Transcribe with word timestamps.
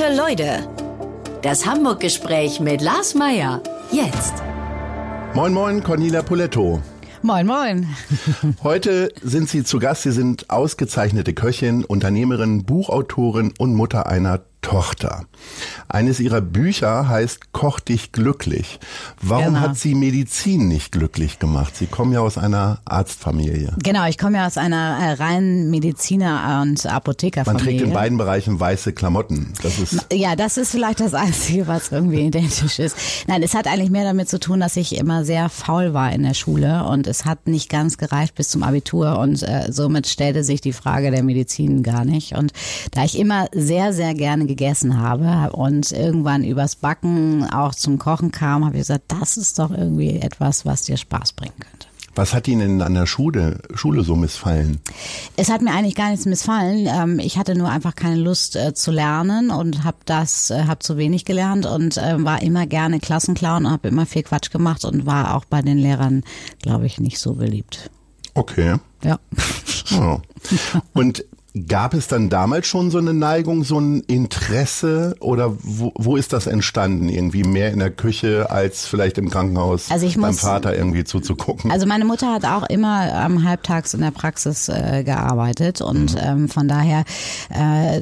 Gute 0.00 0.16
Leute. 0.16 0.66
Das 1.42 1.66
Hamburg-Gespräch 1.66 2.58
mit 2.58 2.80
Lars 2.80 3.14
Meier. 3.14 3.62
Jetzt. 3.92 4.32
Moin, 5.34 5.52
moin, 5.52 5.84
Cornelia 5.84 6.22
Poletto. 6.22 6.80
Moin, 7.20 7.46
moin. 7.46 7.86
Heute 8.62 9.12
sind 9.20 9.50
Sie 9.50 9.62
zu 9.62 9.78
Gast. 9.78 10.04
Sie 10.04 10.12
sind 10.12 10.48
ausgezeichnete 10.48 11.34
Köchin, 11.34 11.84
Unternehmerin, 11.84 12.64
Buchautorin 12.64 13.52
und 13.58 13.74
Mutter 13.74 14.06
einer 14.06 14.40
Tochter. 14.62 15.26
Eines 15.86 16.18
ihrer 16.18 16.40
Bücher 16.40 17.06
heißt 17.06 17.49
Koch 17.60 17.78
dich 17.80 18.12
glücklich. 18.12 18.80
Warum 19.20 19.44
Genau. 19.54 19.60
hat 19.60 19.76
sie 19.76 19.94
Medizin 19.94 20.66
nicht 20.68 20.92
glücklich 20.92 21.38
gemacht? 21.38 21.76
Sie 21.76 21.84
kommen 21.86 22.10
ja 22.12 22.20
aus 22.20 22.38
einer 22.38 22.78
Arztfamilie. 22.86 23.74
Genau, 23.82 24.06
ich 24.06 24.16
komme 24.16 24.38
ja 24.38 24.46
aus 24.46 24.56
einer 24.56 24.96
äh, 24.98 25.12
reinen 25.22 25.68
Mediziner- 25.70 26.62
und 26.62 26.82
Man 26.84 26.92
Apothekerfamilie. 26.94 27.64
trägt 27.66 27.80
in 27.82 27.92
beiden 27.92 28.16
Bereichen 28.16 28.58
weiße 28.58 28.94
Klamotten. 28.94 29.52
Das 29.62 29.78
ist 29.78 30.06
Ja, 30.10 30.36
das 30.36 30.56
ist 30.56 30.70
vielleicht 30.70 31.00
das 31.00 31.12
Einzige, 31.12 31.66
was 31.66 31.92
irgendwie 31.92 32.20
identisch 32.28 32.78
ist. 32.78 32.96
Nein, 33.26 33.42
es 33.42 33.52
hat 33.54 33.66
eigentlich 33.66 33.90
mehr 33.90 34.04
damit 34.04 34.30
zu 34.30 34.40
tun, 34.40 34.60
dass 34.60 34.76
ich 34.78 34.96
immer 34.96 35.26
sehr 35.26 35.50
faul 35.50 35.92
war 35.92 36.12
in 36.12 36.22
der 36.22 36.32
Schule 36.34 36.84
und 36.86 37.06
es 37.06 37.26
hat 37.26 37.46
nicht 37.46 37.68
ganz 37.68 37.98
gereicht 37.98 38.34
bis 38.36 38.48
zum 38.48 38.62
Abitur 38.62 39.18
und 39.18 39.42
äh, 39.42 39.70
somit 39.70 40.06
stellte 40.06 40.44
sich 40.44 40.62
die 40.62 40.72
Frage 40.72 41.10
der 41.10 41.22
Medizin 41.22 41.82
gar 41.82 42.06
nicht. 42.06 42.32
Und 42.38 42.52
da 42.92 43.04
ich 43.04 43.18
immer 43.18 43.48
sehr, 43.52 43.92
sehr 43.92 44.14
gerne 44.14 44.46
gegessen 44.46 44.98
habe 44.98 45.52
und 45.54 45.92
irgendwann 45.92 46.42
übers 46.42 46.76
Backen 46.76 47.48
auch 47.50 47.74
zum 47.74 47.98
Kochen 47.98 48.30
kam, 48.30 48.64
habe 48.64 48.76
ich 48.76 48.80
gesagt, 48.82 49.04
das 49.08 49.36
ist 49.36 49.58
doch 49.58 49.70
irgendwie 49.70 50.18
etwas, 50.18 50.64
was 50.66 50.82
dir 50.82 50.96
Spaß 50.96 51.32
bringen 51.34 51.54
könnte. 51.58 51.86
was 52.14 52.34
hat 52.34 52.48
Ihnen 52.48 52.82
an 52.82 52.94
der 52.94 53.06
Schule, 53.06 53.62
Schule 53.74 54.02
so 54.02 54.16
missfallen? 54.16 54.80
Es 55.36 55.48
hat 55.50 55.62
mir 55.62 55.72
eigentlich 55.72 55.94
gar 55.94 56.10
nichts 56.10 56.26
missfallen. 56.26 56.86
Ähm, 56.86 57.18
ich 57.18 57.38
hatte 57.38 57.54
nur 57.54 57.68
einfach 57.70 57.94
keine 57.94 58.16
Lust 58.16 58.56
äh, 58.56 58.74
zu 58.74 58.90
lernen 58.90 59.50
und 59.50 59.84
habe 59.84 59.98
das, 60.04 60.50
äh, 60.50 60.64
habe 60.64 60.80
zu 60.80 60.96
wenig 60.96 61.24
gelernt 61.24 61.66
und 61.66 61.96
äh, 61.96 62.22
war 62.24 62.42
immer 62.42 62.66
gerne 62.66 63.00
Klassenclown 63.00 63.66
und 63.66 63.72
habe 63.72 63.88
immer 63.88 64.06
viel 64.06 64.22
Quatsch 64.22 64.50
gemacht 64.50 64.84
und 64.84 65.06
war 65.06 65.34
auch 65.34 65.44
bei 65.44 65.62
den 65.62 65.78
Lehrern, 65.78 66.24
glaube 66.60 66.86
ich, 66.86 66.98
nicht 67.00 67.18
so 67.18 67.34
beliebt. 67.34 67.90
Okay. 68.34 68.76
Ja. 69.02 69.18
Ja. 69.90 70.20
Und 70.92 71.24
gab 71.68 71.94
es 71.94 72.06
dann 72.06 72.28
damals 72.30 72.66
schon 72.66 72.90
so 72.90 72.98
eine 72.98 73.12
Neigung, 73.12 73.64
so 73.64 73.78
ein 73.80 74.00
Interesse 74.00 75.16
oder 75.20 75.52
wo, 75.62 75.92
wo 75.96 76.16
ist 76.16 76.32
das 76.32 76.46
entstanden? 76.46 77.08
Irgendwie 77.08 77.42
mehr 77.44 77.72
in 77.72 77.78
der 77.80 77.90
Küche 77.90 78.50
als 78.50 78.86
vielleicht 78.86 79.18
im 79.18 79.30
Krankenhaus 79.30 79.90
Also 79.90 80.06
ich 80.06 80.14
beim 80.16 80.30
muss- 80.30 80.40
Vater 80.40 80.76
irgendwie 80.76 81.04
zuzugucken? 81.04 81.70
Also 81.70 81.86
meine 81.86 82.04
Mutter 82.04 82.32
hat 82.32 82.44
auch 82.44 82.62
immer 82.68 83.12
am 83.14 83.44
halbtags 83.44 83.94
in 83.94 84.00
der 84.00 84.10
Praxis 84.12 84.68
äh, 84.68 85.02
gearbeitet 85.04 85.80
und 85.80 86.16
ähm, 86.20 86.48
von 86.48 86.68
daher 86.68 87.04
äh, 87.50 88.00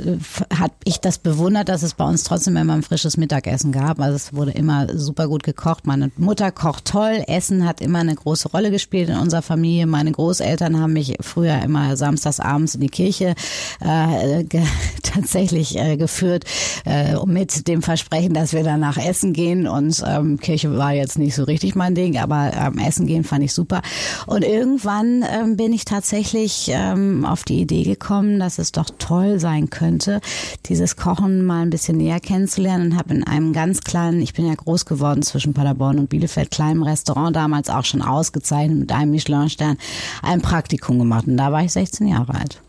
hat 0.54 0.72
ich 0.84 0.98
das 1.00 1.18
bewundert, 1.18 1.68
dass 1.68 1.82
es 1.82 1.94
bei 1.94 2.04
uns 2.04 2.24
trotzdem 2.24 2.56
immer 2.56 2.74
ein 2.74 2.82
frisches 2.82 3.16
Mittagessen 3.16 3.72
gab. 3.72 4.00
Also 4.00 4.16
es 4.16 4.34
wurde 4.34 4.50
immer 4.52 4.86
super 4.96 5.26
gut 5.28 5.42
gekocht. 5.42 5.86
Meine 5.86 6.10
Mutter 6.16 6.50
kocht 6.52 6.84
toll. 6.84 7.22
Essen 7.26 7.66
hat 7.66 7.80
immer 7.80 8.00
eine 8.00 8.14
große 8.14 8.48
Rolle 8.50 8.70
gespielt 8.70 9.08
in 9.08 9.16
unserer 9.16 9.42
Familie. 9.42 9.86
Meine 9.86 10.12
Großeltern 10.12 10.78
haben 10.80 10.92
mich 10.92 11.16
früher 11.20 11.62
immer 11.62 11.96
samstags 11.96 12.40
abends 12.40 12.74
in 12.74 12.80
die 12.82 12.88
Kirche 12.88 13.34
äh, 13.80 14.44
ge 14.44 14.62
tatsächlich 15.02 15.78
äh, 15.78 15.96
geführt 15.96 16.44
äh, 16.84 17.14
mit 17.26 17.66
dem 17.66 17.82
Versprechen, 17.82 18.34
dass 18.34 18.52
wir 18.52 18.62
danach 18.62 18.98
essen 18.98 19.32
gehen 19.32 19.66
und 19.66 20.02
ähm, 20.06 20.38
Kirche 20.38 20.76
war 20.76 20.92
jetzt 20.92 21.18
nicht 21.18 21.34
so 21.34 21.44
richtig 21.44 21.74
mein 21.74 21.94
Ding, 21.94 22.18
aber 22.18 22.52
ähm, 22.54 22.78
essen 22.78 23.06
gehen 23.06 23.24
fand 23.24 23.44
ich 23.44 23.52
super. 23.52 23.82
Und 24.26 24.44
irgendwann 24.44 25.24
ähm, 25.28 25.56
bin 25.56 25.72
ich 25.72 25.84
tatsächlich 25.84 26.70
ähm, 26.72 27.24
auf 27.24 27.44
die 27.44 27.60
Idee 27.60 27.84
gekommen, 27.84 28.38
dass 28.38 28.58
es 28.58 28.72
doch 28.72 28.90
toll 28.98 29.40
sein 29.40 29.70
könnte, 29.70 30.20
dieses 30.66 30.96
Kochen 30.96 31.44
mal 31.44 31.62
ein 31.62 31.70
bisschen 31.70 31.96
näher 31.96 32.20
kennenzulernen 32.20 32.92
und 32.92 32.98
habe 32.98 33.14
in 33.14 33.24
einem 33.24 33.52
ganz 33.52 33.80
kleinen, 33.80 34.20
ich 34.20 34.34
bin 34.34 34.46
ja 34.46 34.54
groß 34.54 34.84
geworden 34.84 35.22
zwischen 35.22 35.54
Paderborn 35.54 35.98
und 35.98 36.08
Bielefeld, 36.08 36.50
kleinem 36.50 36.82
Restaurant 36.82 37.34
damals 37.34 37.70
auch 37.70 37.84
schon 37.84 38.02
ausgezeichnet 38.02 38.78
mit 38.78 38.92
einem 38.92 39.10
Michelin-Stern, 39.10 39.78
ein 40.22 40.42
Praktikum 40.42 40.98
gemacht 40.98 41.26
und 41.26 41.36
da 41.36 41.52
war 41.52 41.62
ich 41.62 41.72
16 41.72 42.08
Jahre 42.08 42.34
alt. 42.34 42.60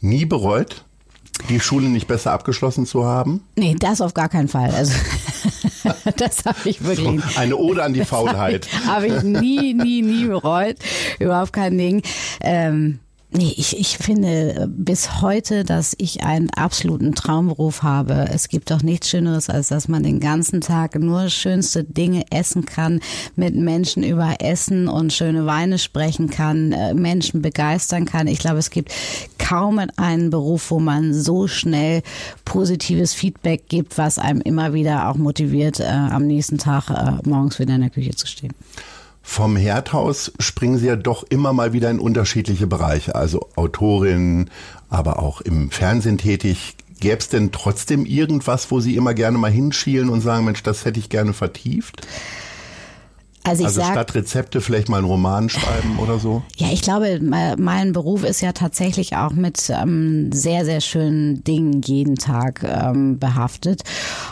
Nie 0.00 0.24
bereut, 0.24 0.84
die 1.48 1.60
Schule 1.60 1.88
nicht 1.88 2.06
besser 2.06 2.32
abgeschlossen 2.32 2.86
zu 2.86 3.04
haben? 3.04 3.42
Nee, 3.56 3.76
das 3.78 4.00
auf 4.00 4.14
gar 4.14 4.28
keinen 4.28 4.48
Fall. 4.48 4.70
Also 4.70 4.94
das 6.16 6.44
habe 6.44 6.68
ich 6.68 6.84
wirklich 6.84 7.38
Eine 7.38 7.56
Ode 7.56 7.82
an 7.82 7.92
die 7.94 8.04
Faulheit. 8.04 8.68
habe 8.86 9.08
ich 9.08 9.22
nie, 9.22 9.74
nie, 9.74 10.02
nie 10.02 10.26
bereut. 10.26 10.76
Überhaupt 11.18 11.52
kein 11.52 11.76
Ding. 11.76 12.02
Ähm, 12.40 13.00
Nee, 13.36 13.52
ich, 13.56 13.76
ich 13.76 13.98
finde 13.98 14.68
bis 14.70 15.20
heute, 15.20 15.64
dass 15.64 15.96
ich 15.98 16.22
einen 16.22 16.50
absoluten 16.50 17.16
Traumberuf 17.16 17.82
habe. 17.82 18.28
Es 18.32 18.48
gibt 18.48 18.70
doch 18.70 18.80
nichts 18.84 19.08
Schöneres, 19.08 19.50
als 19.50 19.68
dass 19.68 19.88
man 19.88 20.04
den 20.04 20.20
ganzen 20.20 20.60
Tag 20.60 20.94
nur 20.94 21.28
schönste 21.30 21.82
Dinge 21.82 22.26
essen 22.30 22.64
kann, 22.64 23.00
mit 23.34 23.56
Menschen 23.56 24.04
über 24.04 24.36
Essen 24.38 24.86
und 24.86 25.12
schöne 25.12 25.46
Weine 25.46 25.80
sprechen 25.80 26.30
kann, 26.30 26.70
äh, 26.70 26.94
Menschen 26.94 27.42
begeistern 27.42 28.04
kann. 28.04 28.28
Ich 28.28 28.38
glaube, 28.38 28.58
es 28.58 28.70
gibt 28.70 28.92
kaum 29.38 29.80
einen 29.96 30.30
Beruf, 30.30 30.70
wo 30.70 30.78
man 30.78 31.12
so 31.12 31.48
schnell 31.48 32.02
positives 32.44 33.14
Feedback 33.14 33.68
gibt, 33.68 33.98
was 33.98 34.20
einem 34.20 34.42
immer 34.42 34.74
wieder 34.74 35.08
auch 35.08 35.16
motiviert, 35.16 35.80
äh, 35.80 35.86
am 35.86 36.28
nächsten 36.28 36.58
Tag 36.58 36.88
äh, 36.88 37.28
morgens 37.28 37.58
wieder 37.58 37.74
in 37.74 37.80
der 37.80 37.90
Küche 37.90 38.14
zu 38.14 38.28
stehen. 38.28 38.52
Vom 39.26 39.56
Herdhaus 39.56 40.32
springen 40.38 40.76
Sie 40.78 40.86
ja 40.86 40.96
doch 40.96 41.24
immer 41.24 41.54
mal 41.54 41.72
wieder 41.72 41.90
in 41.90 41.98
unterschiedliche 41.98 42.66
Bereiche, 42.66 43.14
also 43.14 43.48
Autorin, 43.56 44.50
aber 44.90 45.18
auch 45.18 45.40
im 45.40 45.70
Fernsehen 45.70 46.18
tätig. 46.18 46.76
Gäbe 47.00 47.16
es 47.16 47.30
denn 47.30 47.50
trotzdem 47.50 48.04
irgendwas, 48.04 48.70
wo 48.70 48.80
Sie 48.80 48.94
immer 48.94 49.14
gerne 49.14 49.38
mal 49.38 49.50
hinschielen 49.50 50.10
und 50.10 50.20
sagen, 50.20 50.44
Mensch, 50.44 50.62
das 50.62 50.84
hätte 50.84 51.00
ich 51.00 51.08
gerne 51.08 51.32
vertieft? 51.32 52.06
Also 53.46 53.60
ich 53.62 53.66
Also 53.66 53.80
sag, 53.82 53.92
statt 53.92 54.14
Rezepte 54.14 54.60
vielleicht 54.62 54.88
mal 54.88 54.96
einen 54.98 55.06
Roman 55.06 55.48
schreiben 55.50 55.98
oder 55.98 56.18
so? 56.18 56.42
Ja, 56.56 56.68
ich 56.72 56.80
glaube, 56.80 57.20
me- 57.20 57.56
mein 57.58 57.92
Beruf 57.92 58.24
ist 58.24 58.40
ja 58.40 58.52
tatsächlich 58.52 59.16
auch 59.16 59.32
mit 59.32 59.70
ähm, 59.70 60.32
sehr, 60.32 60.64
sehr 60.64 60.80
schönen 60.80 61.44
Dingen 61.44 61.82
jeden 61.82 62.16
Tag 62.16 62.62
ähm, 62.64 63.18
behaftet. 63.18 63.82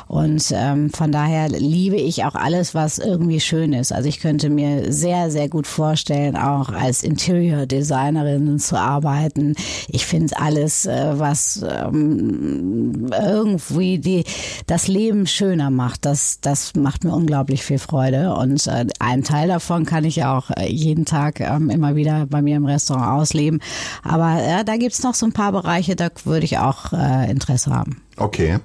Und 0.09 0.51
ähm, 0.55 0.91
von 0.91 1.13
daher 1.13 1.49
liebe 1.51 1.97
ich 1.97 2.25
auch 2.25 2.35
alles, 2.35 2.75
was 2.75 2.99
irgendwie 2.99 3.41
schön 3.41 3.75
ist. 3.75 3.93
Also 3.93 4.09
ich 4.09 4.19
könnte 4.21 4.49
mir 4.49 4.93
sehr, 4.93 5.31
sehr 5.31 5.49
gut 5.51 5.67
vorstellen, 5.67 6.37
auch 6.37 6.71
als 6.71 7.03
Interior 7.03 7.67
Designerin 7.67 8.59
zu 8.59 8.79
arbeiten. 8.79 9.55
Ich 9.89 10.07
finde 10.07 10.39
alles, 10.39 10.87
äh, 10.87 11.13
was 11.19 11.63
ähm, 11.69 13.11
irgendwie 13.13 13.99
die, 13.99 14.25
das 14.67 14.89
Leben 14.89 15.27
schöner 15.27 15.71
macht, 15.71 16.07
das, 16.07 16.39
das 16.41 16.75
macht 16.75 17.05
mir 17.05 17.13
unglaublich 17.15 17.63
viel 17.63 17.79
Freude. 17.79 18.35
Und 18.35 18.67
äh, 18.67 18.87
einen 19.03 19.25
Teil 19.25 19.49
davon 19.49 19.85
kann 19.85 20.05
ich 20.05 20.25
auch 20.25 20.51
äh, 20.51 20.71
jeden 20.71 21.05
Tag 21.05 21.41
ähm, 21.41 21.71
immer 21.71 21.97
wieder 21.97 22.27
bei 22.27 22.41
mir 22.41 22.57
im 22.57 22.67
Restaurant 22.67 23.21
ausleben. 23.21 23.61
Aber 24.03 24.41
äh, 24.41 24.65
da 24.65 24.77
gibt's 24.77 25.03
noch 25.03 25.15
so 25.15 25.27
ein 25.27 25.33
paar 25.33 25.53
Bereiche, 25.53 25.97
da 25.97 26.09
würde 26.25 26.45
ich 26.45 26.59
auch 26.59 26.93
äh, 26.93 27.31
Interesse 27.31 27.75
haben. 27.75 28.03
Okay. 28.17 28.59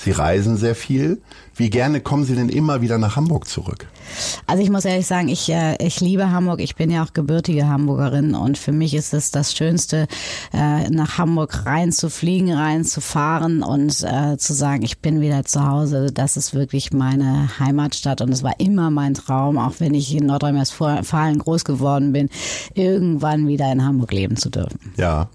Sie 0.00 0.12
reisen 0.12 0.56
sehr 0.56 0.76
viel. 0.76 1.20
Wie 1.56 1.70
gerne 1.70 2.00
kommen 2.00 2.22
Sie 2.22 2.36
denn 2.36 2.48
immer 2.48 2.82
wieder 2.82 2.98
nach 2.98 3.16
Hamburg 3.16 3.48
zurück? 3.48 3.88
Also 4.46 4.62
ich 4.62 4.70
muss 4.70 4.84
ehrlich 4.84 5.08
sagen, 5.08 5.26
ich, 5.26 5.48
äh, 5.50 5.74
ich 5.84 5.98
liebe 6.00 6.30
Hamburg. 6.30 6.60
Ich 6.60 6.76
bin 6.76 6.88
ja 6.88 7.02
auch 7.02 7.14
gebürtige 7.14 7.66
Hamburgerin 7.66 8.36
und 8.36 8.58
für 8.58 8.70
mich 8.70 8.94
ist 8.94 9.12
es 9.12 9.32
das 9.32 9.56
Schönste, 9.56 10.06
äh, 10.52 10.88
nach 10.88 11.18
Hamburg 11.18 11.66
reinzufliegen, 11.66 12.52
reinzufahren 12.52 13.64
und 13.64 14.04
äh, 14.04 14.36
zu 14.36 14.54
sagen, 14.54 14.84
ich 14.84 15.00
bin 15.00 15.20
wieder 15.20 15.44
zu 15.44 15.66
Hause. 15.66 16.12
Das 16.14 16.36
ist 16.36 16.54
wirklich 16.54 16.92
meine 16.92 17.58
Heimatstadt 17.58 18.20
und 18.20 18.28
es 18.28 18.44
war 18.44 18.60
immer 18.60 18.92
mein 18.92 19.14
Traum, 19.14 19.58
auch 19.58 19.74
wenn 19.80 19.94
ich 19.94 20.14
in 20.14 20.26
Nordrhein-Westfalen 20.26 21.38
groß 21.40 21.64
geworden 21.64 22.12
bin, 22.12 22.28
irgendwann 22.74 23.48
wieder 23.48 23.70
in 23.72 23.84
Hamburg 23.84 24.12
leben 24.12 24.36
zu 24.36 24.48
dürfen. 24.48 24.78
Ja. 24.96 25.28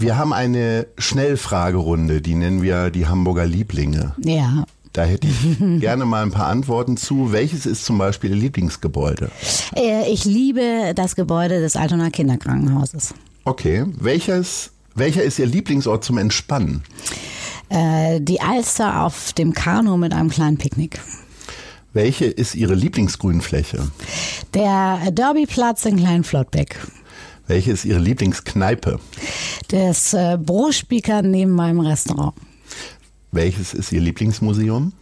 Wir 0.00 0.16
haben 0.16 0.32
eine 0.32 0.86
Schnellfragerunde, 0.96 2.20
die 2.22 2.36
nennen 2.36 2.62
wir 2.62 2.90
die 2.90 3.06
Hamburger 3.08 3.46
Lieblinge. 3.46 4.14
Ja. 4.18 4.64
Da 4.92 5.04
hätte 5.04 5.26
ich 5.26 5.58
gerne 5.80 6.04
mal 6.06 6.22
ein 6.22 6.30
paar 6.30 6.46
Antworten 6.46 6.96
zu. 6.96 7.32
Welches 7.32 7.66
ist 7.66 7.84
zum 7.84 7.98
Beispiel 7.98 8.30
Ihr 8.30 8.36
Lieblingsgebäude? 8.36 9.30
Äh, 9.76 10.08
Ich 10.10 10.24
liebe 10.24 10.92
das 10.94 11.16
Gebäude 11.16 11.60
des 11.60 11.74
Altonaer 11.76 12.10
Kinderkrankenhauses. 12.10 13.12
Okay. 13.44 13.84
Welches, 13.98 14.70
welcher 14.94 15.22
ist 15.24 15.38
Ihr 15.40 15.46
Lieblingsort 15.46 16.04
zum 16.04 16.16
Entspannen? 16.18 16.82
Äh, 17.68 18.20
Die 18.20 18.40
Alster 18.40 19.02
auf 19.02 19.32
dem 19.32 19.52
Kanu 19.52 19.96
mit 19.96 20.12
einem 20.12 20.30
kleinen 20.30 20.58
Picknick. 20.58 21.00
Welche 21.92 22.26
ist 22.26 22.54
Ihre 22.54 22.74
Lieblingsgrünfläche? 22.74 23.88
Der 24.54 25.10
Derbyplatz 25.10 25.84
in 25.86 25.96
Kleinflottbeck. 25.96 26.76
Welche 27.48 27.72
ist 27.72 27.84
Ihre 27.86 27.98
Lieblingskneipe? 27.98 29.00
Das 29.68 30.12
äh, 30.12 30.38
Brospieker 30.40 31.22
neben 31.22 31.52
meinem 31.52 31.80
Restaurant. 31.80 32.34
Welches 33.32 33.74
ist 33.74 33.90
Ihr 33.90 34.02
Lieblingsmuseum? 34.02 34.92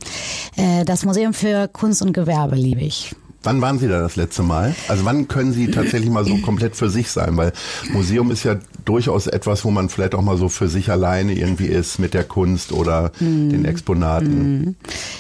Äh, 0.57 0.85
das 0.85 1.05
Museum 1.05 1.35
für 1.35 1.69
Kunst 1.69 2.03
und 2.03 2.13
Gewerbe 2.13 2.55
liebe 2.57 2.81
ich. 2.81 3.15
Wann 3.47 3.61
waren 3.61 3.79
Sie 3.79 3.87
da 3.87 4.01
das 4.01 4.17
letzte 4.17 4.43
Mal? 4.43 4.75
Also 4.89 5.05
wann 5.05 5.29
können 5.29 5.53
Sie 5.53 5.71
tatsächlich 5.71 6.11
mal 6.11 6.25
so 6.25 6.37
komplett 6.43 6.75
für 6.75 6.91
sich 6.91 7.13
sein? 7.13 7.37
Weil 7.37 7.53
Museum 7.93 8.33
ist 8.33 8.43
ja 8.43 8.57
durchaus 8.85 9.29
etwas, 9.29 9.65
wo 9.65 9.71
man 9.71 9.89
vielleicht 9.89 10.17
auch 10.17 10.23
mal 10.23 10.37
so 10.37 10.49
für 10.49 10.67
sich 10.67 10.91
alleine 10.91 11.33
irgendwie 11.33 11.67
ist 11.67 12.01
mit 12.01 12.13
der 12.13 12.25
Kunst 12.25 12.73
oder 12.73 13.13
mm. 13.21 13.51
den 13.51 13.65
Exponaten. 13.65 14.61
Mm. 14.61 14.77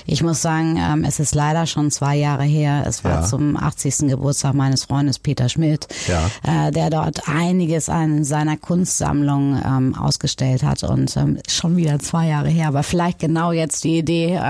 Ich 0.07 0.25
muss 0.25 0.43
sagen, 0.43 0.77
ähm, 0.77 1.05
es 1.05 1.21
ist 1.21 1.37
leider 1.37 1.67
schon 1.67 1.93
zwei 1.93 2.17
Jahre 2.17 2.43
her. 2.43 2.85
Es 2.87 3.05
war 3.05 3.21
ja. 3.21 3.23
zum 3.23 3.57
80. 3.57 4.09
Geburtstag 4.09 4.55
meines 4.55 4.85
Freundes 4.85 5.21
Peter 5.21 5.49
Schmidt, 5.49 5.87
ja. 6.09 6.29
äh, 6.67 6.73
der 6.73 6.91
dort 6.91 7.29
einiges 7.29 7.89
an 7.89 8.25
seiner 8.25 8.57
Kunstsammlung 8.57 9.61
ähm, 9.65 9.95
ausgestellt 9.95 10.65
hat 10.65 10.83
und 10.83 11.17
ähm, 11.17 11.39
schon 11.49 11.77
wieder 11.77 12.01
zwei 12.01 12.27
Jahre 12.27 12.49
her. 12.49 12.67
Aber 12.67 12.83
vielleicht 12.83 13.21
genau 13.21 13.53
jetzt 13.53 13.85
die 13.85 13.99
Idee, 13.99 14.41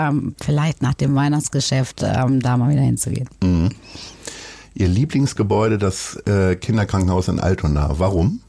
vielleicht 0.41 0.81
nach 0.81 0.95
dem 0.95 1.15
Weihnachtsgeschäft 1.15 2.03
da 2.03 2.57
mal 2.57 2.71
wieder 2.71 2.83
hinzugehen. 2.83 3.29
Mhm. 3.67 3.77
Ihr 4.79 4.89
Lieblingsgebäude, 4.89 5.79
das 5.79 6.17
äh, 6.27 6.55
Kinderkrankenhaus 6.55 7.29
in 7.29 7.41
Altona. 7.41 7.95
Warum? 7.99 8.41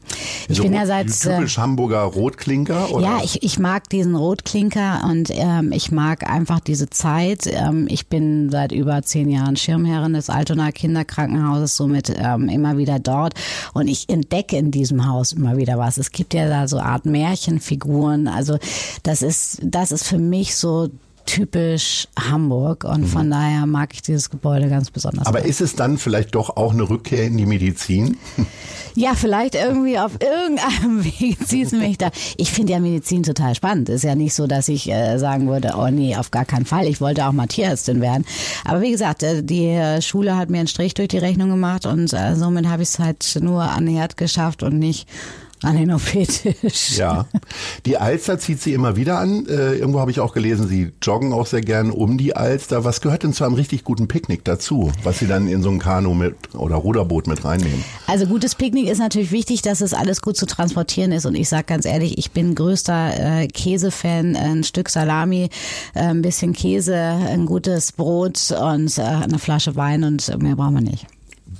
Ich 0.46 0.58
so 0.58 0.62
bin 0.62 0.74
ja 0.74 0.84
seit 0.84 1.06
typisch 1.06 1.56
äh, 1.56 1.60
Hamburger 1.62 2.02
Rotklinker. 2.02 2.90
Oder? 2.90 3.02
Ja, 3.02 3.20
ich, 3.24 3.42
ich 3.42 3.58
mag 3.58 3.88
diesen 3.88 4.14
Rotklinker 4.14 5.08
und 5.08 5.30
ähm, 5.32 5.72
ich 5.72 5.90
mag 5.90 6.28
einfach 6.28 6.60
diese 6.60 6.90
Zeit. 6.90 7.46
Ähm, 7.46 7.86
ich 7.88 8.08
bin 8.08 8.50
seit 8.50 8.72
über 8.72 9.02
zehn 9.02 9.30
Jahren 9.30 9.56
Schirmherrin 9.56 10.12
des 10.12 10.28
Altona 10.28 10.70
Kinderkrankenhauses, 10.70 11.76
somit 11.76 12.14
ähm, 12.14 12.50
immer 12.50 12.76
wieder 12.76 12.98
dort 12.98 13.32
und 13.72 13.88
ich 13.88 14.10
entdecke 14.10 14.58
in 14.58 14.70
diesem 14.70 15.08
Haus 15.08 15.32
immer 15.32 15.56
wieder 15.56 15.78
was. 15.78 15.96
Es 15.96 16.12
gibt 16.12 16.34
ja 16.34 16.46
da 16.46 16.68
so 16.68 16.78
Art 16.78 17.06
Märchenfiguren. 17.06 18.28
Also 18.28 18.58
das 19.02 19.22
ist 19.22 19.60
das 19.62 19.92
ist 19.92 20.04
für 20.04 20.18
mich 20.18 20.56
so 20.56 20.90
typisch 21.28 22.08
Hamburg 22.18 22.84
und 22.84 23.02
mhm. 23.02 23.06
von 23.06 23.30
daher 23.30 23.66
mag 23.66 23.92
ich 23.92 24.00
dieses 24.00 24.30
Gebäude 24.30 24.70
ganz 24.70 24.90
besonders. 24.90 25.26
Aber 25.26 25.44
ist 25.44 25.60
es 25.60 25.76
dann 25.76 25.98
vielleicht 25.98 26.34
doch 26.34 26.56
auch 26.56 26.72
eine 26.72 26.88
Rückkehr 26.88 27.24
in 27.24 27.36
die 27.36 27.46
Medizin? 27.46 28.16
Ja, 28.94 29.14
vielleicht 29.14 29.54
irgendwie 29.54 29.96
auf 29.96 30.18
irgendeinem 30.20 31.04
Weg 31.20 31.46
zieht 31.46 31.66
es 31.66 31.72
mich 31.72 31.98
da. 31.98 32.10
Ich 32.36 32.50
finde 32.50 32.72
ja 32.72 32.80
Medizin 32.80 33.22
total 33.22 33.54
spannend. 33.54 33.88
Ist 33.88 34.02
ja 34.02 34.16
nicht 34.16 34.34
so, 34.34 34.48
dass 34.48 34.66
ich 34.66 34.90
äh, 34.90 35.18
sagen 35.18 35.46
würde, 35.46 35.74
oh 35.78 35.88
nee, 35.88 36.16
auf 36.16 36.32
gar 36.32 36.44
keinen 36.44 36.66
Fall. 36.66 36.88
Ich 36.88 37.00
wollte 37.00 37.24
auch 37.24 37.30
mal 37.30 37.46
Tierärztin 37.46 38.00
werden. 38.00 38.24
Aber 38.64 38.80
wie 38.80 38.90
gesagt, 38.90 39.22
äh, 39.22 39.44
die 39.44 40.02
Schule 40.02 40.36
hat 40.36 40.50
mir 40.50 40.58
einen 40.58 40.66
Strich 40.66 40.94
durch 40.94 41.08
die 41.08 41.18
Rechnung 41.18 41.48
gemacht 41.48 41.86
und 41.86 42.12
äh, 42.12 42.34
somit 42.34 42.66
habe 42.66 42.82
ich 42.82 42.88
es 42.88 42.98
halt 42.98 43.38
nur 43.40 43.62
an 43.62 43.86
Herd 43.86 44.16
geschafft 44.16 44.64
und 44.64 44.80
nicht 44.80 45.06
an 45.62 45.76
den 45.76 45.92
OP-Tisch. 45.92 46.98
Ja. 46.98 47.26
Die 47.86 47.98
Alster 47.98 48.38
zieht 48.38 48.60
sie 48.60 48.72
immer 48.72 48.96
wieder 48.96 49.18
an. 49.18 49.46
Äh, 49.46 49.74
irgendwo 49.74 50.00
habe 50.00 50.10
ich 50.10 50.20
auch 50.20 50.32
gelesen, 50.32 50.68
sie 50.68 50.92
joggen 51.02 51.32
auch 51.32 51.46
sehr 51.46 51.60
gern 51.60 51.90
um 51.90 52.18
die 52.18 52.36
Alster. 52.36 52.84
Was 52.84 53.00
gehört 53.00 53.22
denn 53.22 53.32
zu 53.32 53.44
einem 53.44 53.54
richtig 53.54 53.84
guten 53.84 54.08
Picknick 54.08 54.44
dazu, 54.44 54.92
was 55.02 55.18
sie 55.18 55.26
dann 55.26 55.48
in 55.48 55.62
so 55.62 55.70
ein 55.70 55.78
Kanu 55.78 56.14
mit 56.14 56.54
oder 56.54 56.76
Ruderboot 56.76 57.26
mit 57.26 57.44
reinnehmen? 57.44 57.84
Also 58.06 58.26
gutes 58.26 58.54
Picknick 58.54 58.88
ist 58.88 58.98
natürlich 58.98 59.32
wichtig, 59.32 59.62
dass 59.62 59.80
es 59.80 59.94
alles 59.94 60.22
gut 60.22 60.36
zu 60.36 60.46
transportieren 60.46 61.12
ist. 61.12 61.26
Und 61.26 61.34
ich 61.34 61.48
sage 61.48 61.64
ganz 61.64 61.84
ehrlich, 61.84 62.18
ich 62.18 62.30
bin 62.30 62.54
größter 62.54 63.42
äh, 63.42 63.48
Käsefan. 63.48 64.36
Ein 64.36 64.64
Stück 64.64 64.88
Salami, 64.88 65.50
äh, 65.94 66.00
ein 66.00 66.22
bisschen 66.22 66.52
Käse, 66.52 66.96
ein 66.96 67.46
gutes 67.46 67.92
Brot 67.92 68.52
und 68.52 68.98
äh, 68.98 69.02
eine 69.02 69.38
Flasche 69.38 69.76
Wein 69.76 70.04
und 70.04 70.42
mehr 70.42 70.56
brauchen 70.56 70.74
wir 70.74 70.82
nicht. 70.82 71.06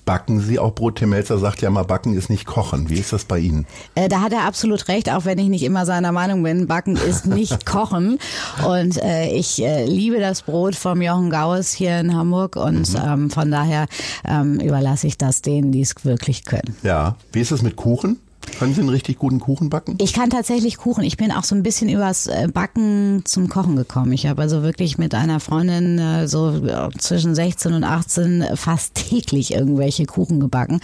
Backen 0.08 0.40
Sie 0.40 0.58
auch 0.58 0.74
Brot? 0.74 0.96
Tim 0.96 1.10
Melzer 1.10 1.36
sagt 1.36 1.60
ja 1.60 1.68
mal, 1.68 1.82
Backen 1.82 2.14
ist 2.14 2.30
nicht 2.30 2.46
Kochen. 2.46 2.88
Wie 2.88 2.98
ist 2.98 3.12
das 3.12 3.26
bei 3.26 3.40
Ihnen? 3.40 3.66
Äh, 3.94 4.08
da 4.08 4.22
hat 4.22 4.32
er 4.32 4.46
absolut 4.46 4.88
recht, 4.88 5.12
auch 5.12 5.26
wenn 5.26 5.38
ich 5.38 5.48
nicht 5.48 5.62
immer 5.62 5.84
seiner 5.84 6.12
Meinung 6.12 6.42
bin. 6.42 6.66
Backen 6.66 6.96
ist 6.96 7.26
nicht 7.26 7.66
Kochen. 7.66 8.18
Und 8.66 8.96
äh, 9.02 9.28
ich 9.28 9.62
äh, 9.62 9.84
liebe 9.84 10.18
das 10.18 10.40
Brot 10.40 10.76
vom 10.76 11.02
Jochen 11.02 11.28
Gaues 11.28 11.72
hier 11.72 12.00
in 12.00 12.16
Hamburg 12.16 12.56
und 12.56 12.88
mhm. 12.94 13.00
ähm, 13.04 13.30
von 13.30 13.50
daher 13.50 13.84
ähm, 14.24 14.58
überlasse 14.60 15.06
ich 15.06 15.18
das 15.18 15.42
denen, 15.42 15.72
die 15.72 15.82
es 15.82 15.94
wirklich 16.06 16.46
können. 16.46 16.74
Ja. 16.82 17.16
Wie 17.32 17.40
ist 17.40 17.50
es 17.50 17.60
mit 17.60 17.76
Kuchen? 17.76 18.18
Können 18.58 18.74
Sie 18.74 18.80
einen 18.80 18.90
richtig 18.90 19.18
guten 19.18 19.40
Kuchen 19.40 19.70
backen? 19.70 19.96
Ich 20.00 20.12
kann 20.12 20.30
tatsächlich 20.30 20.76
Kuchen. 20.76 21.04
Ich 21.04 21.16
bin 21.16 21.32
auch 21.32 21.44
so 21.44 21.54
ein 21.54 21.62
bisschen 21.62 21.88
übers 21.88 22.26
äh, 22.26 22.48
Backen 22.52 23.22
zum 23.24 23.48
Kochen 23.48 23.76
gekommen. 23.76 24.12
Ich 24.12 24.26
habe 24.26 24.42
also 24.42 24.62
wirklich 24.62 24.98
mit 24.98 25.14
einer 25.14 25.40
Freundin 25.40 25.98
äh, 25.98 26.28
so 26.28 26.60
zwischen 26.98 27.34
16 27.34 27.72
und 27.72 27.84
18 27.84 28.44
fast 28.54 28.94
täglich 29.08 29.52
irgendwelche 29.52 30.06
Kuchen 30.06 30.40
gebacken. 30.40 30.80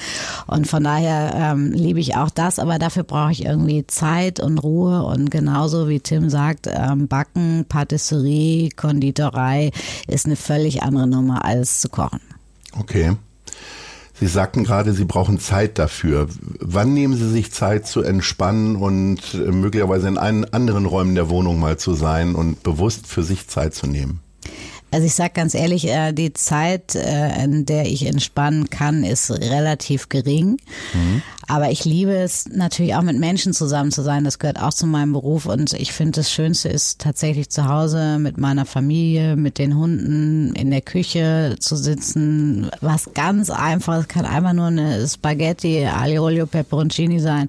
Und 0.47 0.67
von 0.67 0.85
daher 0.85 1.35
ähm, 1.35 1.73
liebe 1.73 2.01
ich 2.01 2.17
auch 2.17 2.31
das, 2.31 2.59
aber 2.59 2.79
dafür 2.79 3.05
brauche 3.05 3.33
ich 3.33 3.45
irgendwie 3.45 3.87
Zeit 3.87 4.41
und 4.41 4.59
Ruhe. 4.59 5.03
Und 5.03 5.31
genauso 5.31 5.89
wie 5.89 6.01
Tim 6.01 6.31
sagt, 6.31 6.69
ähm, 6.69 7.09
Backen, 7.09 7.65
Patisserie, 7.69 8.71
Konditorei 8.71 9.71
ist 10.07 10.27
eine 10.27 10.37
völlig 10.37 10.83
andere 10.83 11.07
Nummer 11.07 11.45
als 11.45 11.81
zu 11.81 11.89
kochen. 11.89 12.21
Okay. 12.79 13.17
Sie 14.19 14.27
sagten 14.29 14.65
gerade, 14.65 14.93
Sie 14.93 15.05
brauchen 15.05 15.41
Zeit 15.41 15.79
dafür. 15.79 16.29
Wann 16.61 16.95
nehmen 16.95 17.17
Sie 17.17 17.29
sich 17.29 17.53
Zeit 17.53 17.87
zu 17.87 18.03
entspannen 18.03 18.77
und 18.77 19.35
äh, 19.35 19.51
möglicherweise 19.51 20.07
in 20.09 20.19
einen 20.19 20.45
anderen 20.45 20.87
Räumen 20.87 21.15
der 21.15 21.29
Wohnung 21.29 21.59
mal 21.59 21.79
zu 21.79 21.95
sein 21.95 22.35
und 22.35 22.63
bewusst 22.63 23.07
für 23.07 23.25
sich 23.25 23.49
Zeit 23.49 23.75
zu 23.75 23.87
nehmen? 23.87 24.21
Also 24.95 25.09
ich 25.09 25.15
sag 25.15 25.35
ganz 25.35 25.55
ehrlich, 25.55 25.89
äh, 25.89 26.13
die 26.13 26.33
Zeit, 26.35 26.95
äh, 26.95 27.43
in 27.43 27.67
der 27.67 27.87
ich 27.87 28.07
entspannen 28.07 28.71
kann, 28.71 29.03
ist 29.03 29.29
relativ 29.33 30.09
gering. 30.09 30.59
Mhm. 30.93 31.23
Aber 31.47 31.71
ich 31.71 31.85
liebe 31.85 32.13
es 32.13 32.49
natürlich 32.49 32.95
auch 32.95 33.03
mit 33.03 33.19
Menschen 33.19 33.53
zusammen 33.53 33.91
zu 33.91 34.03
sein. 34.03 34.25
Das 34.25 34.39
gehört 34.39 34.61
auch 34.61 34.73
zu 34.73 34.87
meinem 34.87 35.13
Beruf. 35.13 35.47
Und 35.47 35.73
ich 35.75 35.93
finde, 35.93 36.21
das 36.21 36.31
Schönste 36.31 36.69
ist 36.69 37.01
tatsächlich 37.01 37.51
zu 37.51 37.69
Hause 37.69 38.19
mit 38.19 38.39
meiner 38.39 38.65
Familie, 38.65 39.37
mit 39.37 39.59
den 39.59 39.77
Hunden 39.77 40.55
in 40.55 40.71
der 40.71 40.81
Küche 40.81 41.57
zu 41.59 41.77
sitzen. 41.77 42.71
Was 42.81 43.11
ganz 43.15 43.51
einfaches 43.51 44.09
kann 44.09 44.25
einfach 44.25 44.53
nur 44.53 44.67
eine 44.67 45.07
Spaghetti, 45.07 45.87
Aglio 45.87 46.25
Olio 46.25 46.47
Peperoncini 46.47 47.21
sein. 47.21 47.49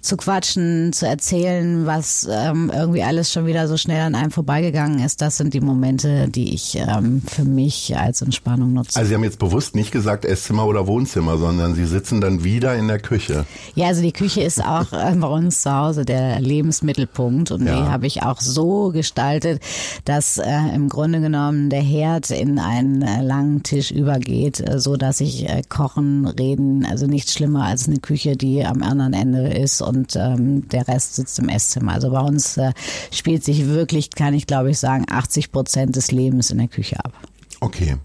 Zu 0.00 0.16
quatschen, 0.16 0.92
zu 0.92 1.06
erzählen, 1.06 1.86
was 1.86 2.28
ähm, 2.30 2.70
irgendwie 2.74 3.02
alles 3.02 3.32
schon 3.32 3.46
wieder 3.46 3.68
so 3.68 3.76
schnell 3.76 4.02
an 4.02 4.14
einem 4.14 4.30
vorbeigegangen 4.30 5.04
ist. 5.04 5.20
Das 5.20 5.36
sind 5.36 5.54
die 5.54 5.60
Momente, 5.60 6.28
die 6.28 6.54
ich 6.54 6.76
ähm, 6.76 7.22
für 7.26 7.44
mich 7.44 7.96
als 7.96 8.22
Entspannung 8.22 8.72
nutze. 8.72 8.98
Also 8.98 9.08
Sie 9.08 9.14
haben 9.14 9.24
jetzt 9.24 9.38
bewusst 9.38 9.74
nicht 9.74 9.90
gesagt 9.92 10.24
Esszimmer 10.24 10.66
oder 10.66 10.86
Wohnzimmer, 10.86 11.38
sondern 11.38 11.74
Sie 11.74 11.86
sitzen 11.86 12.20
dann 12.20 12.44
wieder 12.44 12.76
in 12.76 12.88
der 12.88 12.98
Küche. 12.98 13.31
Küche? 13.32 13.46
Ja, 13.74 13.86
also 13.88 14.02
die 14.02 14.12
Küche 14.12 14.42
ist 14.42 14.64
auch 14.64 14.92
äh, 14.92 15.14
bei 15.14 15.26
uns 15.26 15.62
zu 15.62 15.72
Hause 15.72 16.04
der 16.04 16.40
Lebensmittelpunkt 16.40 17.50
und 17.50 17.66
ja. 17.66 17.76
die 17.76 17.88
habe 17.88 18.06
ich 18.06 18.22
auch 18.22 18.40
so 18.40 18.90
gestaltet, 18.90 19.62
dass 20.04 20.38
äh, 20.38 20.50
im 20.74 20.88
Grunde 20.88 21.20
genommen 21.20 21.70
der 21.70 21.82
Herd 21.82 22.30
in 22.30 22.58
einen 22.58 23.02
äh, 23.02 23.22
langen 23.22 23.62
Tisch 23.62 23.90
übergeht, 23.90 24.60
äh, 24.60 24.78
so 24.78 24.96
dass 24.96 25.20
ich 25.20 25.48
äh, 25.48 25.62
kochen, 25.68 26.26
reden, 26.26 26.84
also 26.84 27.06
nichts 27.06 27.32
schlimmer 27.32 27.64
als 27.64 27.88
eine 27.88 27.98
Küche, 27.98 28.36
die 28.36 28.64
am 28.64 28.82
anderen 28.82 29.12
Ende 29.12 29.48
ist 29.48 29.80
und 29.80 30.16
ähm, 30.16 30.68
der 30.68 30.88
Rest 30.88 31.16
sitzt 31.16 31.38
im 31.38 31.48
Esszimmer. 31.48 31.92
Also 31.92 32.10
bei 32.10 32.20
uns 32.20 32.56
äh, 32.56 32.72
spielt 33.10 33.44
sich 33.44 33.66
wirklich, 33.66 34.10
kann 34.10 34.34
ich 34.34 34.46
glaube 34.46 34.70
ich 34.70 34.78
sagen, 34.78 35.06
80 35.08 35.52
Prozent 35.52 35.96
des 35.96 36.12
Lebens 36.12 36.50
in 36.50 36.58
der 36.58 36.68
Küche 36.68 37.02
ab. 37.04 37.12
Okay. 37.60 37.96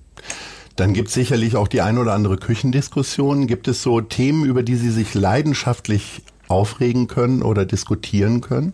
Dann 0.77 0.93
gibt 0.93 1.07
es 1.07 1.15
sicherlich 1.15 1.55
auch 1.55 1.67
die 1.67 1.81
ein 1.81 1.97
oder 1.97 2.13
andere 2.13 2.37
Küchendiskussion. 2.37 3.47
Gibt 3.47 3.67
es 3.67 3.81
so 3.81 3.99
Themen, 3.99 4.45
über 4.45 4.61
die 4.61 4.75
Sie 4.75 4.91
sich 4.91 5.15
leidenschaftlich 5.15 6.21
aufregen 6.47 7.07
können 7.07 7.41
oder 7.41 7.65
diskutieren 7.65 8.41
können? 8.41 8.73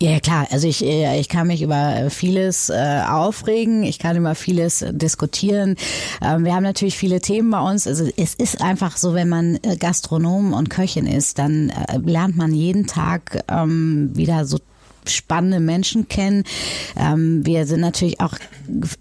Ja, 0.00 0.20
klar. 0.20 0.46
Also 0.50 0.68
ich, 0.68 0.84
äh, 0.84 1.18
ich 1.18 1.28
kann 1.28 1.48
mich 1.48 1.62
über 1.62 2.08
vieles 2.10 2.70
äh, 2.70 3.02
aufregen. 3.06 3.82
Ich 3.82 3.98
kann 3.98 4.16
über 4.16 4.36
vieles 4.36 4.84
diskutieren. 4.92 5.74
Ähm, 6.22 6.44
wir 6.44 6.54
haben 6.54 6.62
natürlich 6.62 6.96
viele 6.96 7.20
Themen 7.20 7.50
bei 7.50 7.60
uns. 7.60 7.88
Also 7.88 8.08
es 8.16 8.34
ist 8.34 8.62
einfach 8.62 8.96
so, 8.96 9.12
wenn 9.12 9.28
man 9.28 9.56
äh, 9.56 9.76
Gastronom 9.76 10.52
und 10.52 10.70
Köchin 10.70 11.06
ist, 11.06 11.40
dann 11.40 11.70
äh, 11.70 11.98
lernt 11.98 12.36
man 12.36 12.54
jeden 12.54 12.86
Tag 12.86 13.44
ähm, 13.48 14.12
wieder 14.14 14.46
so 14.46 14.58
spannende 15.06 15.58
Menschen 15.58 16.08
kennen. 16.08 16.44
Ähm, 16.96 17.44
wir 17.44 17.66
sind 17.66 17.80
natürlich 17.80 18.20
auch, 18.20 18.34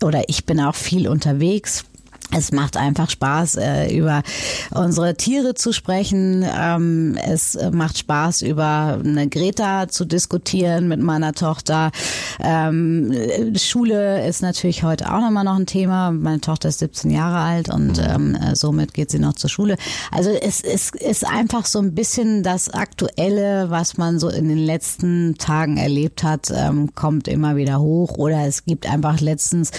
oder 0.03 0.23
ich 0.27 0.45
bin 0.45 0.59
auch 0.59 0.75
viel 0.75 1.07
unterwegs 1.07 1.85
es 2.31 2.51
macht 2.51 2.77
einfach 2.77 3.09
Spaß, 3.09 3.55
äh, 3.55 3.97
über 3.97 4.21
unsere 4.69 5.15
Tiere 5.15 5.55
zu 5.55 5.73
sprechen. 5.73 6.45
Ähm, 6.47 7.17
es 7.17 7.57
macht 7.71 7.97
Spaß, 7.97 8.43
über 8.43 8.99
eine 9.03 9.27
Greta 9.27 9.87
zu 9.87 10.05
diskutieren 10.05 10.87
mit 10.87 10.99
meiner 10.99 11.33
Tochter. 11.33 11.91
Ähm, 12.39 13.11
Schule 13.55 14.27
ist 14.27 14.43
natürlich 14.43 14.83
heute 14.83 15.11
auch 15.11 15.21
nochmal 15.21 15.43
noch 15.43 15.55
ein 15.55 15.65
Thema. 15.65 16.11
Meine 16.11 16.39
Tochter 16.39 16.69
ist 16.69 16.79
17 16.79 17.09
Jahre 17.09 17.39
alt 17.39 17.73
und 17.73 17.97
mhm. 17.97 18.37
ähm, 18.37 18.55
somit 18.55 18.93
geht 18.93 19.09
sie 19.09 19.19
noch 19.19 19.33
zur 19.33 19.49
Schule. 19.49 19.75
Also 20.11 20.29
es, 20.29 20.61
es 20.61 20.91
ist 20.91 21.25
einfach 21.25 21.65
so 21.65 21.79
ein 21.79 21.95
bisschen 21.95 22.43
das 22.43 22.69
Aktuelle, 22.69 23.71
was 23.71 23.97
man 23.97 24.19
so 24.19 24.29
in 24.29 24.49
den 24.49 24.59
letzten 24.59 25.35
Tagen 25.39 25.77
erlebt 25.77 26.23
hat, 26.23 26.53
kommt 26.95 27.27
immer 27.27 27.55
wieder 27.55 27.79
hoch. 27.79 28.17
Oder 28.17 28.45
es 28.45 28.65
gibt 28.65 28.87
einfach 28.87 29.19
letztens, 29.19 29.71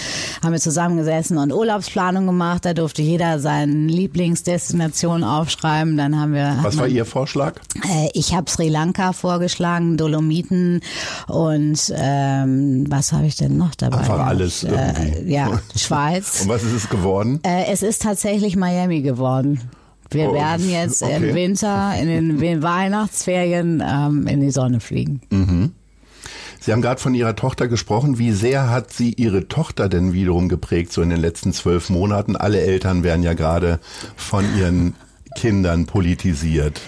haben 0.43 0.51
wir 0.51 0.59
zusammengesessen 0.59 1.37
und 1.37 1.53
Urlaubsplanung 1.53 2.25
gemacht 2.25 2.40
gemacht. 2.41 2.65
Da 2.65 2.73
durfte 2.73 3.01
jeder 3.01 3.39
seine 3.39 3.71
Lieblingsdestination 3.73 5.23
aufschreiben. 5.23 5.97
Dann 5.97 6.19
haben 6.19 6.33
wir. 6.33 6.57
Was 6.61 6.77
war 6.77 6.87
Ihr 6.87 7.05
Vorschlag? 7.05 7.59
Äh, 7.87 8.09
ich 8.13 8.33
habe 8.33 8.49
Sri 8.49 8.69
Lanka 8.69 9.13
vorgeschlagen, 9.13 9.97
Dolomiten 9.97 10.81
und 11.27 11.93
ähm, 11.95 12.85
was 12.89 13.13
habe 13.13 13.27
ich 13.27 13.35
denn 13.35 13.57
noch 13.57 13.75
dabei? 13.75 13.99
Einfach 13.99 14.25
alles 14.25 14.63
äh, 14.63 15.23
ja, 15.25 15.59
Schweiz. 15.75 16.41
und 16.43 16.49
was 16.49 16.63
ist 16.63 16.73
es 16.73 16.89
geworden? 16.89 17.39
Äh, 17.43 17.65
es 17.71 17.83
ist 17.83 18.01
tatsächlich 18.01 18.55
Miami 18.55 19.01
geworden. 19.01 19.61
Wir 20.09 20.31
oh, 20.31 20.33
werden 20.33 20.69
jetzt 20.69 21.03
okay. 21.03 21.15
im 21.15 21.35
Winter, 21.35 21.93
in 21.99 22.39
den 22.39 22.61
Weihnachtsferien 22.63 23.81
ähm, 23.85 24.27
in 24.27 24.41
die 24.41 24.51
Sonne 24.51 24.79
fliegen. 24.79 25.21
Mhm. 25.29 25.71
Sie 26.63 26.71
haben 26.71 26.83
gerade 26.83 27.01
von 27.01 27.15
Ihrer 27.15 27.35
Tochter 27.35 27.67
gesprochen. 27.67 28.19
Wie 28.19 28.31
sehr 28.31 28.69
hat 28.69 28.93
sie 28.93 29.13
Ihre 29.13 29.47
Tochter 29.47 29.89
denn 29.89 30.13
wiederum 30.13 30.47
geprägt, 30.47 30.93
so 30.93 31.01
in 31.01 31.09
den 31.09 31.19
letzten 31.19 31.53
zwölf 31.53 31.89
Monaten? 31.89 32.35
Alle 32.35 32.61
Eltern 32.61 33.03
werden 33.03 33.23
ja 33.23 33.33
gerade 33.33 33.79
von 34.15 34.45
ihren 34.55 34.95
Kindern 35.35 35.87
politisiert. 35.87 36.79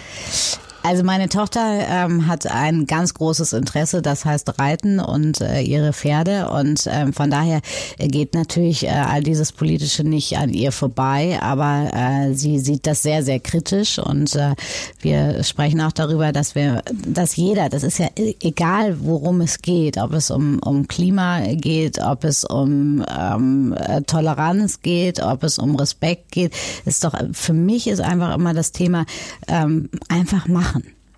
Also 0.86 1.02
meine 1.02 1.30
Tochter 1.30 1.78
ähm, 1.88 2.26
hat 2.26 2.46
ein 2.46 2.86
ganz 2.86 3.14
großes 3.14 3.54
Interesse, 3.54 4.02
das 4.02 4.26
heißt 4.26 4.58
Reiten 4.58 5.00
und 5.00 5.40
äh, 5.40 5.62
ihre 5.62 5.94
Pferde. 5.94 6.50
Und 6.50 6.86
ähm, 6.90 7.14
von 7.14 7.30
daher 7.30 7.62
geht 7.96 8.34
natürlich 8.34 8.84
äh, 8.84 8.90
all 8.90 9.22
dieses 9.22 9.50
Politische 9.50 10.04
nicht 10.04 10.36
an 10.36 10.50
ihr 10.50 10.72
vorbei, 10.72 11.38
aber 11.40 11.90
äh, 11.94 12.34
sie 12.34 12.58
sieht 12.58 12.86
das 12.86 13.02
sehr, 13.02 13.22
sehr 13.22 13.40
kritisch. 13.40 13.98
Und 13.98 14.36
äh, 14.36 14.54
wir 15.00 15.42
sprechen 15.42 15.80
auch 15.80 15.92
darüber, 15.92 16.32
dass 16.32 16.54
wir, 16.54 16.82
dass 16.92 17.34
jeder, 17.36 17.70
das 17.70 17.82
ist 17.82 17.98
ja 17.98 18.08
e-, 18.18 18.34
egal, 18.42 18.98
worum 19.00 19.40
es 19.40 19.62
geht, 19.62 19.96
ob 19.96 20.12
es 20.12 20.30
um, 20.30 20.58
um 20.58 20.86
Klima 20.86 21.46
geht, 21.54 21.98
ob 21.98 22.24
es 22.24 22.44
um 22.44 23.02
ähm, 23.08 23.74
äh, 23.78 24.02
Toleranz 24.02 24.82
geht, 24.82 25.22
ob 25.22 25.44
es 25.44 25.58
um 25.58 25.76
Respekt 25.76 26.30
geht, 26.32 26.52
ist 26.84 27.04
doch, 27.04 27.14
für 27.32 27.54
mich 27.54 27.86
ist 27.86 28.02
einfach 28.02 28.34
immer 28.34 28.52
das 28.52 28.72
Thema, 28.72 29.06
ähm, 29.48 29.88
einfach 30.10 30.46
machen. 30.46 30.73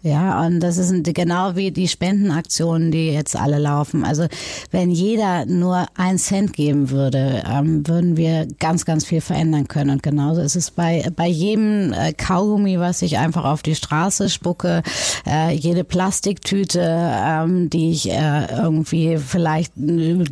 Ja, 0.06 0.46
und 0.46 0.60
das 0.60 0.78
ist 0.78 0.92
genau 1.14 1.56
wie 1.56 1.72
die 1.72 1.88
Spendenaktionen, 1.88 2.92
die 2.92 3.10
jetzt 3.10 3.34
alle 3.34 3.58
laufen. 3.58 4.04
Also 4.04 4.28
wenn 4.70 4.92
jeder 4.92 5.46
nur 5.46 5.84
ein 5.96 6.16
Cent 6.18 6.52
geben 6.52 6.90
würde, 6.90 7.42
ähm, 7.44 7.88
würden 7.88 8.16
wir 8.16 8.46
ganz, 8.60 8.84
ganz 8.84 9.04
viel 9.04 9.20
verändern 9.20 9.66
können. 9.66 9.90
Und 9.90 10.04
genauso 10.04 10.42
ist 10.42 10.54
es 10.54 10.70
bei, 10.70 11.10
bei 11.16 11.26
jedem 11.26 11.92
äh, 11.92 12.12
Kaugummi, 12.12 12.78
was 12.78 13.02
ich 13.02 13.18
einfach 13.18 13.42
auf 13.42 13.64
die 13.64 13.74
Straße 13.74 14.28
spucke, 14.28 14.84
äh, 15.26 15.52
jede 15.52 15.82
Plastiktüte, 15.82 16.82
ähm, 16.84 17.68
die 17.68 17.90
ich 17.90 18.08
äh, 18.08 18.46
irgendwie 18.62 19.18
vielleicht 19.18 19.72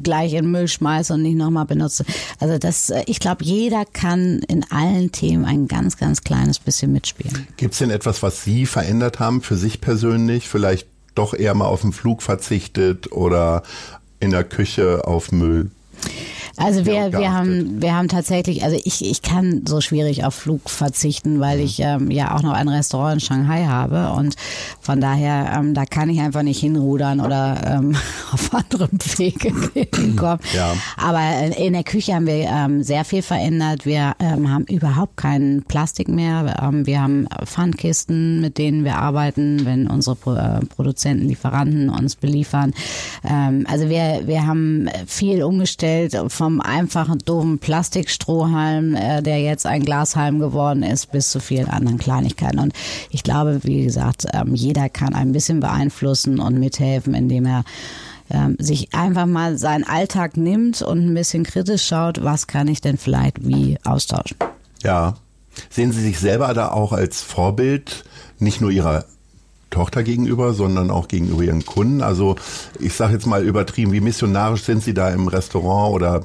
gleich 0.04 0.34
in 0.34 0.52
Müll 0.52 0.68
schmeiße 0.68 1.14
und 1.14 1.22
nicht 1.22 1.36
nochmal 1.36 1.64
benutze. 1.64 2.04
Also 2.38 2.58
das, 2.58 2.90
äh, 2.90 3.02
ich 3.06 3.18
glaube, 3.18 3.44
jeder 3.44 3.84
kann 3.86 4.38
in 4.46 4.64
allen 4.70 5.10
Themen 5.10 5.44
ein 5.44 5.66
ganz, 5.66 5.96
ganz 5.96 6.22
kleines 6.22 6.60
bisschen 6.60 6.92
mitspielen. 6.92 7.48
Gibt 7.56 7.72
es 7.72 7.80
denn 7.80 7.90
etwas, 7.90 8.22
was 8.22 8.44
Sie 8.44 8.66
verändert 8.66 9.18
haben 9.18 9.42
für 9.42 9.63
sich 9.64 9.80
persönlich 9.80 10.48
vielleicht 10.48 10.86
doch 11.14 11.34
eher 11.34 11.54
mal 11.54 11.66
auf 11.66 11.80
den 11.80 11.92
Flug 11.92 12.22
verzichtet 12.22 13.12
oder 13.12 13.62
in 14.20 14.30
der 14.30 14.44
Küche 14.44 15.06
auf 15.06 15.32
Müll? 15.32 15.70
Also 16.56 16.86
wir, 16.86 17.12
wir 17.12 17.32
haben 17.32 17.82
wir 17.82 17.96
haben 17.96 18.08
tatsächlich, 18.08 18.62
also 18.62 18.78
ich, 18.84 19.04
ich 19.04 19.22
kann 19.22 19.62
so 19.66 19.80
schwierig 19.80 20.24
auf 20.24 20.34
Flug 20.34 20.70
verzichten, 20.70 21.40
weil 21.40 21.58
mhm. 21.58 21.64
ich 21.64 21.80
ähm, 21.80 22.10
ja 22.10 22.36
auch 22.36 22.42
noch 22.42 22.52
ein 22.52 22.68
Restaurant 22.68 23.14
in 23.14 23.20
Shanghai 23.20 23.64
habe 23.66 24.12
und 24.12 24.36
von 24.80 25.00
daher 25.00 25.52
ähm, 25.56 25.74
da 25.74 25.84
kann 25.84 26.08
ich 26.10 26.20
einfach 26.20 26.42
nicht 26.42 26.60
hinrudern 26.60 27.20
oder 27.20 27.60
ähm, 27.66 27.96
auf 28.32 28.54
anderem 28.54 28.90
Wege 29.16 29.52
hinkommen. 29.94 30.38
Ja. 30.54 30.74
Aber 30.96 31.20
in 31.56 31.72
der 31.72 31.84
Küche 31.84 32.14
haben 32.14 32.26
wir 32.26 32.34
ähm, 32.34 32.82
sehr 32.82 33.04
viel 33.04 33.22
verändert. 33.22 33.84
Wir 33.84 34.14
ähm, 34.20 34.50
haben 34.50 34.64
überhaupt 34.64 35.16
kein 35.16 35.64
Plastik 35.66 36.08
mehr. 36.08 36.56
Ähm, 36.62 36.86
wir 36.86 37.02
haben 37.02 37.26
Pfandkisten, 37.44 38.40
mit 38.40 38.58
denen 38.58 38.84
wir 38.84 38.96
arbeiten, 38.96 39.64
wenn 39.64 39.88
unsere 39.88 40.16
Pro 40.16 40.34
äh, 40.34 40.60
Produzenten, 40.66 41.28
Lieferanten 41.28 41.88
uns 41.88 42.16
beliefern. 42.16 42.72
Ähm, 43.28 43.66
also 43.68 43.88
wir 43.88 44.22
wir 44.26 44.46
haben 44.46 44.88
viel 45.06 45.42
umgestellt 45.42 46.16
von 46.28 46.43
vom 46.44 46.60
einfachen, 46.60 47.20
doofen 47.24 47.58
Plastikstrohhalm, 47.58 48.94
äh, 48.94 49.22
der 49.22 49.40
jetzt 49.40 49.64
ein 49.64 49.82
Glashalm 49.82 50.40
geworden 50.40 50.82
ist, 50.82 51.10
bis 51.10 51.30
zu 51.30 51.40
vielen 51.40 51.68
anderen 51.68 51.96
Kleinigkeiten. 51.96 52.58
Und 52.58 52.74
ich 53.08 53.22
glaube, 53.22 53.60
wie 53.62 53.82
gesagt, 53.82 54.26
ähm, 54.34 54.54
jeder 54.54 54.90
kann 54.90 55.14
ein 55.14 55.32
bisschen 55.32 55.60
beeinflussen 55.60 56.40
und 56.40 56.60
mithelfen, 56.60 57.14
indem 57.14 57.46
er 57.46 57.64
ähm, 58.28 58.56
sich 58.58 58.92
einfach 58.92 59.24
mal 59.24 59.56
seinen 59.56 59.84
Alltag 59.84 60.36
nimmt 60.36 60.82
und 60.82 61.06
ein 61.06 61.14
bisschen 61.14 61.44
kritisch 61.44 61.86
schaut, 61.86 62.22
was 62.22 62.46
kann 62.46 62.68
ich 62.68 62.82
denn 62.82 62.98
vielleicht 62.98 63.48
wie 63.48 63.78
austauschen. 63.82 64.36
Ja. 64.82 65.14
Sehen 65.70 65.92
Sie 65.92 66.02
sich 66.02 66.18
selber 66.18 66.52
da 66.52 66.72
auch 66.72 66.92
als 66.92 67.22
Vorbild, 67.22 68.04
nicht 68.38 68.60
nur 68.60 68.70
Ihrer 68.70 69.06
Tochter 69.70 70.02
gegenüber, 70.02 70.52
sondern 70.52 70.90
auch 70.90 71.08
gegenüber 71.08 71.42
ihren 71.42 71.64
Kunden. 71.64 72.02
Also 72.02 72.36
ich 72.78 72.94
sage 72.94 73.14
jetzt 73.14 73.26
mal 73.26 73.44
übertrieben, 73.44 73.92
wie 73.92 74.00
missionarisch 74.00 74.62
sind 74.62 74.82
Sie 74.82 74.94
da 74.94 75.10
im 75.10 75.28
Restaurant 75.28 75.94
oder 75.94 76.24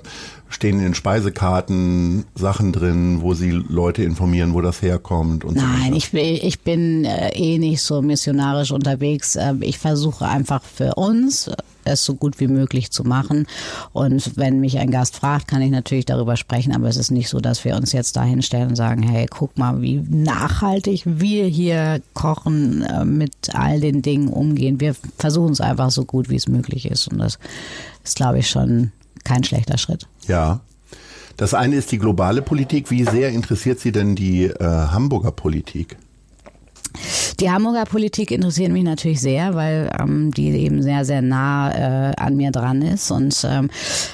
stehen 0.50 0.80
in 0.80 0.94
Speisekarten 0.94 2.26
Sachen 2.36 2.72
drin, 2.72 3.22
wo 3.22 3.34
Sie 3.34 3.52
Leute 3.52 4.04
informieren, 4.04 4.54
wo 4.54 4.62
das 4.62 4.82
herkommt? 4.82 5.46
Und 5.46 5.56
Nein, 5.56 5.92
so 5.92 5.98
ich, 5.98 6.14
ich 6.14 6.60
bin 6.62 7.06
äh, 7.06 7.30
eh 7.34 7.58
nicht 7.58 7.82
so 7.82 8.02
missionarisch 8.02 8.72
unterwegs. 8.72 9.36
Äh, 9.36 9.54
ich 9.62 9.78
versuche 9.78 10.28
einfach 10.28 10.64
für 10.64 10.96
uns 10.96 11.50
es 11.90 12.06
so 12.06 12.16
gut 12.16 12.40
wie 12.40 12.48
möglich 12.48 12.92
zu 12.92 13.04
machen. 13.04 13.48
Und 13.94 14.38
wenn 14.38 14.60
mich 14.60 14.78
ein 14.78 14.92
Gast 14.92 15.18
fragt, 15.18 15.48
kann 15.48 15.62
ich 15.62 15.72
natürlich 15.72 16.06
darüber 16.06 16.38
sprechen, 16.38 16.74
aber 16.74 16.88
es 16.88 16.98
ist 16.98 17.12
nicht 17.12 17.30
so, 17.30 17.40
dass 17.40 17.64
wir 17.66 17.76
uns 17.76 17.92
jetzt 17.92 18.16
da 18.16 18.24
hinstellen 18.24 18.70
und 18.70 18.76
sagen, 18.76 19.04
hey, 19.04 19.26
guck 19.30 19.58
mal, 19.58 19.82
wie 19.82 20.04
nachhaltig 20.08 21.04
wir 21.06 21.46
hier 21.46 22.02
kochen, 22.14 22.84
äh, 22.84 23.06
mit 23.06 23.34
all 23.54 23.80
den 23.80 24.02
Dingen 24.02 24.30
umgehen. 24.30 24.80
Wir 24.80 24.96
versuchen 25.18 25.54
es 25.54 25.62
einfach 25.62 25.92
so 25.92 26.06
gut, 26.06 26.30
wie 26.30 26.36
es 26.36 26.48
möglich 26.48 26.86
ist. 26.86 27.08
Und 27.08 27.20
das 27.20 27.40
ist, 28.04 28.16
glaube 28.16 28.40
ich, 28.40 28.50
schon 28.50 28.92
kein 29.24 29.44
schlechter 29.44 29.78
Schritt. 29.78 30.08
Ja. 30.28 30.62
Das 31.38 31.54
eine 31.54 31.76
ist 31.76 31.92
die 31.92 32.00
globale 32.00 32.42
Politik. 32.42 32.92
Wie 32.92 33.06
sehr 33.06 33.30
interessiert 33.30 33.80
Sie 33.80 33.92
denn 33.92 34.16
die 34.16 34.46
äh, 34.46 34.64
Hamburger 34.64 35.32
Politik? 35.32 35.98
Die 37.40 37.50
Hamburger 37.50 37.86
Politik 37.86 38.32
interessiert 38.32 38.72
mich 38.72 38.84
natürlich 38.84 39.22
sehr, 39.22 39.56
weil 39.56 39.90
ähm, 39.98 40.32
die 40.32 40.50
eben 40.50 40.82
sehr, 40.82 41.06
sehr 41.06 41.22
nah 41.22 42.10
äh, 42.10 42.16
an 42.18 42.36
mir 42.36 42.52
dran 42.52 42.82
ist. 42.82 43.12
Und 43.12 43.46
ähm, 43.48 43.70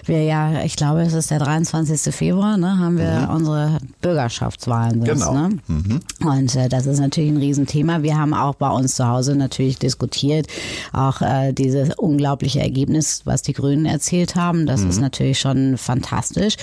wir 0.05 0.23
ja, 0.23 0.63
ich 0.63 0.75
glaube, 0.75 1.01
es 1.01 1.13
ist 1.13 1.31
der 1.31 1.39
23. 1.39 2.13
Februar, 2.13 2.57
ne, 2.57 2.77
haben 2.77 2.97
wir 2.97 3.27
mhm. 3.27 3.35
unsere 3.35 3.77
Bürgerschaftswahlen. 4.01 5.03
Genau. 5.03 5.33
Ne? 5.33 5.59
Mhm. 5.67 6.01
Und 6.23 6.55
äh, 6.55 6.69
das 6.69 6.85
ist 6.85 6.99
natürlich 6.99 7.31
ein 7.31 7.37
Riesenthema. 7.37 8.03
Wir 8.03 8.17
haben 8.17 8.33
auch 8.33 8.55
bei 8.55 8.69
uns 8.69 8.95
zu 8.95 9.07
Hause 9.07 9.35
natürlich 9.35 9.79
diskutiert, 9.79 10.47
auch 10.93 11.21
äh, 11.21 11.51
dieses 11.51 11.95
unglaubliche 11.95 12.59
Ergebnis, 12.59 13.21
was 13.25 13.41
die 13.41 13.53
Grünen 13.53 13.85
erzielt 13.85 14.35
haben. 14.35 14.65
Das 14.67 14.81
mhm. 14.81 14.89
ist 14.89 15.01
natürlich 15.01 15.39
schon 15.39 15.77
fantastisch. 15.77 16.57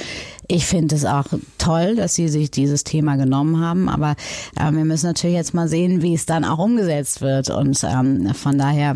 Ich 0.52 0.66
finde 0.66 0.94
es 0.94 1.06
auch 1.06 1.24
toll, 1.56 1.96
dass 1.96 2.14
sie 2.14 2.28
sich 2.28 2.50
dieses 2.50 2.84
Thema 2.84 3.16
genommen 3.16 3.64
haben, 3.64 3.88
aber 3.88 4.16
äh, 4.54 4.70
wir 4.70 4.84
müssen 4.84 5.06
natürlich 5.06 5.34
jetzt 5.34 5.54
mal 5.54 5.66
sehen, 5.66 6.02
wie 6.02 6.12
es 6.12 6.26
dann 6.26 6.44
auch 6.44 6.58
umgesetzt 6.58 7.22
wird. 7.22 7.48
Und 7.48 7.82
ähm, 7.84 8.34
von 8.34 8.58
daher 8.58 8.94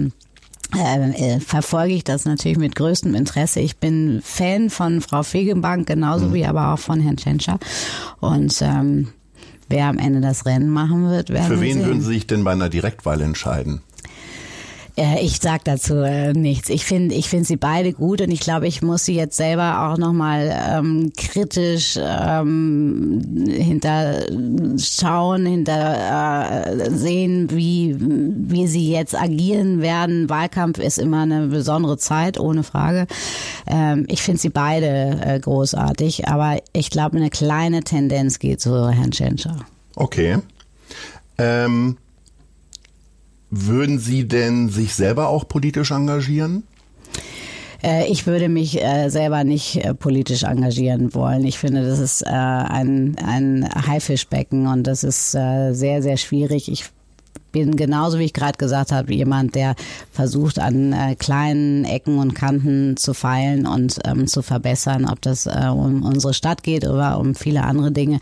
äh, 0.77 1.11
äh, 1.13 1.41
verfolge 1.41 1.95
ich 1.95 2.05
das 2.05 2.27
natürlich 2.27 2.59
mit 2.59 2.77
größtem 2.77 3.15
Interesse. 3.15 3.61
Ich 3.61 3.79
bin 3.79 4.21
Fan 4.23 4.69
von 4.69 5.01
Frau 5.01 5.23
Fegebank, 5.23 5.87
genauso 5.87 6.27
mhm. 6.27 6.35
wie 6.35 6.45
aber 6.45 6.75
auch 6.75 6.79
von 6.79 7.01
Herrn 7.01 7.17
Tschentscher. 7.17 7.59
Und 8.21 8.61
ähm, 8.61 9.09
wer 9.71 9.87
am 9.87 9.97
Ende 9.97 10.21
das 10.21 10.45
Rennen 10.45 10.69
machen 10.69 11.09
wird, 11.09 11.31
werden 11.31 11.57
Für 11.57 11.63
wen 11.63 11.79
sehen. 11.79 11.87
würden 11.87 12.01
Sie 12.03 12.09
sich 12.09 12.27
denn 12.27 12.45
bei 12.45 12.53
einer 12.53 12.69
Direktwahl 12.69 13.23
entscheiden? 13.23 13.81
Äh, 14.97 15.21
ich 15.23 15.39
sag 15.41 15.65
dazu 15.65 15.97
äh, 15.97 16.33
nichts. 16.33 16.71
Ich 16.71 16.85
finde, 16.85 17.15
ich 17.15 17.29
finde 17.29 17.45
sie 17.45 17.57
beide 17.57 17.93
gut 17.93 18.23
und 18.23 18.31
ich 18.31 18.41
glaube, 18.41 18.67
ich 18.67 18.81
muss 18.83 19.05
sie 19.05 19.15
jetzt 19.15 19.37
selber 19.37 19.89
auch 19.89 19.99
nochmal 19.99 20.55
ähm, 20.69 21.13
kritisch 21.17 21.99
ähm, 22.01 23.23
hinterschauen, 23.47 25.45
hinter 25.45 26.67
äh, 26.67 26.91
sehen, 26.91 27.51
wie 27.51 27.97
wie 27.99 28.67
sie 28.67 28.91
jetzt 28.91 29.15
agieren 29.15 29.83
werden. 29.83 30.31
Wahlkampf 30.31 30.79
ist 30.79 30.99
immer 30.99 31.23
eine 31.23 31.49
besondere 31.49 31.99
Zeit, 31.99 32.41
ohne 32.41 32.63
Frage. 32.63 33.07
Ähm, 33.67 34.07
ich 34.09 34.23
finde 34.23 34.41
sie 34.41 34.51
beide 34.51 35.21
äh, 35.23 35.39
großartig, 35.39 36.27
aber 36.29 36.57
ich 36.73 36.91
glaube, 36.91 37.19
eine 37.19 37.31
kleine 37.31 37.83
Tendenz 37.83 38.39
geht 38.39 38.61
zu 38.63 38.89
Herrn 38.89 39.11
Tschentscher. 39.11 39.57
Okay. 39.95 40.39
Ähm 41.39 41.99
würden 43.65 43.99
Sie 43.99 44.29
denn 44.29 44.69
sich 44.69 44.95
selber 44.95 45.29
auch 45.29 45.49
politisch 45.49 45.91
engagieren? 45.91 46.65
Äh, 47.83 48.11
ich 48.11 48.27
würde 48.27 48.49
mich 48.49 48.83
äh, 48.83 49.09
selber 49.09 49.45
nicht 49.45 49.85
äh, 49.85 49.95
politisch 49.95 50.43
engagieren 50.43 51.15
wollen. 51.15 51.45
Ich 51.45 51.59
finde, 51.59 51.87
das 51.87 51.99
ist 51.99 52.27
ein, 52.27 53.17
ein 53.25 53.69
Haifischbecken 53.87 54.67
und 54.67 54.87
das 54.87 55.05
ist 55.05 55.33
sehr, 55.33 56.03
sehr 56.03 56.17
schwierig. 56.17 56.71
Ich 56.71 56.85
bin 57.57 57.77
genauso, 57.77 58.19
wie 58.19 58.25
ich 58.25 58.35
gerade 58.35 58.59
gesagt 58.59 58.93
habe, 58.93 59.15
jemand, 59.15 59.55
der 59.55 59.77
versucht, 60.13 60.59
an 60.59 60.93
äh, 60.93 61.15
kleinen 61.15 61.85
Ecken 61.87 62.19
und 62.19 62.35
Kanten 62.35 62.97
zu 62.99 63.15
feilen 63.15 63.67
und 63.67 63.99
ähm, 64.05 64.27
zu 64.27 64.43
verbessern, 64.43 65.07
ob 65.11 65.23
das 65.23 65.47
äh, 65.47 65.69
um 65.71 66.03
unsere 66.03 66.35
Stadt 66.35 66.63
geht 66.63 66.87
oder 66.87 67.19
um 67.19 67.35
viele 67.35 67.65
andere 67.65 67.93
Dinge. 67.93 68.21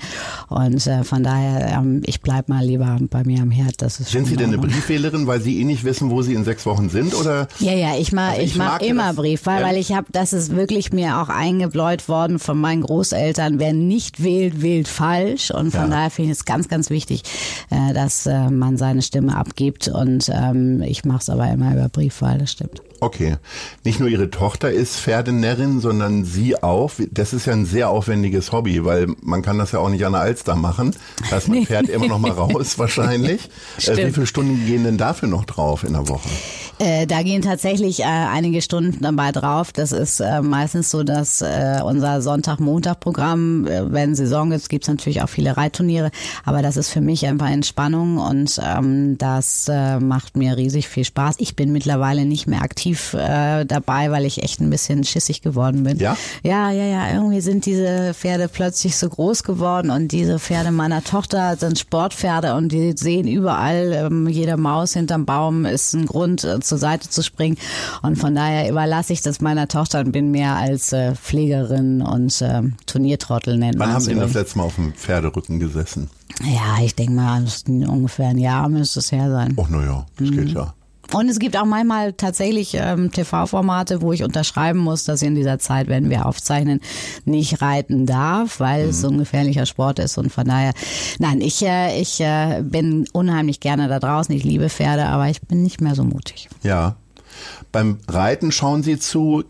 Und 0.49 0.87
äh, 0.87 1.03
von 1.03 1.25
daher, 1.25 1.79
ähm, 1.79 2.03
ich 2.07 2.21
bleib 2.21 2.49
mal 2.49 2.65
lieber 2.65 2.99
bei 3.11 3.25
mir 3.25 3.43
am 3.43 3.51
Herd. 3.51 3.83
Das 3.83 3.99
ist 3.99 4.11
sind 4.11 4.27
Sie 4.27 4.37
denn 4.37 4.51
eine 4.51 4.59
Briefwählerin, 4.59 5.27
weil 5.27 5.41
Sie 5.41 5.61
eh 5.61 5.65
nicht 5.65 5.83
wissen, 5.83 6.11
wo 6.11 6.23
Sie 6.23 6.35
in 6.35 6.45
sechs 6.45 6.65
Wochen 6.65 6.89
sind? 6.89 7.15
Oder? 7.15 7.49
Ja, 7.59 7.73
ja, 7.73 7.97
ich 7.97 8.13
mache 8.13 8.33
also 8.33 8.43
ich, 8.43 8.53
ich 8.53 8.57
mach 8.57 8.81
immer 8.81 9.09
das, 9.09 9.17
Briefwahl, 9.17 9.63
ja. 9.63 9.67
weil 9.67 9.77
ich 9.77 9.93
habe, 9.93 10.07
das 10.13 10.33
ist 10.33 10.55
wirklich 10.55 10.93
mir 10.93 11.21
auch 11.21 11.29
eingebläut 11.29 12.09
worden 12.09 12.39
von 12.39 12.59
meinen 12.61 12.83
Großeltern. 12.83 13.59
Wer 13.59 13.73
nicht 13.73 14.23
wählt, 14.23 14.63
wählt 14.63 14.87
falsch. 14.87 15.51
Und 15.51 15.73
von 15.73 15.91
ja. 15.91 15.97
daher 15.97 16.11
finde 16.11 16.31
ich 16.31 16.39
es 16.39 16.45
ganz, 16.45 16.69
ganz 16.69 16.91
wichtig, 16.91 17.23
äh, 17.71 17.93
dass 17.93 18.27
äh, 18.27 18.51
man 18.51 18.77
seine 18.77 19.03
Stimme 19.03 19.24
abgibt. 19.31 19.89
Und 19.89 20.31
ähm, 20.33 20.83
ich 20.83 21.05
mache 21.05 21.21
es 21.21 21.31
aber 21.31 21.51
immer 21.51 21.73
über 21.73 21.89
Briefwahl, 21.89 22.39
das 22.39 22.53
stimmt. 22.53 22.83
Okay. 23.05 23.37
Nicht 23.85 24.01
nur 24.01 24.09
Ihre 24.09 24.31
Tochter 24.31 24.71
ist 24.71 24.97
Pferdenärrin, 24.97 25.79
sondern 25.81 26.25
Sie 26.25 26.63
auch. 26.63 26.93
Das 27.11 27.35
ist 27.35 27.45
ja 27.45 27.53
ein 27.53 27.67
sehr 27.67 27.91
aufwendiges 27.91 28.51
Hobby, 28.51 28.83
weil 28.83 29.09
man 29.21 29.43
kann 29.43 29.59
das 29.59 29.73
ja 29.73 29.81
auch 29.81 29.91
nicht 29.91 30.07
an 30.07 30.13
der 30.13 30.23
Alster 30.23 30.57
machen. 30.57 30.97
Da 31.29 31.37
ist 31.37 31.49
man 31.49 31.67
fährt 31.67 31.91
immer 31.91 32.07
noch 32.07 32.19
mal 32.19 32.31
raus 32.31 32.79
wahrscheinlich. 32.79 33.51
Äh, 33.87 34.07
wie 34.07 34.11
viele 34.11 34.27
Stunden 34.27 34.65
gehen 34.65 34.85
denn 34.85 34.97
dafür 34.97 35.29
noch 35.29 35.45
drauf 35.45 35.85
in 35.85 35.93
der 35.93 36.09
Woche? 36.09 36.31
Äh, 36.79 37.07
da 37.07 37.23
gehen 37.23 37.43
tatsächlich 37.43 38.01
äh, 38.01 38.05
einige 38.05 38.61
Stunden 38.61 39.01
dabei 39.01 39.31
drauf. 39.31 39.73
Das 39.73 39.93
ist 39.93 40.21
äh, 40.21 40.41
meistens 40.41 40.91
so, 40.91 41.05
dass 41.05 41.41
äh, 41.41 41.81
unser 41.85 42.21
Sonntag-Montag-Programm, 42.21 43.67
äh, 43.67 43.93
wenn 43.93 44.15
Saison 44.15 44.51
ist, 44.51 44.69
gibt 44.69 44.85
es 44.85 44.89
natürlich 44.89 45.23
auch 45.23 45.29
viele 45.29 45.57
Reitturniere, 45.57 46.11
aber 46.45 46.63
das 46.63 46.77
ist 46.77 46.91
für 46.91 47.01
mich 47.01 47.27
einfach 47.27 47.51
Entspannung 47.51 48.19
und 48.19 48.61
ähm, 48.63 49.19
das 49.19 49.71
macht 50.01 50.37
mir 50.37 50.57
riesig 50.57 50.89
viel 50.89 51.05
Spaß. 51.05 51.37
Ich 51.39 51.57
bin 51.57 51.73
mittlerweile 51.73 52.25
nicht 52.25 52.47
mehr 52.47 52.63
aktiv 52.63 52.94
äh, 53.15 53.65
dabei, 53.65 54.11
weil 54.11 54.25
ich 54.25 54.43
echt 54.43 54.61
ein 54.61 54.71
bisschen 54.71 55.05
schissig 55.05 55.43
geworden 55.43 55.85
bin. 55.85 55.99
Ja? 55.99 56.17
Ja, 56.43 56.71
ja, 56.71 56.85
ja. 56.85 57.13
Irgendwie 57.13 57.41
sind 57.41 57.67
diese 57.67 58.15
Pferde 58.15 58.49
plötzlich 58.49 58.97
so 58.97 59.09
groß 59.09 59.43
geworden 59.43 59.91
und 59.91 60.13
diese 60.13 60.39
Pferde 60.39 60.71
meiner 60.71 61.03
Tochter 61.03 61.57
sind 61.57 61.79
Sportpferde 61.79 62.55
und 62.55 62.71
die 62.73 62.95
sehen 62.97 63.27
überall, 63.29 63.93
ähm, 63.93 64.29
jede 64.29 64.57
Maus 64.57 64.95
hinterm 64.95 65.27
Baum 65.27 65.65
ist 65.65 65.95
ein 65.95 66.07
Grund, 66.07 66.45
äh, 66.45 66.61
zur 66.61 66.79
Seite 66.79 67.09
zu 67.09 67.23
springen. 67.23 67.57
Und 68.03 68.17
von 68.17 68.35
daher 68.35 68.71
überlasse 68.71 69.13
ich 69.13 69.23
das 69.23 69.41
meiner 69.41 69.69
Tochter 69.69 70.01
und 70.01 70.13
bin 70.13 70.31
mehr 70.31 70.57
als 70.57 70.93
äh, 70.93 71.15
Pflegerin 71.15 72.03
und 72.03 72.41
äh, 72.43 72.63
Turniertrottel 72.87 73.57
nennen. 73.59 73.79
Wann 73.79 73.93
haben 73.93 74.01
Sie 74.01 74.15
das 74.15 74.35
letzte 74.35 74.59
Mal 74.59 74.65
auf 74.65 74.77
dem 74.77 74.93
Pferderücken 74.93 75.61
gesessen? 75.61 76.11
Ja, 76.43 76.83
ich 76.83 76.95
denke 76.95 77.13
mal, 77.13 77.45
ungefähr 77.69 78.29
ein 78.29 78.39
Jahr 78.39 78.69
müsste 78.69 79.01
es 79.01 79.13
her 79.13 79.31
sein. 79.31 79.57
Ach 79.61 79.69
naja, 79.69 80.07
das 80.17 80.31
mhm. 80.31 80.37
geht 80.37 80.49
ja. 80.51 80.75
Und 81.13 81.29
es 81.29 81.39
gibt 81.39 81.57
auch 81.57 81.65
manchmal 81.65 82.13
tatsächlich 82.13 82.75
ähm, 82.75 83.13
TV-Formate, 83.13 84.03
wo 84.03 84.13
ich 84.13 84.25
unterschreiben 84.25 84.79
muss, 84.79 85.05
dass 85.05 85.23
ich 85.23 85.29
in 85.29 85.35
dieser 85.35 85.59
Zeit, 85.59 85.89
wenn 85.89 86.11
wir 86.11 86.27
aufzeichnen, 86.27 86.81
nicht 87.25 87.63
reiten 87.63 88.07
darf, 88.07 88.61
weil 88.61 88.85
mhm. 88.85 88.91
es 88.91 89.01
so 89.01 89.09
ein 89.09 89.19
gefährlicher 89.19 89.67
Sport 89.67 89.99
ist. 89.99 90.19
Und 90.19 90.33
von 90.33 90.47
daher, 90.47 90.73
nein, 91.19 91.41
ich, 91.41 91.65
äh, 91.65 92.01
ich 92.01 92.21
äh, 92.21 92.63
bin 92.63 93.07
unheimlich 93.13 93.61
gerne 93.61 93.89
da 93.89 94.01
draußen. 94.01 94.35
Ich 94.35 94.45
liebe 94.45 94.69
Pferde, 94.69 95.07
aber 95.07 95.29
ich 95.29 95.41
bin 95.43 95.63
nicht 95.63 95.81
mehr 95.81 95.95
so 95.95 96.05
mutig. 96.05 96.49
Ja. 96.63 96.97
Beim 97.73 97.99
Reiten 98.07 98.53
schauen 98.53 98.85
Sie 98.85 99.01
zu. 99.01 99.43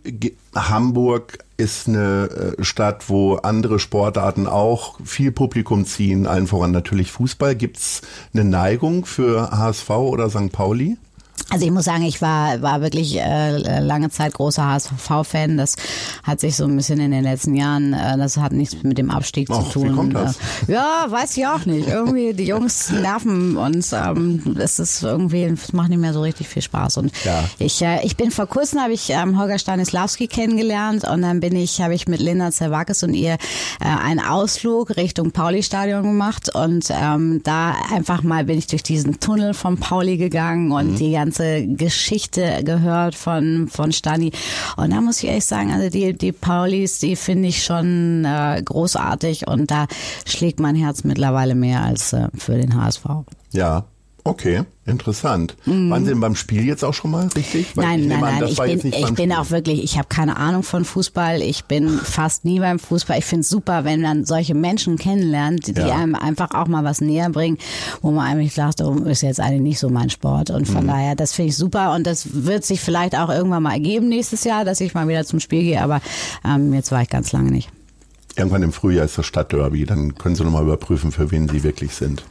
Hamburg 0.54 1.44
ist 1.58 1.88
eine 1.88 2.54
äh, 2.58 2.64
Stadt, 2.64 3.08
wo 3.08 3.34
andere 3.36 3.78
Sportarten 3.78 4.46
auch 4.46 4.98
viel 5.04 5.30
Publikum 5.30 5.84
ziehen, 5.84 6.26
allen 6.26 6.46
voran 6.46 6.70
natürlich 6.70 7.12
Fußball. 7.12 7.54
Gibt 7.54 7.76
es 7.76 8.00
eine 8.32 8.44
Neigung 8.44 9.04
für 9.04 9.50
HSV 9.50 9.90
oder 9.90 10.30
St. 10.30 10.52
Pauli? 10.52 10.96
Also 11.50 11.66
ich 11.66 11.70
muss 11.70 11.84
sagen, 11.84 12.04
ich 12.04 12.22
war, 12.22 12.62
war 12.62 12.80
wirklich 12.80 13.20
äh, 13.20 13.80
lange 13.80 14.10
Zeit 14.10 14.34
großer 14.34 14.66
HSV-Fan. 14.66 15.56
Das 15.56 15.76
hat 16.22 16.40
sich 16.40 16.56
so 16.56 16.64
ein 16.64 16.74
bisschen 16.74 16.98
in 17.00 17.10
den 17.10 17.22
letzten 17.22 17.54
Jahren, 17.54 17.92
äh, 17.92 18.16
das 18.16 18.38
hat 18.38 18.52
nichts 18.52 18.82
mit 18.82 18.98
dem 18.98 19.10
Abstieg 19.10 19.50
Och, 19.50 19.64
zu 19.64 19.80
tun. 19.80 19.90
Wie 19.90 19.94
kommt 19.94 20.14
das? 20.14 20.36
Äh, 20.66 20.72
ja, 20.72 21.06
weiß 21.08 21.36
ich 21.36 21.46
auch 21.46 21.66
nicht. 21.66 21.88
Irgendwie 21.88 22.32
die 22.32 22.46
Jungs 22.46 22.90
nerven 22.90 23.56
und 23.56 23.86
ähm, 23.92 24.56
es 24.58 24.78
ist 24.78 25.02
irgendwie, 25.02 25.44
es 25.44 25.72
macht 25.72 25.90
nicht 25.90 26.00
mehr 26.00 26.14
so 26.14 26.22
richtig 26.22 26.48
viel 26.48 26.62
Spaß. 26.62 26.96
Und 26.96 27.12
ja. 27.24 27.44
ich, 27.58 27.82
äh, 27.82 28.04
ich 28.04 28.16
bin 28.16 28.30
vor 28.30 28.46
kurzem 28.46 28.80
habe 28.80 28.94
ich 28.94 29.10
ähm, 29.10 29.38
Holger 29.38 29.58
Stanislawski 29.58 30.28
kennengelernt 30.28 31.04
und 31.04 31.22
dann 31.22 31.40
bin 31.40 31.54
ich, 31.54 31.80
habe 31.80 31.94
ich 31.94 32.08
mit 32.08 32.20
Linda 32.20 32.50
Zerwakis 32.50 33.02
und 33.02 33.14
ihr 33.14 33.34
äh, 33.34 33.36
einen 33.80 34.20
Ausflug 34.20 34.96
Richtung 34.96 35.30
Pauli-Stadion 35.30 36.02
gemacht 36.02 36.54
und 36.54 36.86
ähm, 36.90 37.42
da 37.44 37.74
einfach 37.92 38.22
mal 38.22 38.44
bin 38.44 38.58
ich 38.58 38.66
durch 38.66 38.82
diesen 38.82 39.20
Tunnel 39.20 39.52
von 39.52 39.76
Pauli 39.76 40.16
gegangen 40.16 40.72
und 40.72 40.92
mhm. 40.92 40.96
die 40.96 41.12
ganze 41.12 41.33
Geschichte 41.38 42.62
gehört 42.64 43.14
von, 43.14 43.68
von 43.68 43.92
Stani. 43.92 44.32
Und 44.76 44.92
da 44.92 45.00
muss 45.00 45.22
ich 45.22 45.28
ehrlich 45.28 45.44
sagen, 45.44 45.72
also 45.72 45.90
die, 45.90 46.12
die 46.16 46.32
Paulis, 46.32 46.98
die 46.98 47.16
finde 47.16 47.48
ich 47.48 47.64
schon 47.64 48.24
äh, 48.24 48.62
großartig 48.64 49.46
und 49.46 49.70
da 49.70 49.86
schlägt 50.26 50.60
mein 50.60 50.76
Herz 50.76 51.04
mittlerweile 51.04 51.54
mehr 51.54 51.82
als 51.82 52.12
äh, 52.12 52.28
für 52.36 52.56
den 52.56 52.74
HSV. 52.74 53.04
Ja, 53.52 53.84
Okay, 54.26 54.62
interessant. 54.86 55.54
Mhm. 55.66 55.90
Waren 55.90 56.04
Sie 56.06 56.10
denn 56.10 56.20
beim 56.20 56.34
Spiel 56.34 56.64
jetzt 56.64 56.82
auch 56.82 56.94
schon 56.94 57.10
mal 57.10 57.28
richtig? 57.36 57.76
Weil 57.76 57.84
nein, 57.84 58.08
nein, 58.08 58.20
nein. 58.20 58.42
An, 58.42 58.48
ich 58.48 58.56
bin, 58.56 58.92
ich 58.92 59.14
bin 59.14 59.32
auch 59.34 59.50
wirklich, 59.50 59.84
ich 59.84 59.98
habe 59.98 60.08
keine 60.08 60.38
Ahnung 60.38 60.62
von 60.62 60.86
Fußball. 60.86 61.42
Ich 61.42 61.66
bin 61.66 61.90
fast 61.90 62.46
nie 62.46 62.58
beim 62.58 62.78
Fußball. 62.78 63.18
Ich 63.18 63.26
finde 63.26 63.42
es 63.42 63.50
super, 63.50 63.84
wenn 63.84 64.00
man 64.00 64.24
solche 64.24 64.54
Menschen 64.54 64.96
kennenlernt, 64.96 65.66
die, 65.66 65.72
ja. 65.72 65.96
einem 65.96 66.14
einfach 66.14 66.52
auch 66.52 66.68
mal 66.68 66.84
was 66.84 67.02
näher 67.02 67.28
bringen, 67.28 67.58
wo 68.00 68.12
man 68.12 68.26
eigentlich 68.26 68.54
sagt, 68.54 68.80
oh, 68.80 68.94
ist 69.04 69.20
jetzt 69.20 69.40
eigentlich 69.40 69.60
nicht 69.60 69.78
so 69.78 69.90
mein 69.90 70.08
Sport. 70.08 70.48
Und 70.48 70.66
von 70.66 70.84
mhm. 70.84 70.88
daher, 70.88 71.14
das 71.16 71.34
finde 71.34 71.50
ich 71.50 71.56
super. 71.58 71.92
Und 71.92 72.06
das 72.06 72.28
wird 72.32 72.64
sich 72.64 72.80
vielleicht 72.80 73.14
auch 73.18 73.28
irgendwann 73.28 73.64
mal 73.64 73.74
ergeben 73.74 74.08
nächstes 74.08 74.44
Jahr, 74.44 74.64
dass 74.64 74.80
ich 74.80 74.94
mal 74.94 75.06
wieder 75.06 75.26
zum 75.26 75.38
Spiel 75.38 75.64
gehe. 75.64 75.82
Aber 75.82 76.00
ähm, 76.46 76.72
jetzt 76.72 76.90
war 76.90 77.02
ich 77.02 77.10
ganz 77.10 77.32
lange 77.32 77.50
nicht. 77.50 77.68
Irgendwann 78.36 78.62
im 78.62 78.72
Frühjahr 78.72 79.04
ist 79.04 79.18
das 79.18 79.26
Stadtderby. 79.26 79.84
Dann 79.84 80.14
können 80.14 80.34
Sie 80.34 80.44
nochmal 80.44 80.62
überprüfen, 80.62 81.12
für 81.12 81.30
wen 81.30 81.46
Sie 81.46 81.62
wirklich 81.62 81.94
sind. 81.94 82.24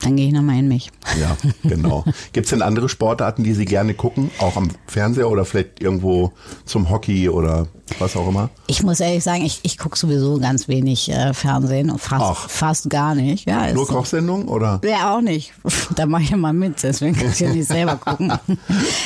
Dann 0.00 0.16
gehe 0.16 0.28
ich 0.28 0.32
nochmal 0.32 0.58
in 0.58 0.68
mich. 0.68 0.90
Ja, 1.18 1.36
genau. 1.62 2.04
Gibt 2.32 2.46
es 2.46 2.50
denn 2.50 2.62
andere 2.62 2.88
Sportarten, 2.88 3.44
die 3.44 3.54
Sie 3.54 3.64
gerne 3.64 3.94
gucken? 3.94 4.30
Auch 4.38 4.56
am 4.56 4.70
Fernseher 4.86 5.30
oder 5.30 5.44
vielleicht 5.44 5.80
irgendwo 5.80 6.32
zum 6.64 6.90
Hockey 6.90 7.28
oder 7.28 7.66
was 7.98 8.16
auch 8.16 8.28
immer? 8.28 8.50
Ich 8.66 8.82
muss 8.82 9.00
ehrlich 9.00 9.22
sagen, 9.22 9.44
ich, 9.44 9.60
ich 9.62 9.78
gucke 9.78 9.96
sowieso 9.96 10.38
ganz 10.38 10.68
wenig 10.68 11.08
äh, 11.10 11.32
Fernsehen 11.32 11.90
und 11.90 12.00
fast, 12.00 12.50
fast 12.50 12.90
gar 12.90 13.14
nicht. 13.14 13.48
Ja, 13.48 13.72
Nur 13.72 13.86
Kochsendungen 13.86 14.48
oder? 14.48 14.80
Ja, 14.84 15.16
auch 15.16 15.20
nicht. 15.20 15.52
da 15.94 16.04
mache 16.06 16.24
ich 16.24 16.30
ja 16.30 16.36
mal 16.36 16.52
mit, 16.52 16.82
deswegen 16.82 17.14
kann 17.14 17.30
ich 17.30 17.40
ja 17.40 17.52
nicht 17.52 17.68
selber 17.68 17.96
gucken. 18.04 18.32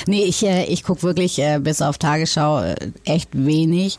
nee, 0.06 0.24
ich, 0.24 0.44
äh, 0.44 0.64
ich 0.64 0.82
gucke 0.82 1.02
wirklich 1.02 1.38
äh, 1.38 1.58
bis 1.60 1.82
auf 1.82 1.98
Tagesschau 1.98 2.62
äh, 2.62 2.74
echt 3.04 3.28
wenig. 3.32 3.98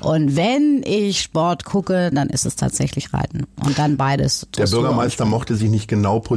Und 0.00 0.34
wenn 0.34 0.82
ich 0.84 1.20
Sport 1.20 1.64
gucke, 1.64 2.10
dann 2.12 2.28
ist 2.30 2.46
es 2.46 2.56
tatsächlich 2.56 3.12
Reiten. 3.12 3.46
Und 3.64 3.78
dann 3.78 3.96
beides. 3.96 4.48
Der 4.56 4.66
Bürgermeister 4.66 5.24
mochte 5.24 5.54
sich 5.56 5.70
nicht 5.70 5.88
genau 5.88 6.18
positionieren 6.18 6.31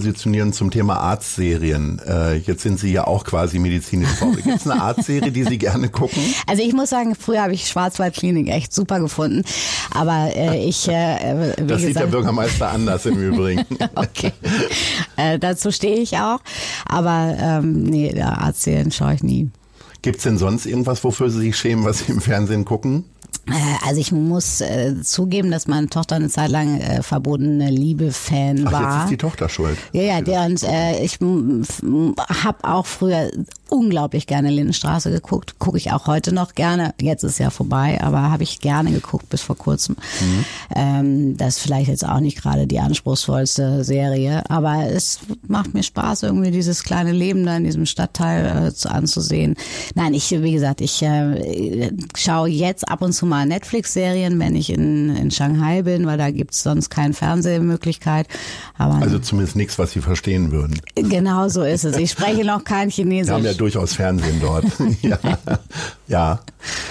zum 0.54 0.72
Thema 0.72 0.98
Arztserien. 0.98 2.00
Äh, 2.06 2.36
jetzt 2.38 2.64
sind 2.64 2.80
Sie 2.80 2.92
ja 2.92 3.06
auch 3.06 3.24
quasi 3.24 3.60
medizinisch 3.60 4.10
Gibt 4.44 4.58
es 4.58 4.68
eine 4.68 4.82
Arztserie, 4.82 5.32
die 5.32 5.44
Sie 5.44 5.58
gerne 5.58 5.90
gucken? 5.90 6.22
Also 6.48 6.62
ich 6.64 6.74
muss 6.74 6.90
sagen, 6.90 7.16
früher 7.16 7.42
habe 7.42 7.54
ich 7.54 7.68
Schwarzwaldklinik 7.68 8.50
echt 8.50 8.74
super 8.74 9.00
gefunden. 9.00 9.44
Aber 9.92 10.32
äh, 10.36 10.64
ich. 10.64 10.88
Äh, 10.88 11.54
wie 11.58 11.68
das 11.68 11.82
sieht 11.82 11.96
der 11.98 12.08
Bürgermeister 12.08 12.70
anders 12.70 13.06
im 13.06 13.18
Übrigen. 13.18 13.66
okay. 13.96 14.32
Äh, 15.18 15.40
dazu 15.40 15.72
stehe 15.72 15.98
ich 15.98 16.18
auch. 16.18 16.40
Aber 16.86 17.36
ähm, 17.40 17.84
nee, 17.84 18.22
Arztserien 18.22 18.92
schaue 18.92 19.16
ich 19.16 19.24
nie. 19.24 19.50
Gibt 20.02 20.18
es 20.18 20.24
denn 20.24 20.38
sonst 20.38 20.66
irgendwas, 20.66 21.04
wofür 21.04 21.30
Sie 21.30 21.40
sich 21.40 21.58
schämen, 21.58 21.84
was 21.84 22.00
Sie 22.00 22.12
im 22.12 22.22
Fernsehen 22.22 22.64
gucken? 22.64 23.06
Äh, 23.48 23.88
also 23.88 24.02
ich 24.02 24.12
muss 24.12 24.62
äh, 24.62 25.02
zugeben, 25.02 25.52
dass 25.52 25.68
meine 25.68 25.88
Tochter 25.88 26.16
eine 26.16 26.30
Zeit 26.30 26.50
lang 26.50 26.80
äh, 26.80 27.04
verbotene 27.04 27.70
Liebe-Fan 27.70 28.72
war. 28.72 28.96
Jetzt 28.96 29.04
ist 29.04 29.12
die 29.12 29.18
Tochter 29.18 29.50
schuld. 29.50 29.78
Ja, 29.92 30.02
ja, 30.02 30.22
der, 30.22 30.46
und 30.46 30.64
äh, 30.64 31.04
ich 31.04 31.20
habe 31.22 32.58
auch 32.64 32.86
früher 32.86 33.30
unglaublich 33.70 34.28
gerne 34.28 34.50
Lindenstraße 34.50 35.12
geguckt. 35.12 35.60
Gucke 35.60 35.78
ich 35.78 35.92
auch 35.92 36.08
heute 36.08 36.34
noch 36.34 36.56
gerne. 36.56 36.94
Jetzt 37.02 37.24
ist 37.24 37.40
ja 37.40 37.50
vorbei, 37.50 38.00
aber 38.02 38.32
habe 38.32 38.44
ich 38.44 38.60
gerne 38.60 38.92
geguckt 38.92 39.30
bis 39.30 39.42
vor 39.42 39.58
kurzem. 39.58 39.96
Mhm. 40.22 40.46
Ähm, 40.76 41.38
das 41.38 41.58
ist 41.58 41.64
vielleicht 41.64 41.90
jetzt 41.90 42.08
auch 42.08 42.20
nicht 42.20 42.42
gerade 42.42 42.68
die 42.68 42.80
anspruchsvollste 42.80 43.84
Serie, 43.84 44.44
aber 44.50 44.86
es 44.88 45.20
macht 45.48 45.74
mir 45.74 45.84
Spaß, 45.84 46.24
irgendwie 46.24 46.52
dieses 46.52 46.84
kleine 46.84 47.12
Leben 47.12 47.46
da 47.46 47.58
in 47.58 47.64
diesem 47.64 47.86
Stadtteil 47.86 48.74
äh, 48.74 48.88
anzusehen. 48.88 49.56
Nein, 49.96 50.14
ich, 50.14 50.32
wie 50.32 50.52
gesagt, 50.52 50.82
ich 50.82 51.02
äh, 51.02 51.92
schaue 52.16 52.50
jetzt 52.50 52.88
ab 52.90 53.02
und 53.02 53.14
zu 53.14 53.26
mal 53.26 53.46
Netflix-Serien, 53.46 54.40
wenn 54.40 54.56
ich 54.56 54.70
in, 54.70 55.16
in 55.16 55.32
Shanghai 55.32 55.82
bin, 55.82 56.06
weil 56.06 56.18
da 56.18 56.32
gibt's 56.32 56.64
sonst 56.64 56.90
keine 56.90 57.14
Fernsehmöglichkeit. 57.14 58.28
Aber 58.78 58.96
also 58.96 59.20
zumindest 59.20 59.56
nichts, 59.56 59.80
was 59.80 59.92
Sie 59.92 60.02
verstehen 60.02 60.52
würden. 60.52 60.80
Genau 60.96 61.48
so 61.50 61.64
ist 61.64 61.84
es. 61.84 61.98
Ich 61.98 62.12
spreche 62.12 62.46
noch 62.46 62.64
kein 62.64 62.90
Chinesisch 62.96 63.55
durchaus 63.58 63.94
Fernsehen 63.94 64.40
dort. 64.42 64.66
ja. 65.02 65.18
ja. 66.08 66.40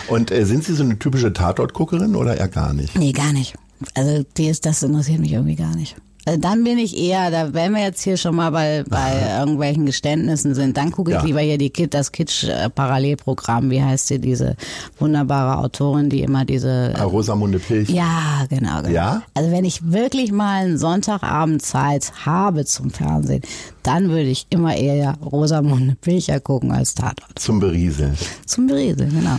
Und 0.09 0.31
äh, 0.31 0.45
sind 0.45 0.65
Sie 0.65 0.75
so 0.75 0.85
eine 0.85 0.99
typische 0.99 1.33
Tatortguckerin 1.33 2.17
oder 2.17 2.37
eher 2.37 2.49
gar 2.49 2.73
nicht? 2.73 2.97
Nee, 2.97 3.13
gar 3.13 3.33
nicht. 3.33 3.55
Also 3.95 4.25
die 4.37 4.47
ist, 4.47 4.67
das 4.67 4.83
interessiert 4.83 5.21
mich 5.21 5.33
irgendwie 5.33 5.57
gar 5.57 5.75
nicht. 5.75 5.97
Also 6.27 6.41
dann 6.41 6.65
bin 6.65 6.79
ich 6.79 6.97
eher, 6.97 7.31
da 7.31 7.53
wenn 7.53 7.73
wir 7.75 7.83
jetzt 7.83 8.03
hier 8.03 8.17
schon 8.17 8.35
mal 8.37 8.51
bei, 8.51 8.83
bei 8.89 9.39
irgendwelchen 9.41 9.85
Geständnissen 9.85 10.55
sind, 10.55 10.77
dann 10.77 10.91
gucke 10.91 11.11
ich 11.11 11.17
Ja. 11.19 11.23
lieber 11.25 11.41
hier 11.41 11.59
die 11.59 11.69
Kid, 11.71 11.93
das 11.93 12.13
Kitsch-Parallelprogramm. 12.13 13.71
Wie 13.71 13.83
heißt 13.83 14.09
sie, 14.09 14.19
diese 14.19 14.57
wunderbare 14.99 15.59
Autorin, 15.59 16.09
die 16.11 16.23
immer 16.23 16.45
diese 16.45 16.95
Ah, 16.97 17.05
Rosamunde 17.05 17.59
Pilch. 17.59 17.91
ja, 17.91 18.45
genau, 18.49 18.79
genau. 18.83 18.89
Ja? 18.95 19.23
Also 19.35 19.51
wenn 19.51 19.65
ich 19.65 19.93
wirklich 19.93 20.33
mal 20.33 20.65
einen 20.65 20.79
Sonntagabend 20.79 21.63
Zeit 21.63 22.13
habe 22.25 22.65
zum 22.65 22.91
Fernsehen, 22.91 23.43
dann 23.83 24.09
würde 24.09 24.29
ich 24.31 24.47
immer 24.51 24.75
eher 24.77 25.15
Rosamunde 25.23 25.97
Pilcher 26.01 26.41
gucken 26.41 26.73
als 26.73 26.95
Tatort. 26.95 27.39
Zum 27.39 27.61
Berieseln. 27.61 28.17
Zum 28.47 28.67
Berieseln, 28.67 29.11
genau. 29.11 29.39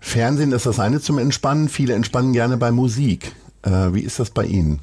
Fernsehen 0.00 0.52
ist 0.52 0.66
das 0.66 0.78
eine 0.80 1.00
zum 1.00 1.18
Entspannen. 1.18 1.68
Viele 1.68 1.94
entspannen 1.94 2.32
gerne 2.32 2.56
bei 2.56 2.70
Musik. 2.70 3.32
Äh, 3.62 3.92
wie 3.92 4.00
ist 4.00 4.18
das 4.18 4.30
bei 4.30 4.44
Ihnen? 4.46 4.78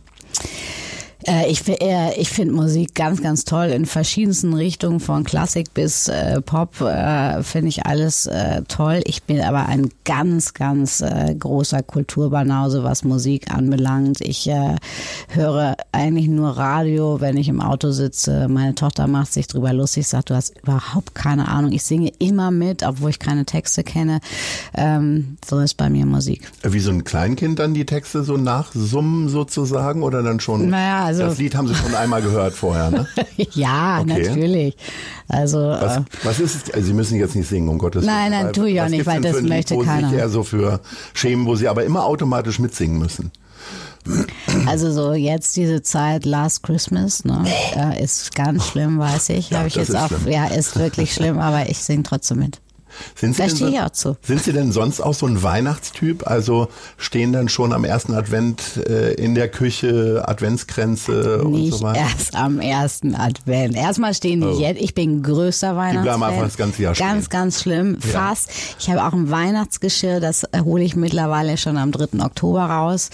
Äh, 1.28 1.50
ich 1.50 1.68
äh, 1.68 2.20
ich 2.20 2.30
finde 2.30 2.54
Musik 2.54 2.96
ganz, 2.96 3.22
ganz 3.22 3.46
toll 3.46 3.68
in 3.68 3.86
verschiedensten 3.86 4.54
Richtungen, 4.54 5.00
von 5.00 5.24
Klassik 5.24 5.74
bis 5.74 6.08
äh, 6.08 6.42
Pop, 6.42 6.82
äh, 6.82 7.44
finde 7.44 7.70
ich 7.70 7.86
alles 7.86 8.26
äh, 8.26 8.62
toll. 8.68 9.02
Ich 9.06 9.24
bin 9.24 9.42
aber 9.42 9.68
ein 9.68 9.90
ganz, 10.06 10.54
ganz 10.54 11.02
äh, 11.02 11.36
großer 11.38 11.84
Kulturbanause, 11.84 12.84
was 12.84 13.04
Musik 13.04 13.52
anbelangt. 13.52 14.22
Ich 14.22 14.50
höre 15.30 15.76
eigentlich 15.92 16.28
nur 16.28 16.50
Radio, 16.50 17.22
wenn 17.22 17.38
ich 17.38 17.48
im 17.48 17.62
Auto 17.62 17.92
sitze. 17.92 18.48
Meine 18.48 18.76
Tochter 18.76 19.08
macht 19.08 19.34
sich 19.34 19.48
drüber 19.48 19.74
lustig, 19.74 20.08
sagt, 20.08 20.30
du 20.30 20.36
hast 20.36 20.58
überhaupt 20.62 21.16
keine 21.16 21.48
Ahnung. 21.48 21.72
Ich 21.72 21.84
singe 21.84 22.12
immer 22.20 22.52
mit, 22.52 22.84
obwohl 22.84 23.12
ich 23.12 23.20
keine 23.20 23.46
Texte 23.46 23.84
kenne. 23.84 24.20
Ähm, 24.74 25.38
so 25.48 25.60
ist 25.60 25.76
bei 25.76 25.90
mir 25.90 26.06
Musik. 26.06 26.52
Wie 26.64 26.80
so 26.80 26.92
ein 26.92 27.04
Kleinkind 27.04 27.60
dann 27.60 27.74
die 27.74 27.86
Texte 27.86 28.24
so 28.24 28.38
nachsummen 28.38 29.30
sozusagen 29.30 30.04
oder 30.04 30.24
dann 30.24 30.40
schon? 30.40 30.70
Naja, 30.70 31.13
also- 31.22 31.30
das 31.32 31.38
Lied 31.40 31.56
haben 31.56 31.68
Sie 31.68 31.76
schon 31.76 31.94
einmal 31.96 32.22
gehört 32.22 32.54
vorher, 32.54 32.90
ne? 32.92 33.08
ja, 33.54 34.00
Okay. 34.02 34.28
natürlich. 34.28 34.76
Also 35.28 35.60
Was, 35.60 35.98
äh, 35.98 36.02
was 36.24 36.40
ist 36.40 36.68
es? 36.68 36.74
Also 36.74 36.88
Sie 36.88 36.94
müssen 36.94 37.18
jetzt 37.18 37.36
nicht 37.36 37.48
singen, 37.50 37.70
um 37.70 37.78
Gottes 37.78 38.06
Nein, 38.06 38.32
Willen. 38.32 38.32
nein, 38.32 38.46
Weil- 38.48 38.52
tu 38.54 38.64
ich 38.66 38.82
auch 38.82 38.90
nicht, 38.90 39.06
weil 39.06 39.22
das 39.22 39.40
Lied, 39.40 39.50
möchte 39.50 39.76
wo 39.76 39.80
keiner. 39.84 40.10
Sich 40.10 40.18
eher 40.20 40.30
so 40.30 40.44
für 40.44 40.80
schämen, 41.14 41.46
wo 41.46 41.56
Sie 41.56 41.68
aber 41.68 41.84
immer 41.84 42.06
automatisch 42.06 42.60
mitsingen 42.60 42.98
müssen. 43.00 43.32
Also 44.66 44.92
so 44.92 45.14
jetzt 45.14 45.56
diese 45.56 45.82
Zeit 45.82 46.26
Last 46.26 46.64
Christmas, 46.64 47.24
ne, 47.24 47.46
ist 48.02 48.36
ganz 48.36 48.68
schlimm, 48.68 49.00
weiß 49.00 49.30
ich. 49.30 49.50
Ja, 49.52 49.60
Habe 49.60 49.70
ich 49.70 49.76
jetzt 49.76 49.96
auch, 49.96 50.08
schlimm. 50.08 50.28
ja, 50.28 50.48
ist 50.48 50.78
wirklich 50.78 51.14
schlimm, 51.14 51.40
aber 51.40 51.70
ich 51.70 51.78
singe 51.80 52.04
trotzdem 52.04 52.40
mit. 52.40 52.60
Sind 53.16 53.36
Sie 53.36 53.42
denn 53.44 53.56
so- 53.56 53.68
ich 53.68 53.80
auch 53.80 53.90
zu. 53.92 54.18
Sind 54.22 54.44
Sie 54.44 54.54
denn 54.54 54.72
sonst 54.72 55.02
auch 55.02 55.14
so 55.14 55.26
ein 55.26 55.42
Weihnachtstyp? 55.44 56.28
Also 56.28 56.68
stehen 56.98 57.34
dann 57.34 57.50
schon 57.50 57.74
am 57.74 57.84
ersten 57.86 58.14
Advent 58.14 58.78
äh, 58.88 59.14
in 59.14 59.36
der 59.36 59.50
Küche 59.50 60.24
Adventskränze 60.28 61.44
und 61.44 61.52
Nicht 61.54 61.74
so 61.74 61.82
weiter? 61.84 62.00
erst 62.00 62.36
am 62.36 62.60
ersten 62.60 63.16
Advent. 63.16 63.76
Erstmal 63.76 64.14
stehen 64.14 64.42
die 64.42 64.48
Oh. 64.48 64.60
jetzt. 64.60 64.82
Ich 64.82 64.94
bin 64.94 65.24
größter 65.24 65.76
Weihnachtsfan. 65.76 66.04
bleiben 66.04 66.24
einfach 66.24 66.44
das 66.44 66.58
ganze 66.58 66.82
Jahr 66.84 66.94
Ganz, 66.94 67.26
stehen. 67.26 67.32
ganz 67.32 67.62
schlimm. 67.62 67.98
Ja. 68.04 68.10
Fast. 68.28 68.50
Ich 68.80 68.90
habe 68.90 69.04
auch 69.04 69.14
ein 69.14 69.30
Weihnachtsgeschirr, 69.32 70.20
das 70.20 70.44
hole 70.64 70.84
ich 70.84 70.96
mittlerweile 70.96 71.58
schon 71.58 71.78
am 71.78 71.92
3. 71.92 72.24
Oktober 72.24 72.64
raus. 72.66 73.10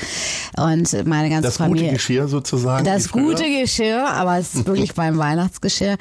Und 0.57 1.05
meine 1.07 1.29
ganze 1.29 1.43
Das 1.49 1.57
gute 1.57 1.69
Familie. 1.69 1.91
Geschirr 1.93 2.27
sozusagen? 2.27 2.85
Das 2.85 3.09
gute 3.11 3.43
Geschirr, 3.61 4.07
aber 4.09 4.37
es 4.37 4.55
ist 4.55 4.65
wirklich 4.67 4.93
beim 4.95 5.17
Weihnachtsgeschirr. 5.17 5.97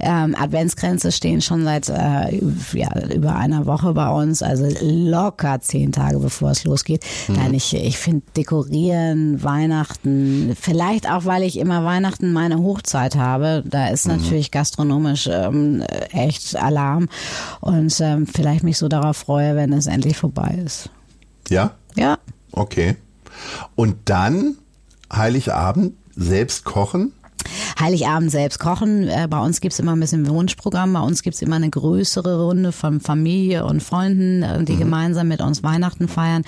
Ähm, 0.00 0.34
Adventskränze 0.38 1.12
stehen 1.12 1.40
schon 1.40 1.64
seit 1.64 1.88
äh, 1.88 2.40
ja, 2.74 2.88
über 3.22 3.36
einer 3.36 3.66
Woche 3.66 3.92
bei 3.92 4.08
uns, 4.08 4.42
also 4.42 4.66
locker 4.80 5.60
zehn 5.60 5.92
Tage 5.92 6.18
bevor 6.18 6.50
es 6.50 6.64
losgeht. 6.64 7.04
Mhm. 7.28 7.34
Nein, 7.36 7.54
ich, 7.54 7.72
ich 7.72 7.96
finde 7.98 8.26
Dekorieren, 8.36 9.42
Weihnachten, 9.44 10.56
vielleicht 10.60 11.08
auch, 11.08 11.24
weil 11.24 11.44
ich 11.44 11.56
immer 11.58 11.84
Weihnachten 11.84 12.32
meine 12.32 12.58
Hochzeit 12.58 13.14
habe. 13.14 13.62
Da 13.64 13.88
ist 13.88 14.08
Mhm. 14.08 14.16
natürlich 14.16 14.50
gastronomisch 14.50 15.28
ähm, 15.30 15.82
echt 16.10 16.56
Alarm 16.56 17.08
und 17.60 17.94
ähm, 18.00 18.26
vielleicht 18.26 18.64
mich 18.64 18.76
so 18.78 18.88
darauf 18.88 19.16
freue, 19.18 19.54
wenn 19.54 19.72
es 19.72 19.86
endlich 19.86 20.16
vorbei 20.16 20.58
ist. 20.64 20.90
Ja? 21.48 21.72
Ja. 21.94 22.18
Okay. 22.50 22.96
Und 23.76 23.96
dann 24.06 24.56
Heiligabend 25.12 25.94
selbst 26.16 26.64
kochen? 26.64 27.12
Heiligabend 27.78 28.30
selbst 28.30 28.58
kochen. 28.58 29.08
Äh, 29.08 29.26
bei 29.28 29.40
uns 29.40 29.60
gibt's 29.60 29.78
immer 29.78 29.94
ein 29.94 30.00
bisschen 30.00 30.28
Wunschprogramm. 30.28 30.92
Bei 30.92 31.00
uns 31.00 31.22
gibt's 31.22 31.42
immer 31.42 31.56
eine 31.56 31.70
größere 31.70 32.44
Runde 32.44 32.72
von 32.72 33.00
Familie 33.00 33.64
und 33.64 33.82
Freunden, 33.82 34.42
äh, 34.42 34.64
die 34.64 34.76
gemeinsam 34.76 35.28
mit 35.28 35.40
uns 35.40 35.62
Weihnachten 35.62 36.08
feiern. 36.08 36.44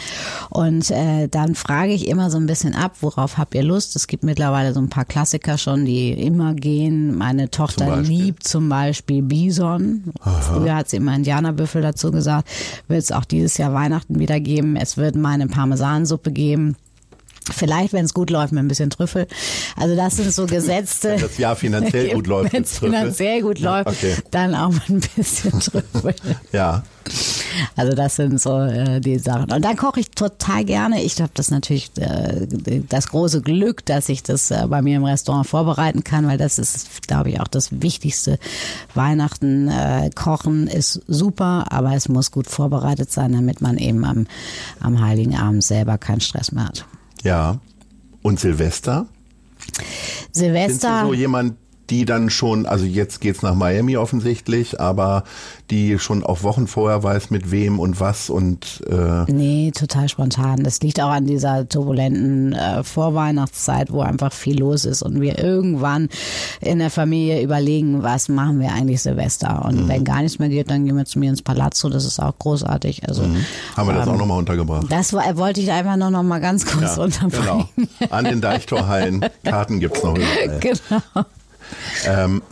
Und 0.51 0.91
äh, 0.91 1.29
dann 1.29 1.55
frage 1.55 1.93
ich 1.93 2.09
immer 2.09 2.31
so 2.31 2.39
ein 2.39 2.47
bisschen 2.47 2.75
ab, 2.75 2.97
worauf 3.01 3.39
habt 3.39 3.55
ihr 3.55 3.63
Lust? 3.63 3.97
Es 3.97 4.07
gibt 4.07 4.25
mittlerweile 4.25 4.73
so 4.73 4.81
ein 4.81 4.89
paar 4.89 5.05
Klassiker 5.05 5.59
schon, 5.59 5.85
die 5.85 6.13
immer 6.13 6.55
gehen. 6.55 7.17
Meine 7.17 7.51
Tochter 7.51 7.87
Beispiel? 7.87 8.17
liebt 8.17 8.47
zum 8.47 8.69
Beispiel 8.69 9.23
Bison. 9.23 10.13
Früher 10.41 10.77
hat 10.77 10.91
sie 10.91 10.97
immer 10.97 11.15
Indianerbüffel 11.15 11.83
dazu 11.83 12.11
gesagt. 12.11 12.49
Wird 12.89 13.03
es 13.03 13.13
auch 13.13 13.25
dieses 13.25 13.59
Jahr 13.59 13.73
Weihnachten 13.73 14.19
wieder 14.19 14.41
geben. 14.41 14.77
Es 14.77 14.97
wird 14.97 15.17
meine 15.17 15.47
Parmesansuppe 15.47 16.33
geben. 16.33 16.77
Vielleicht, 17.53 17.93
wenn 17.93 18.05
es 18.07 18.15
gut 18.15 18.31
läuft, 18.31 18.53
mit 18.53 18.65
ein 18.65 18.69
bisschen 18.69 18.91
Trüffel. 18.91 19.27
Also 19.77 19.95
das 19.97 20.17
sind 20.17 20.33
so 20.33 20.47
gesetzte. 20.55 21.11
Wenn 21.11 21.21
das 21.21 21.39
Jahr 21.39 21.57
finanziell 21.57 22.15
gut 22.15 22.27
läuft 22.27 22.53
Wenn 22.53 22.63
es 22.63 22.79
finanziell 22.79 23.43
gut 23.43 23.59
läuft, 23.59 23.89
okay. 23.89 24.17
dann 24.31 24.55
auch 24.55 24.71
mit 24.71 24.89
ein 24.89 25.01
bisschen 25.17 25.61
Trüffel. 25.61 26.15
Ja. 26.53 26.85
Also 27.77 27.95
das 27.95 28.17
sind 28.17 28.41
so 28.41 28.61
äh, 28.61 29.01
die 29.01 29.19
Sachen. 29.19 29.53
Und 29.53 29.65
dann 29.65 29.77
koche 29.77 30.01
ich 30.01 30.11
total 30.11 30.65
gerne. 30.65 31.03
Ich 31.03 31.21
habe 31.21 31.33
das 31.35 31.51
natürlich 31.51 31.91
äh, 31.99 32.47
das 32.89 33.09
große 33.09 33.43
Glück, 33.43 33.85
dass 33.85 34.09
ich 34.09 34.23
das 34.23 34.51
äh, 34.51 34.67
bei 34.69 34.81
mir 34.81 34.97
im 34.97 35.05
Restaurant 35.05 35.47
vorbereiten 35.47 36.05
kann, 36.05 36.27
weil 36.27 36.39
das 36.39 36.59
ist, 36.59 37.07
glaube 37.07 37.31
ich, 37.31 37.41
auch 37.41 37.49
das 37.49 37.83
Wichtigste. 37.83 38.39
Weihnachten 38.95 39.69
äh, 39.69 40.11
kochen 40.15 40.67
ist 40.67 41.03
super, 41.07 41.67
aber 41.71 41.95
es 41.95 42.09
muss 42.09 42.31
gut 42.31 42.47
vorbereitet 42.47 43.11
sein, 43.11 43.33
damit 43.33 43.61
man 43.61 43.77
eben 43.77 44.05
am, 44.05 44.27
am 44.81 45.05
Heiligen 45.05 45.37
Abend 45.37 45.63
selber 45.63 45.99
keinen 45.99 46.21
Stress 46.21 46.53
mehr 46.53 46.67
hat. 46.67 46.87
Ja. 47.25 47.59
Und 48.23 48.39
Silvester? 48.39 49.07
Sind 50.31 50.45
Silvester. 50.45 51.01
Sie 51.01 51.07
so 51.07 51.15
jemand, 51.15 51.57
die 51.91 52.05
dann 52.05 52.31
schon, 52.31 52.67
also 52.67 52.85
jetzt 52.85 53.21
geht's 53.21 53.43
nach 53.43 53.55
Miami 53.55 53.97
offensichtlich, 53.97 54.81
aber 54.81 55.25
die 55.71 55.99
schon 55.99 56.23
auch 56.25 56.43
Wochen 56.43 56.67
vorher 56.67 57.03
weiß, 57.03 57.31
mit 57.31 57.51
wem 57.51 57.79
und 57.79 58.01
was 58.01 58.31
und 58.31 58.83
äh, 58.89 59.31
Nee, 59.31 59.71
total 59.75 60.09
spontan. 60.09 60.63
Das 60.63 60.81
liegt 60.81 61.01
auch 61.01 61.11
an 61.11 61.27
dieser 61.27 61.69
turbulenten 61.69 62.53
äh, 62.53 62.83
Vorweihnachtszeit, 62.85 63.91
wo 63.93 64.01
einfach 64.01 64.33
viel 64.33 64.59
los 64.59 64.85
ist 64.85 65.03
und 65.03 65.21
wir 65.21 65.39
irgendwann 65.39 66.09
in 66.61 66.79
der 66.79 66.91
Familie 66.91 67.43
überlegen, 67.43 68.03
was 68.03 68.29
machen 68.29 68.61
wir 68.61 68.73
eigentlich 68.73 69.03
Silvester. 69.03 69.65
Und 69.65 69.89
wenn 69.89 70.05
gar 70.05 70.23
nichts 70.23 70.39
mehr 70.39 70.49
geht, 70.49 70.71
dann 70.71 70.85
gehen 70.85 70.97
wir 70.97 71.05
zu 71.05 71.19
mir 71.19 71.31
ins 71.31 71.43
Palazzo. 71.43 71.89
Das 71.89 72.05
ist 72.05 72.21
auch 72.21 72.39
großartig. 72.39 73.07
Also 73.09 73.23
haben 73.77 73.89
wir 73.89 73.95
das 73.95 74.09
auch 74.09 74.17
nochmal 74.17 74.39
untergebracht. 74.39 74.87
das 74.91 75.13
war, 75.13 75.37
wollte 75.37 75.61
ich 75.61 75.71
einfach 75.71 75.97
noch, 75.97 76.11
noch 76.11 76.23
mal 76.23 76.41
ganz 76.41 76.65
kurz 76.67 76.97
Ja, 76.97 77.03
unterbringen. 77.03 77.69
genau. 77.77 78.11
An 78.11 78.25
den 78.25 78.41
Deichtorhallen. 78.41 79.25
Karten 79.45 79.81
gibt's 79.81 80.03
noch 80.03 80.17
überall. 80.17 80.61
genau. 80.61 81.27
Ähm, 82.07 82.43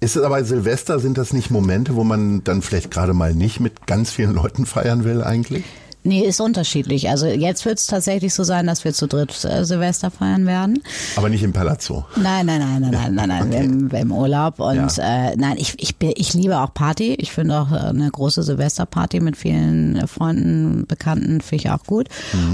ist 0.00 0.16
es 0.16 0.22
aber 0.22 0.42
Silvester, 0.44 0.98
sind 0.98 1.18
das 1.18 1.32
nicht 1.32 1.50
Momente, 1.50 1.94
wo 1.94 2.04
man 2.04 2.42
dann 2.44 2.62
vielleicht 2.62 2.90
gerade 2.90 3.12
mal 3.12 3.34
nicht 3.34 3.60
mit 3.60 3.86
ganz 3.86 4.10
vielen 4.10 4.32
Leuten 4.34 4.64
feiern 4.64 5.04
will 5.04 5.22
eigentlich? 5.22 5.64
Nee, 6.02 6.22
ist 6.24 6.40
unterschiedlich. 6.40 7.10
Also 7.10 7.26
jetzt 7.26 7.66
wird 7.66 7.78
es 7.78 7.86
tatsächlich 7.86 8.32
so 8.32 8.42
sein, 8.42 8.66
dass 8.66 8.84
wir 8.84 8.94
zu 8.94 9.06
dritt 9.06 9.44
äh, 9.44 9.66
Silvester 9.66 10.10
feiern 10.10 10.46
werden. 10.46 10.82
Aber 11.16 11.28
nicht 11.28 11.42
im 11.42 11.52
Palazzo. 11.52 12.06
Nein, 12.16 12.46
nein, 12.46 12.58
nein, 12.60 12.80
nein, 12.80 12.90
nein, 12.90 13.14
nein, 13.14 13.28
nein. 13.28 13.50
Wir, 13.52 13.58
im, 13.60 13.90
im 13.90 14.10
Urlaub 14.12 14.60
und 14.60 14.96
Ja. 14.96 15.28
äh, 15.32 15.36
nein, 15.36 15.56
ich, 15.58 15.74
ich, 15.78 15.94
ich 16.00 16.32
liebe 16.32 16.58
auch 16.58 16.72
Party. 16.72 17.12
Ich 17.18 17.32
finde 17.32 17.60
auch 17.60 17.70
äh, 17.70 17.74
eine 17.90 18.10
große 18.10 18.42
Silvesterparty 18.42 19.20
mit 19.20 19.36
vielen 19.36 19.96
äh, 19.96 20.06
Freunden, 20.06 20.86
Bekannten, 20.86 21.42
finde 21.42 21.64
ich 21.64 21.70
auch 21.70 21.84
gut. 21.84 22.08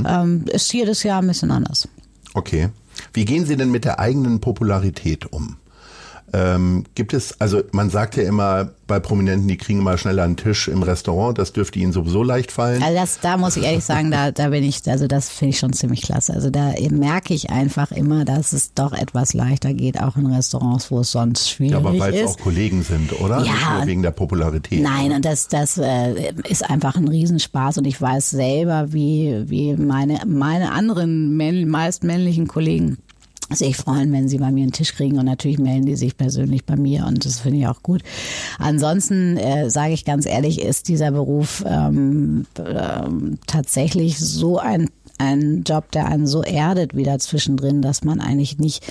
Ähm, 0.04 0.46
ist 0.52 0.72
jedes 0.72 1.04
Jahr 1.04 1.22
ein 1.22 1.28
bisschen 1.28 1.52
anders. 1.52 1.86
Okay. 2.34 2.70
Wie 3.16 3.24
gehen 3.24 3.46
Sie 3.46 3.56
denn 3.56 3.70
mit 3.70 3.86
der 3.86 3.98
eigenen 3.98 4.40
Popularität 4.40 5.32
um? 5.32 5.56
Ähm, 6.34 6.84
gibt 6.94 7.14
es, 7.14 7.40
also 7.40 7.62
man 7.70 7.88
sagt 7.88 8.16
ja 8.16 8.24
immer 8.24 8.70
bei 8.86 8.98
Prominenten, 8.98 9.48
die 9.48 9.56
kriegen 9.56 9.82
mal 9.82 9.96
schneller 9.96 10.24
einen 10.24 10.36
Tisch 10.36 10.68
im 10.68 10.82
Restaurant, 10.82 11.38
das 11.38 11.52
dürfte 11.52 11.78
ihnen 11.78 11.92
sowieso 11.92 12.22
leicht 12.22 12.52
fallen. 12.52 12.82
Also 12.82 12.94
das, 12.94 13.20
da 13.20 13.36
muss 13.36 13.56
ich 13.56 13.62
ehrlich 13.64 13.84
sagen, 13.84 14.10
da, 14.10 14.32
da 14.32 14.48
bin 14.48 14.64
ich, 14.64 14.82
also 14.86 15.06
das 15.06 15.30
finde 15.30 15.50
ich 15.50 15.58
schon 15.58 15.72
ziemlich 15.72 16.02
klasse. 16.02 16.34
Also 16.34 16.50
da 16.50 16.74
merke 16.90 17.32
ich 17.32 17.48
einfach 17.50 17.90
immer, 17.90 18.24
dass 18.24 18.52
es 18.52 18.74
doch 18.74 18.92
etwas 18.92 19.34
leichter 19.34 19.72
geht, 19.72 19.98
auch 20.02 20.16
in 20.16 20.26
Restaurants, 20.26 20.90
wo 20.90 21.00
es 21.00 21.12
sonst 21.12 21.48
schwierig 21.48 21.72
Ja, 21.72 21.78
aber 21.78 21.98
weil 21.98 22.12
es 22.12 22.22
ist. 22.22 22.28
auch 22.28 22.38
Kollegen 22.38 22.82
sind, 22.82 23.18
oder? 23.20 23.38
Ja. 23.38 23.52
Nicht 23.52 23.70
nur 23.70 23.86
wegen 23.86 24.02
der 24.02 24.10
Popularität. 24.10 24.82
Nein, 24.82 25.12
und 25.12 25.24
das, 25.24 25.48
das 25.48 25.78
äh, 25.78 26.32
ist 26.48 26.68
einfach 26.68 26.96
ein 26.96 27.08
Riesenspaß 27.08 27.78
und 27.78 27.86
ich 27.86 27.98
weiß 27.98 28.30
selber, 28.30 28.92
wie, 28.92 29.44
wie 29.46 29.74
meine, 29.74 30.20
meine 30.26 30.72
anderen 30.72 31.36
männ 31.36 31.68
meist 31.68 32.04
männlichen 32.04 32.46
Kollegen 32.46 32.98
sich 33.50 33.76
freuen, 33.76 34.12
wenn 34.12 34.28
sie 34.28 34.38
bei 34.38 34.50
mir 34.50 34.62
einen 34.62 34.72
Tisch 34.72 34.94
kriegen 34.94 35.18
und 35.18 35.26
natürlich 35.26 35.58
melden 35.58 35.86
die 35.86 35.96
sich 35.96 36.16
persönlich 36.16 36.64
bei 36.64 36.76
mir 36.76 37.06
und 37.06 37.24
das 37.24 37.40
finde 37.40 37.58
ich 37.58 37.66
auch 37.66 37.82
gut. 37.82 38.02
Ansonsten 38.58 39.36
äh, 39.36 39.70
sage 39.70 39.92
ich 39.92 40.04
ganz 40.04 40.26
ehrlich, 40.26 40.60
ist 40.60 40.88
dieser 40.88 41.12
Beruf 41.12 41.64
ähm, 41.66 42.46
ähm, 42.58 43.38
tatsächlich 43.46 44.18
so 44.18 44.58
ein 44.58 44.90
ein 45.18 45.62
Job, 45.64 45.90
der 45.92 46.06
einen 46.06 46.26
so 46.26 46.42
erdet 46.42 46.96
wieder 46.96 47.18
zwischendrin, 47.18 47.82
dass 47.82 48.04
man 48.04 48.20
eigentlich 48.20 48.58
nicht 48.58 48.84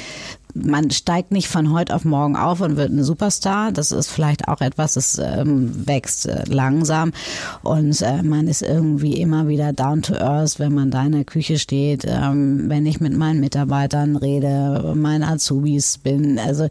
man 0.55 0.89
steigt 0.89 1.31
nicht 1.31 1.49
von 1.49 1.73
heute 1.73 1.93
auf 1.93 2.05
morgen 2.05 2.37
auf 2.37 2.61
und 2.61 2.77
wird 2.77 2.89
ein 2.89 3.03
Superstar. 3.03 3.73
Das 3.73 3.91
ist 3.91 4.07
vielleicht 4.07 4.47
auch 4.47 4.61
etwas, 4.61 4.93
das 4.93 5.19
ähm, 5.19 5.85
wächst 5.85 6.27
äh, 6.27 6.43
langsam 6.47 7.11
und 7.61 8.01
äh, 8.01 8.23
man 8.23 8.47
ist 8.47 8.61
irgendwie 8.61 9.19
immer 9.19 9.49
wieder 9.49 9.73
down 9.73 10.01
to 10.01 10.15
earth, 10.15 10.57
wenn 10.59 10.73
man 10.73 10.91
da 10.91 11.05
in 11.05 11.11
der 11.11 11.25
Küche 11.25 11.59
steht, 11.59 12.05
ähm, 12.07 12.69
wenn 12.69 12.85
ich 12.85 13.01
mit 13.01 13.15
meinen 13.15 13.41
Mitarbeitern 13.41 14.15
rede, 14.15 14.93
meine 14.95 15.27
Azubis 15.27 15.97
bin. 15.97 16.39
Also 16.39 16.69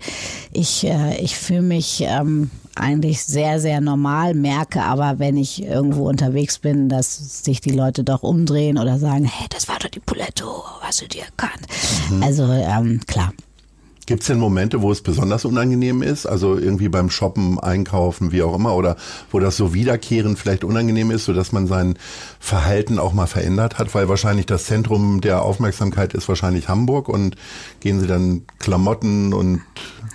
ich, 0.52 0.84
äh, 0.86 1.20
ich 1.20 1.36
fühle 1.36 1.62
mich 1.62 2.02
ähm, 2.06 2.50
eigentlich 2.76 3.22
sehr, 3.24 3.60
sehr 3.60 3.80
normal, 3.80 4.34
merke 4.34 4.82
aber, 4.82 5.18
wenn 5.18 5.36
ich 5.36 5.62
irgendwo 5.62 6.08
unterwegs 6.08 6.58
bin, 6.58 6.88
dass 6.88 7.44
sich 7.44 7.60
die 7.60 7.70
Leute 7.70 8.04
doch 8.04 8.22
umdrehen 8.22 8.78
oder 8.78 8.98
sagen, 8.98 9.24
hey, 9.24 9.46
das 9.50 9.68
war 9.68 9.78
doch 9.78 9.88
die 9.88 10.00
Poletto, 10.00 10.64
hast 10.80 11.02
du 11.02 11.08
dir 11.08 11.22
erkannt? 11.22 11.66
Mhm. 12.10 12.22
Also 12.22 12.44
ähm, 12.44 13.00
klar, 13.06 13.32
Gibt 14.06 14.20
es 14.20 14.26
denn 14.26 14.38
Momente, 14.38 14.82
wo 14.82 14.92
es 14.92 15.00
besonders 15.00 15.46
unangenehm 15.46 16.02
ist? 16.02 16.26
Also 16.26 16.58
irgendwie 16.58 16.90
beim 16.90 17.08
Shoppen, 17.08 17.58
Einkaufen, 17.58 18.32
wie 18.32 18.42
auch 18.42 18.54
immer, 18.54 18.76
oder 18.76 18.96
wo 19.30 19.40
das 19.40 19.56
so 19.56 19.72
wiederkehrend 19.72 20.38
vielleicht 20.38 20.62
unangenehm 20.62 21.10
ist, 21.10 21.24
sodass 21.24 21.52
man 21.52 21.66
sein 21.66 21.96
Verhalten 22.38 22.98
auch 22.98 23.14
mal 23.14 23.26
verändert 23.26 23.78
hat? 23.78 23.94
Weil 23.94 24.10
wahrscheinlich 24.10 24.44
das 24.44 24.64
Zentrum 24.64 25.22
der 25.22 25.42
Aufmerksamkeit 25.42 26.12
ist 26.12 26.28
wahrscheinlich 26.28 26.68
Hamburg 26.68 27.08
und 27.08 27.36
gehen 27.80 27.98
Sie 27.98 28.06
dann 28.06 28.42
Klamotten 28.58 29.32
und 29.32 29.62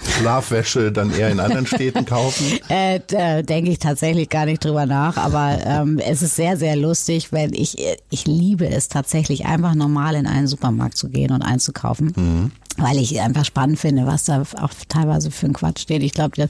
Schlafwäsche 0.08 0.92
dann 0.92 1.12
eher 1.12 1.30
in 1.30 1.40
anderen 1.40 1.66
Städten 1.66 2.06
kaufen? 2.06 2.60
Äh, 2.70 3.00
da 3.08 3.42
denke 3.42 3.72
ich 3.72 3.80
tatsächlich 3.80 4.30
gar 4.30 4.46
nicht 4.46 4.64
drüber 4.64 4.86
nach, 4.86 5.18
aber 5.18 5.58
ähm, 5.66 5.98
es 5.98 6.22
ist 6.22 6.36
sehr, 6.36 6.56
sehr 6.56 6.76
lustig, 6.76 7.32
wenn 7.32 7.54
ich, 7.54 7.78
ich 8.10 8.28
liebe 8.28 8.70
es 8.70 8.90
tatsächlich 8.90 9.46
einfach 9.46 9.74
normal 9.74 10.16
in 10.16 10.28
einen 10.28 10.48
Supermarkt 10.48 10.96
zu 10.96 11.10
gehen 11.10 11.32
und 11.32 11.42
einzukaufen. 11.42 12.14
Mhm 12.16 12.52
weil 12.80 12.98
ich 12.98 13.20
einfach 13.22 13.46
spannend 13.46 13.80
finde, 13.80 14.06
was 14.06 14.26
da 14.26 14.42
auch 14.42 14.72
teilweise 14.88 15.32
für 15.32 15.48
ein 15.48 15.54
Quatsch 15.54 15.82
steht. 15.82 16.04
Ich 16.04 16.14
glaube, 16.14 16.48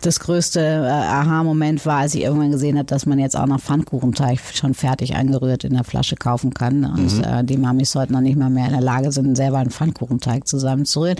das 0.00 0.20
größte 0.20 0.60
äh, 0.60 0.88
Aha-Moment 0.88 1.84
war, 1.86 1.98
als 1.98 2.14
ich 2.14 2.22
irgendwann 2.22 2.50
gesehen 2.50 2.76
habe, 2.76 2.86
dass 2.86 3.06
man 3.06 3.18
jetzt 3.18 3.36
auch 3.36 3.46
noch 3.46 3.60
Pfannkuchenteig 3.60 4.40
schon 4.54 4.74
fertig 4.74 5.14
eingerührt 5.14 5.64
in 5.64 5.74
der 5.74 5.84
Flasche 5.84 6.16
kaufen 6.16 6.54
kann. 6.54 6.84
Und 6.84 7.18
mhm. 7.18 7.24
äh, 7.24 7.44
die 7.44 7.56
Mamis 7.56 7.94
heute 7.94 8.12
noch 8.12 8.20
nicht 8.20 8.36
mal 8.36 8.50
mehr 8.50 8.66
in 8.66 8.72
der 8.72 8.80
Lage 8.80 9.12
sind, 9.12 9.36
selber 9.36 9.58
einen 9.58 9.70
Pfannkuchenteig 9.70 10.46
zusammenzurühren. 10.46 11.18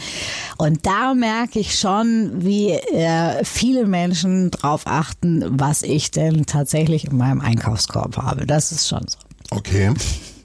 Und 0.59 0.87
da 0.87 1.15
merke 1.15 1.59
ich 1.59 1.79
schon, 1.79 2.31
wie 2.37 2.71
äh, 2.71 3.45
viele 3.45 3.87
Menschen 3.87 4.51
drauf 4.51 4.83
achten, 4.85 5.45
was 5.49 5.83
ich 5.83 6.11
denn 6.11 6.47
tatsächlich 6.47 7.05
in 7.05 7.17
meinem 7.17 7.41
Einkaufskorb 7.41 8.17
habe. 8.17 8.47
Das 8.47 8.73
ist 8.73 8.88
schon 8.88 9.05
so. 9.09 9.19
Okay. 9.51 9.93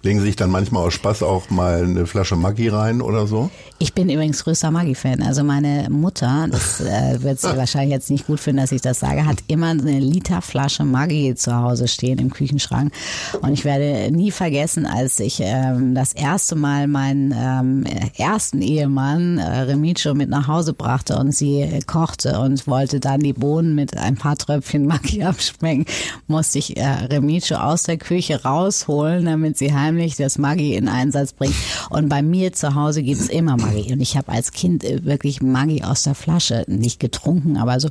Legen 0.07 0.21
Sie 0.21 0.27
sich 0.27 0.37
dann 0.37 0.51
manchmal 0.51 0.87
aus 0.87 0.93
Spaß 0.93 1.21
auch 1.23 1.49
mal 1.49 1.83
eine 1.83 2.05
Flasche 2.05 2.37
Maggi 2.37 2.69
rein 2.69 3.01
oder 3.01 3.27
so? 3.27 3.49
Ich 3.77 3.93
bin 3.93 4.09
übrigens 4.09 4.43
größter 4.45 4.71
Maggi-Fan. 4.71 5.21
Also 5.21 5.43
meine 5.43 5.87
Mutter, 5.89 6.47
das 6.49 6.79
äh, 6.79 7.21
wird 7.21 7.41
sie 7.41 7.47
wahrscheinlich 7.57 7.91
jetzt 7.91 8.09
nicht 8.09 8.25
gut 8.25 8.39
finden, 8.39 8.61
dass 8.61 8.71
ich 8.71 8.81
das 8.81 9.01
sage, 9.01 9.25
hat 9.25 9.39
immer 9.47 9.67
eine 9.67 9.99
Literflasche 9.99 10.85
Maggi 10.85 11.35
zu 11.35 11.53
Hause 11.53 11.89
stehen 11.89 12.19
im 12.19 12.31
Küchenschrank. 12.31 12.93
Und 13.41 13.51
ich 13.51 13.65
werde 13.65 14.09
nie 14.15 14.31
vergessen, 14.31 14.85
als 14.85 15.19
ich 15.19 15.41
ähm, 15.41 15.93
das 15.93 16.13
erste 16.13 16.55
Mal 16.55 16.87
meinen 16.87 17.35
ähm, 17.37 17.83
ersten 18.17 18.61
Ehemann 18.61 19.39
äh, 19.39 19.59
Remicio 19.59 20.15
mit 20.15 20.29
nach 20.29 20.47
Hause 20.47 20.73
brachte 20.73 21.17
und 21.17 21.33
sie 21.33 21.63
äh, 21.63 21.81
kochte 21.81 22.39
und 22.39 22.65
wollte 22.65 23.01
dann 23.01 23.19
die 23.19 23.33
Bohnen 23.33 23.75
mit 23.75 23.97
ein 23.97 24.15
paar 24.15 24.37
Tröpfchen 24.37 24.87
Maggi 24.87 25.23
abschmecken, 25.25 25.85
musste 26.27 26.59
ich 26.59 26.77
äh, 26.77 26.85
Remicio 26.85 27.57
aus 27.57 27.83
der 27.83 27.97
Küche 27.97 28.41
rausholen, 28.41 29.25
damit 29.25 29.57
sie 29.57 29.73
heim 29.73 29.96
heimlich 29.97 30.15
das 30.15 30.37
Maggi 30.37 30.75
in 30.75 30.87
Einsatz 30.87 31.33
bringt. 31.33 31.55
Und 31.89 32.09
bei 32.09 32.21
mir 32.21 32.53
zu 32.53 32.75
Hause 32.75 33.01
gibt 33.01 33.19
es 33.19 33.29
immer 33.29 33.57
Maggi. 33.57 33.91
Und 33.91 33.99
ich 33.99 34.15
habe 34.15 34.31
als 34.31 34.51
Kind 34.51 34.83
äh, 34.83 35.03
wirklich 35.03 35.41
Maggi 35.41 35.83
aus 35.83 36.03
der 36.03 36.15
Flasche 36.15 36.63
nicht 36.67 36.99
getrunken, 36.99 37.57
aber 37.57 37.79
so 37.79 37.89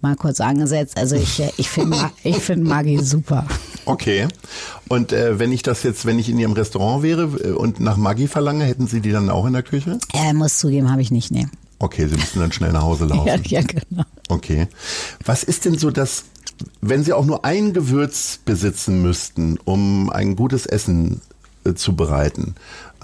mal 0.00 0.14
kurz 0.16 0.40
angesetzt. 0.40 0.98
Also 0.98 1.16
ich, 1.16 1.40
äh, 1.40 1.50
ich 1.56 1.70
finde 1.70 1.96
ich 2.22 2.36
find 2.36 2.64
Maggi 2.64 3.02
super. 3.02 3.46
Okay. 3.84 4.28
Und 4.88 5.12
äh, 5.12 5.38
wenn 5.38 5.52
ich 5.52 5.62
das 5.62 5.82
jetzt, 5.82 6.04
wenn 6.04 6.18
ich 6.18 6.28
in 6.28 6.38
Ihrem 6.38 6.52
Restaurant 6.52 7.02
wäre 7.02 7.22
äh, 7.22 7.52
und 7.52 7.80
nach 7.80 7.96
Maggi 7.96 8.28
verlange, 8.28 8.64
hätten 8.64 8.86
Sie 8.86 9.00
die 9.00 9.10
dann 9.10 9.30
auch 9.30 9.46
in 9.46 9.54
der 9.54 9.62
Küche? 9.62 9.98
Er 10.12 10.34
muss 10.34 10.58
zugeben, 10.58 10.90
habe 10.90 11.02
ich 11.02 11.10
nicht, 11.10 11.30
nee. 11.30 11.46
Okay, 11.78 12.06
Sie 12.06 12.14
müssen 12.14 12.38
dann 12.38 12.52
schnell 12.52 12.72
nach 12.72 12.82
Hause 12.82 13.06
laufen. 13.06 13.26
ja, 13.46 13.60
ja, 13.60 13.62
genau. 13.62 14.04
Okay. 14.28 14.68
Was 15.24 15.42
ist 15.42 15.64
denn 15.64 15.78
so 15.78 15.90
das 15.90 16.24
wenn 16.80 17.04
Sie 17.04 17.12
auch 17.12 17.24
nur 17.24 17.44
ein 17.44 17.72
Gewürz 17.72 18.38
besitzen 18.44 19.02
müssten, 19.02 19.58
um 19.64 20.10
ein 20.10 20.36
gutes 20.36 20.66
Essen 20.66 21.20
äh, 21.64 21.74
zu 21.74 21.94
bereiten, 21.96 22.54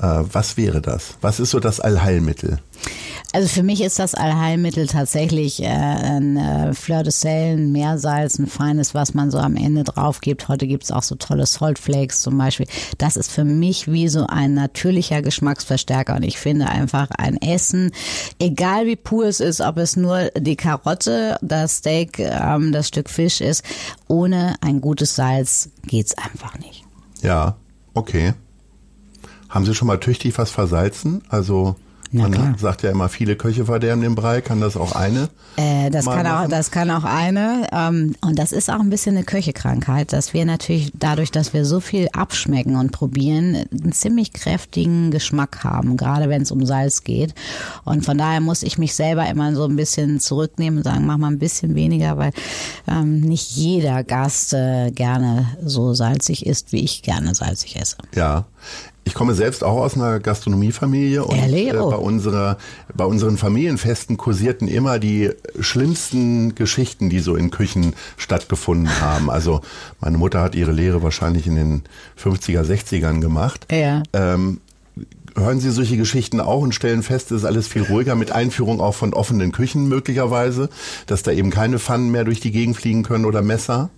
äh, 0.01 0.23
was 0.33 0.57
wäre 0.57 0.81
das? 0.81 1.17
Was 1.21 1.41
ist 1.41 1.51
so 1.51 1.61
das 1.61 1.81
Allheilmittel? 1.81 2.59
Also 3.35 3.47
für 3.49 3.63
mich 3.63 3.83
ist 3.83 3.99
das 3.99 4.15
Allheilmittel 4.15 4.87
tatsächlich 4.87 5.63
äh, 5.63 5.67
ein 5.67 6.39
äh, 6.39 6.73
Fleur 6.73 7.03
de 7.03 7.13
Sel, 7.13 7.59
ein 7.59 7.73
Meersalz, 7.73 8.39
ein 8.39 8.47
feines, 8.47 8.95
was 8.95 9.13
man 9.13 9.31
so 9.31 9.37
am 9.37 9.57
Ende 9.57 9.85
drauf 9.85 10.23
gibt. 10.23 10.49
Heute 10.49 10.67
gibt 10.67 10.85
es 10.85 10.91
auch 10.91 11.03
so 11.03 11.15
tolle 11.15 11.45
Saltflakes 11.45 12.23
zum 12.23 12.39
Beispiel. 12.39 12.67
Das 12.97 13.19
ist 13.19 13.31
für 13.31 13.45
mich 13.45 13.93
wie 13.93 14.09
so 14.09 14.27
ein 14.27 14.55
natürlicher 14.55 15.21
Geschmacksverstärker. 15.21 16.17
Und 16.17 16.23
ich 16.23 16.39
finde 16.39 16.69
einfach 16.69 17.11
ein 17.11 17.37
Essen, 17.37 17.91
egal 18.39 18.87
wie 18.87 18.97
pur 18.97 19.27
es 19.27 19.41
ist, 19.41 19.61
ob 19.61 19.77
es 19.77 19.97
nur 19.97 20.31
die 20.39 20.57
Karotte, 20.57 21.37
das 21.43 21.79
Steak, 21.79 22.19
ähm, 22.21 22.73
das 22.73 22.89
Stück 22.89 23.11
Fisch 23.11 23.43
ist, 23.43 23.63
ohne 24.07 24.55
ein 24.63 24.81
gutes 24.81 25.17
Salz 25.17 25.69
geht's 25.87 26.17
einfach 26.17 26.59
nicht. 26.59 26.83
Ja, 27.21 27.57
okay. 27.93 28.33
Haben 29.51 29.67
Sie 29.67 29.75
schon 29.75 29.89
mal 29.89 30.01
tüchtig 30.01 30.39
was 30.39 30.51
versalzen? 30.51 31.23
Also 31.29 31.77
man 32.13 32.33
klar. 32.33 32.55
sagt 32.59 32.83
ja 32.83 32.91
immer, 32.91 33.09
viele 33.09 33.37
Köche 33.37 33.67
verderben 33.67 34.03
den 34.03 34.15
Brei. 34.15 34.41
Kann 34.41 34.61
das 34.61 34.77
auch 34.77 34.93
eine? 34.93 35.29
Äh, 35.57 35.91
das, 35.91 36.07
kann 36.07 36.27
auch, 36.27 36.49
das 36.49 36.71
kann 36.71 36.91
auch 36.91 37.05
eine. 37.05 37.67
Ähm, 37.73 38.15
und 38.21 38.39
das 38.39 38.53
ist 38.53 38.71
auch 38.71 38.81
ein 38.81 38.91
bisschen 38.91 39.17
eine 39.17 39.25
Köchekrankheit, 39.25 40.13
dass 40.13 40.33
wir 40.33 40.45
natürlich 40.45 40.93
dadurch, 40.95 41.31
dass 41.31 41.53
wir 41.53 41.65
so 41.65 41.81
viel 41.81 42.09
abschmecken 42.13 42.77
und 42.77 42.93
probieren, 42.93 43.65
einen 43.71 43.93
ziemlich 43.93 44.33
kräftigen 44.33 45.11
Geschmack 45.11 45.65
haben, 45.65 45.97
gerade 45.97 46.29
wenn 46.29 46.43
es 46.43 46.51
um 46.51 46.65
Salz 46.65 47.05
geht. 47.05 47.35
Und 47.85 48.05
von 48.05 48.17
daher 48.17 48.41
muss 48.41 48.63
ich 48.63 48.79
mich 48.79 48.95
selber 48.95 49.29
immer 49.29 49.55
so 49.55 49.65
ein 49.65 49.77
bisschen 49.77 50.21
zurücknehmen 50.21 50.79
und 50.79 50.85
sagen, 50.85 51.07
mach 51.07 51.19
mal 51.19 51.31
ein 51.31 51.39
bisschen 51.39 51.75
weniger, 51.75 52.17
weil 52.17 52.33
ähm, 52.87 53.21
nicht 53.21 53.51
jeder 53.51 54.05
Gast 54.05 54.55
äh, 54.55 54.91
gerne 54.91 55.47
so 55.65 55.95
salzig 55.95 56.47
isst, 56.47 56.73
wie 56.73 56.85
ich 56.85 57.03
gerne 57.03 57.35
salzig 57.35 57.77
esse. 57.77 57.97
Ja. 58.15 58.47
Ich 59.09 59.15
komme 59.15 59.33
selbst 59.33 59.65
auch 59.65 59.81
aus 59.81 59.95
einer 59.95 60.21
Gastronomiefamilie 60.21 61.25
und 61.25 61.39
äh, 61.39 61.73
bei, 61.73 61.97
unserer, 61.97 62.59
bei 62.95 63.07
unseren 63.07 63.39
Familienfesten 63.39 64.19
kursierten 64.19 64.69
immer 64.69 64.99
die 64.99 65.31
schlimmsten 65.59 66.55
Geschichten, 66.55 67.09
die 67.09 67.21
so 67.21 67.35
in 67.35 67.51
Küchen 67.51 67.95
stattgefunden 68.19 69.01
haben. 69.01 69.31
Also 69.31 69.63
meine 69.99 70.19
Mutter 70.19 70.43
hat 70.43 70.55
ihre 70.55 70.73
Lehre 70.73 71.03
wahrscheinlich 71.03 71.47
in 71.47 71.55
den 71.55 71.83
50er, 72.23 72.63
60ern 72.63 73.23
gemacht. 73.23 73.67
Ja. 73.73 74.03
Ähm, 74.13 74.61
hören 75.37 75.61
Sie 75.61 75.71
solche 75.71 75.97
Geschichten 75.97 76.41
auch 76.41 76.63
und 76.63 76.75
stellen 76.75 77.03
fest, 77.03 77.31
es 77.31 77.39
ist 77.39 77.45
alles 77.45 77.69
viel 77.69 77.83
ruhiger 77.83 78.15
mit 78.15 78.33
Einführung 78.33 78.81
auch 78.81 78.95
von 78.95 79.15
offenen 79.15 79.53
Küchen 79.53 79.89
möglicherweise, 79.89 80.69
dass 81.07 81.23
da 81.23 81.31
eben 81.33 81.51
keine 81.51 81.79
Pfannen 81.79 82.11
mehr 82.11 82.25
durch 82.25 82.41
die 82.41 82.51
Gegend 82.51 82.77
fliegen 82.77 83.03
können 83.03 83.25
oder 83.25 83.43
Messer? 83.43 83.91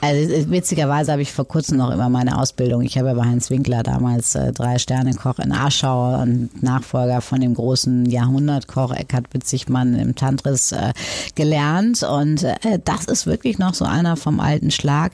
Also 0.00 0.50
witzigerweise 0.50 1.12
habe 1.12 1.22
ich 1.22 1.32
vor 1.32 1.46
kurzem 1.46 1.76
noch 1.78 1.90
immer 1.90 2.08
meine 2.08 2.38
Ausbildung. 2.38 2.82
Ich 2.82 2.96
habe 2.96 3.08
ja 3.08 3.14
bei 3.14 3.24
Heinz 3.24 3.50
Winkler 3.50 3.82
damals 3.82 4.34
äh, 4.34 4.52
drei 4.52 4.78
Sterne 4.78 5.14
Koch 5.14 5.38
in 5.38 5.52
Aschau 5.52 6.20
und 6.20 6.62
Nachfolger 6.62 7.20
von 7.20 7.40
dem 7.40 7.54
großen 7.54 8.06
Jahrhundertkoch 8.06 8.92
Eckhard 8.94 9.32
Witzigmann 9.32 9.94
im 9.94 10.14
Tantris 10.14 10.72
äh, 10.72 10.92
gelernt 11.34 12.02
und 12.02 12.44
äh, 12.44 12.80
das 12.84 13.04
ist 13.04 13.26
wirklich 13.26 13.58
noch 13.58 13.74
so 13.74 13.84
einer 13.84 14.16
vom 14.16 14.40
alten 14.40 14.70
Schlag. 14.70 15.12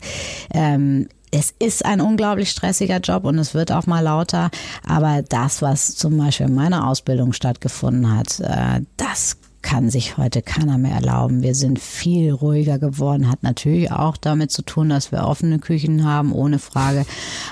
Ähm, 0.54 1.08
es 1.30 1.54
ist 1.58 1.84
ein 1.84 2.00
unglaublich 2.00 2.50
stressiger 2.50 2.98
Job 2.98 3.24
und 3.24 3.38
es 3.38 3.54
wird 3.54 3.72
auch 3.72 3.86
mal 3.86 4.00
lauter. 4.00 4.50
Aber 4.86 5.22
das, 5.22 5.62
was 5.62 5.94
zum 5.94 6.16
Beispiel 6.16 6.46
in 6.46 6.54
meiner 6.54 6.86
Ausbildung 6.86 7.32
stattgefunden 7.32 8.16
hat, 8.16 8.40
äh, 8.40 8.82
das 8.96 9.36
kann 9.62 9.90
sich 9.90 10.16
heute 10.16 10.42
keiner 10.42 10.78
mehr 10.78 10.94
erlauben. 10.94 11.42
Wir 11.42 11.54
sind 11.54 11.78
viel 11.78 12.32
ruhiger 12.32 12.78
geworden, 12.78 13.30
hat 13.30 13.42
natürlich 13.42 13.90
auch 13.90 14.16
damit 14.16 14.50
zu 14.50 14.62
tun, 14.62 14.88
dass 14.88 15.12
wir 15.12 15.24
offene 15.24 15.58
Küchen 15.58 16.04
haben, 16.04 16.32
ohne 16.32 16.58
Frage. 16.58 17.04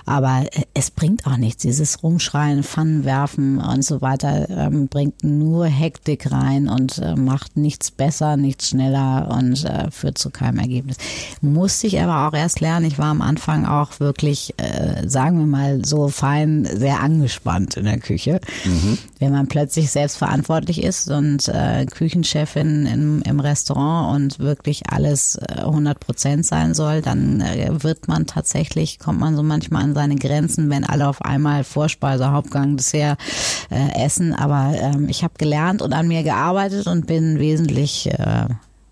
Aber 0.05 0.45
es 0.75 0.91
bringt 0.91 1.27
auch 1.27 1.37
nichts. 1.37 1.63
Dieses 1.63 2.03
Rumschreien, 2.03 2.63
Pfannen 2.63 3.05
werfen 3.05 3.59
und 3.59 3.85
so 3.85 4.01
weiter 4.01 4.49
ähm, 4.49 4.89
bringt 4.89 5.25
nur 5.25 5.67
Hektik 5.67 6.31
rein 6.31 6.69
und 6.69 6.99
äh, 6.99 7.17
macht 7.17 7.57
nichts 7.57 7.91
besser, 7.91 8.37
nichts 8.37 8.69
schneller 8.69 9.35
und 9.37 9.65
äh, 9.65 9.91
führt 9.91 10.19
zu 10.19 10.31
keinem 10.31 10.59
Ergebnis. 10.59 10.97
Musste 11.41 11.87
ich 11.87 12.01
aber 12.01 12.29
auch 12.29 12.35
erst 12.39 12.61
lernen. 12.61 12.87
Ich 12.87 12.99
war 12.99 13.07
am 13.07 13.23
Anfang 13.23 13.67
auch 13.67 14.01
wirklich, 14.01 14.55
äh, 14.59 15.09
sagen 15.09 15.39
wir 15.39 15.47
mal 15.47 15.85
so 15.85 16.09
fein, 16.09 16.69
sehr 16.73 17.01
angespannt 17.01 17.77
in 17.77 17.85
der 17.85 17.99
Küche. 17.99 18.41
Mhm 18.65 18.99
wenn 19.19 19.33
man 19.33 19.47
plötzlich 19.47 19.91
selbst 19.91 20.19
verantwortlich 20.19 20.83
ist 20.83 21.11
und 21.11 21.49
äh, 21.49 21.87
Küchenchefin 21.87 22.87
im, 22.87 23.23
im 23.23 23.41
Restaurant 23.41 24.15
und 24.15 24.39
wirklich 24.39 24.91
alles 24.91 25.37
äh, 25.37 25.61
100 25.61 25.99
Prozent 25.99 26.45
sein 26.45 26.75
soll, 26.75 27.01
dann 27.01 27.41
äh, 27.41 27.83
wird 27.83 28.09
man 28.09 28.27
tatsächlich, 28.27 28.99
kommt 28.99 29.19
man 29.19 29.35
so 29.35 29.43
manchmal 29.43 29.85
an 29.85 29.95
seine 29.95 30.17
Grenzen, 30.17 30.69
wenn 30.69 30.85
alle 30.85 31.09
auf 31.09 31.23
einmal 31.23 31.65
Vorspeise, 31.65 32.31
Hauptgang, 32.31 32.77
Dessert 32.77 33.19
äh, 33.71 34.05
essen. 34.05 34.35
Aber 34.35 34.75
ähm, 34.79 35.09
ich 35.09 35.25
habe 35.25 35.35
gelernt 35.39 35.81
und 35.81 35.95
an 35.95 36.09
mir 36.09 36.23
gearbeitet 36.23 36.87
und 36.87 37.07
bin 37.07 37.39
wesentlich 37.39 38.11
äh, 38.11 38.47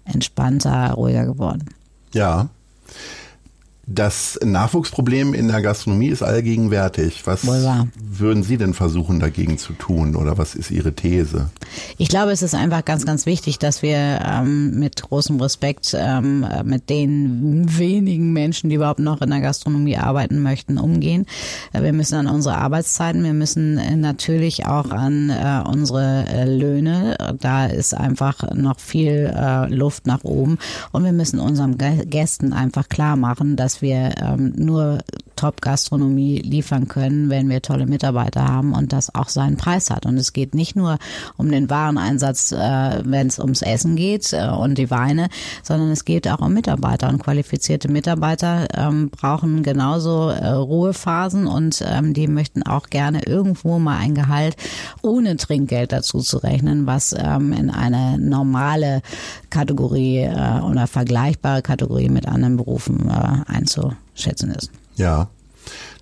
entspannter, 0.04 0.92
ruhiger 0.92 1.26
geworden. 1.26 1.66
Ja. 2.12 2.48
Das 3.86 4.38
Nachwuchsproblem 4.42 5.34
in 5.34 5.48
der 5.48 5.60
Gastronomie 5.60 6.08
ist 6.08 6.22
allgegenwärtig. 6.22 7.26
Was 7.26 7.46
würden 7.46 8.42
Sie 8.42 8.56
denn 8.56 8.74
versuchen 8.74 9.20
dagegen 9.20 9.58
zu 9.58 9.72
tun 9.74 10.16
oder 10.16 10.38
was 10.38 10.54
ist 10.54 10.70
Ihre 10.70 10.94
These? 10.94 11.50
Ich 11.98 12.08
glaube, 12.08 12.32
es 12.32 12.42
ist 12.42 12.54
einfach 12.54 12.84
ganz, 12.84 13.04
ganz 13.04 13.26
wichtig, 13.26 13.58
dass 13.58 13.82
wir 13.82 14.20
ähm, 14.24 14.78
mit 14.78 15.02
großem 15.02 15.40
Respekt 15.40 15.94
ähm, 15.98 16.46
mit 16.64 16.88
den 16.88 17.64
wenigen 17.78 18.32
Menschen, 18.32 18.70
die 18.70 18.76
überhaupt 18.76 19.00
noch 19.00 19.20
in 19.20 19.30
der 19.30 19.40
Gastronomie 19.40 19.96
arbeiten 19.96 20.42
möchten, 20.42 20.78
umgehen. 20.78 21.26
Wir 21.72 21.92
müssen 21.92 22.14
an 22.14 22.26
unsere 22.26 22.56
Arbeitszeiten, 22.56 23.22
wir 23.22 23.34
müssen 23.34 23.78
äh, 23.78 23.96
natürlich 23.96 24.66
auch 24.66 24.90
an 24.90 25.30
äh, 25.30 25.62
unsere 25.68 26.26
äh, 26.28 26.44
Löhne. 26.44 27.16
Da 27.40 27.66
ist 27.66 27.94
einfach 27.94 28.54
noch 28.54 28.80
viel 28.80 29.32
äh, 29.34 29.66
Luft 29.74 30.06
nach 30.06 30.24
oben 30.24 30.58
und 30.92 31.04
wir 31.04 31.12
müssen 31.12 31.38
unseren 31.38 31.76
Gä- 31.76 32.04
Gästen 32.06 32.52
einfach 32.52 32.88
klar 32.88 33.16
machen, 33.16 33.56
dass 33.56 33.73
wir 33.82 34.14
ähm, 34.20 34.52
nur 34.56 34.98
Top-Gastronomie 35.36 36.38
liefern 36.38 36.88
können, 36.88 37.28
wenn 37.30 37.48
wir 37.48 37.62
tolle 37.62 37.86
Mitarbeiter 37.86 38.46
haben 38.46 38.72
und 38.72 38.92
das 38.92 39.14
auch 39.14 39.28
seinen 39.28 39.56
Preis 39.56 39.90
hat. 39.90 40.06
Und 40.06 40.16
es 40.16 40.32
geht 40.32 40.54
nicht 40.54 40.76
nur 40.76 40.98
um 41.36 41.50
den 41.50 41.70
Wareneinsatz, 41.70 42.52
äh, 42.52 43.02
wenn 43.04 43.26
es 43.26 43.38
ums 43.38 43.62
Essen 43.62 43.96
geht 43.96 44.32
äh, 44.32 44.48
und 44.48 44.78
die 44.78 44.90
Weine, 44.90 45.28
sondern 45.62 45.90
es 45.90 46.04
geht 46.04 46.28
auch 46.28 46.40
um 46.40 46.54
Mitarbeiter. 46.54 47.08
Und 47.08 47.22
qualifizierte 47.22 47.90
Mitarbeiter 47.90 48.68
ähm, 48.74 49.10
brauchen 49.10 49.62
genauso 49.62 50.30
äh, 50.30 50.48
Ruhephasen 50.48 51.46
und 51.46 51.84
ähm, 51.86 52.14
die 52.14 52.28
möchten 52.28 52.62
auch 52.62 52.88
gerne 52.88 53.24
irgendwo 53.26 53.78
mal 53.78 53.98
ein 53.98 54.14
Gehalt 54.14 54.56
ohne 55.02 55.36
Trinkgeld 55.36 55.92
dazu 55.92 56.20
zu 56.20 56.38
rechnen, 56.38 56.86
was 56.86 57.14
ähm, 57.16 57.52
in 57.52 57.70
eine 57.70 58.18
normale 58.18 59.02
Kategorie 59.50 60.20
äh, 60.20 60.60
oder 60.60 60.86
vergleichbare 60.86 61.62
Kategorie 61.62 62.08
mit 62.08 62.26
anderen 62.26 62.56
Berufen 62.56 63.08
äh, 63.08 63.52
einzuschätzen 63.64 64.50
ist. 64.50 64.70
Ja. 64.96 65.28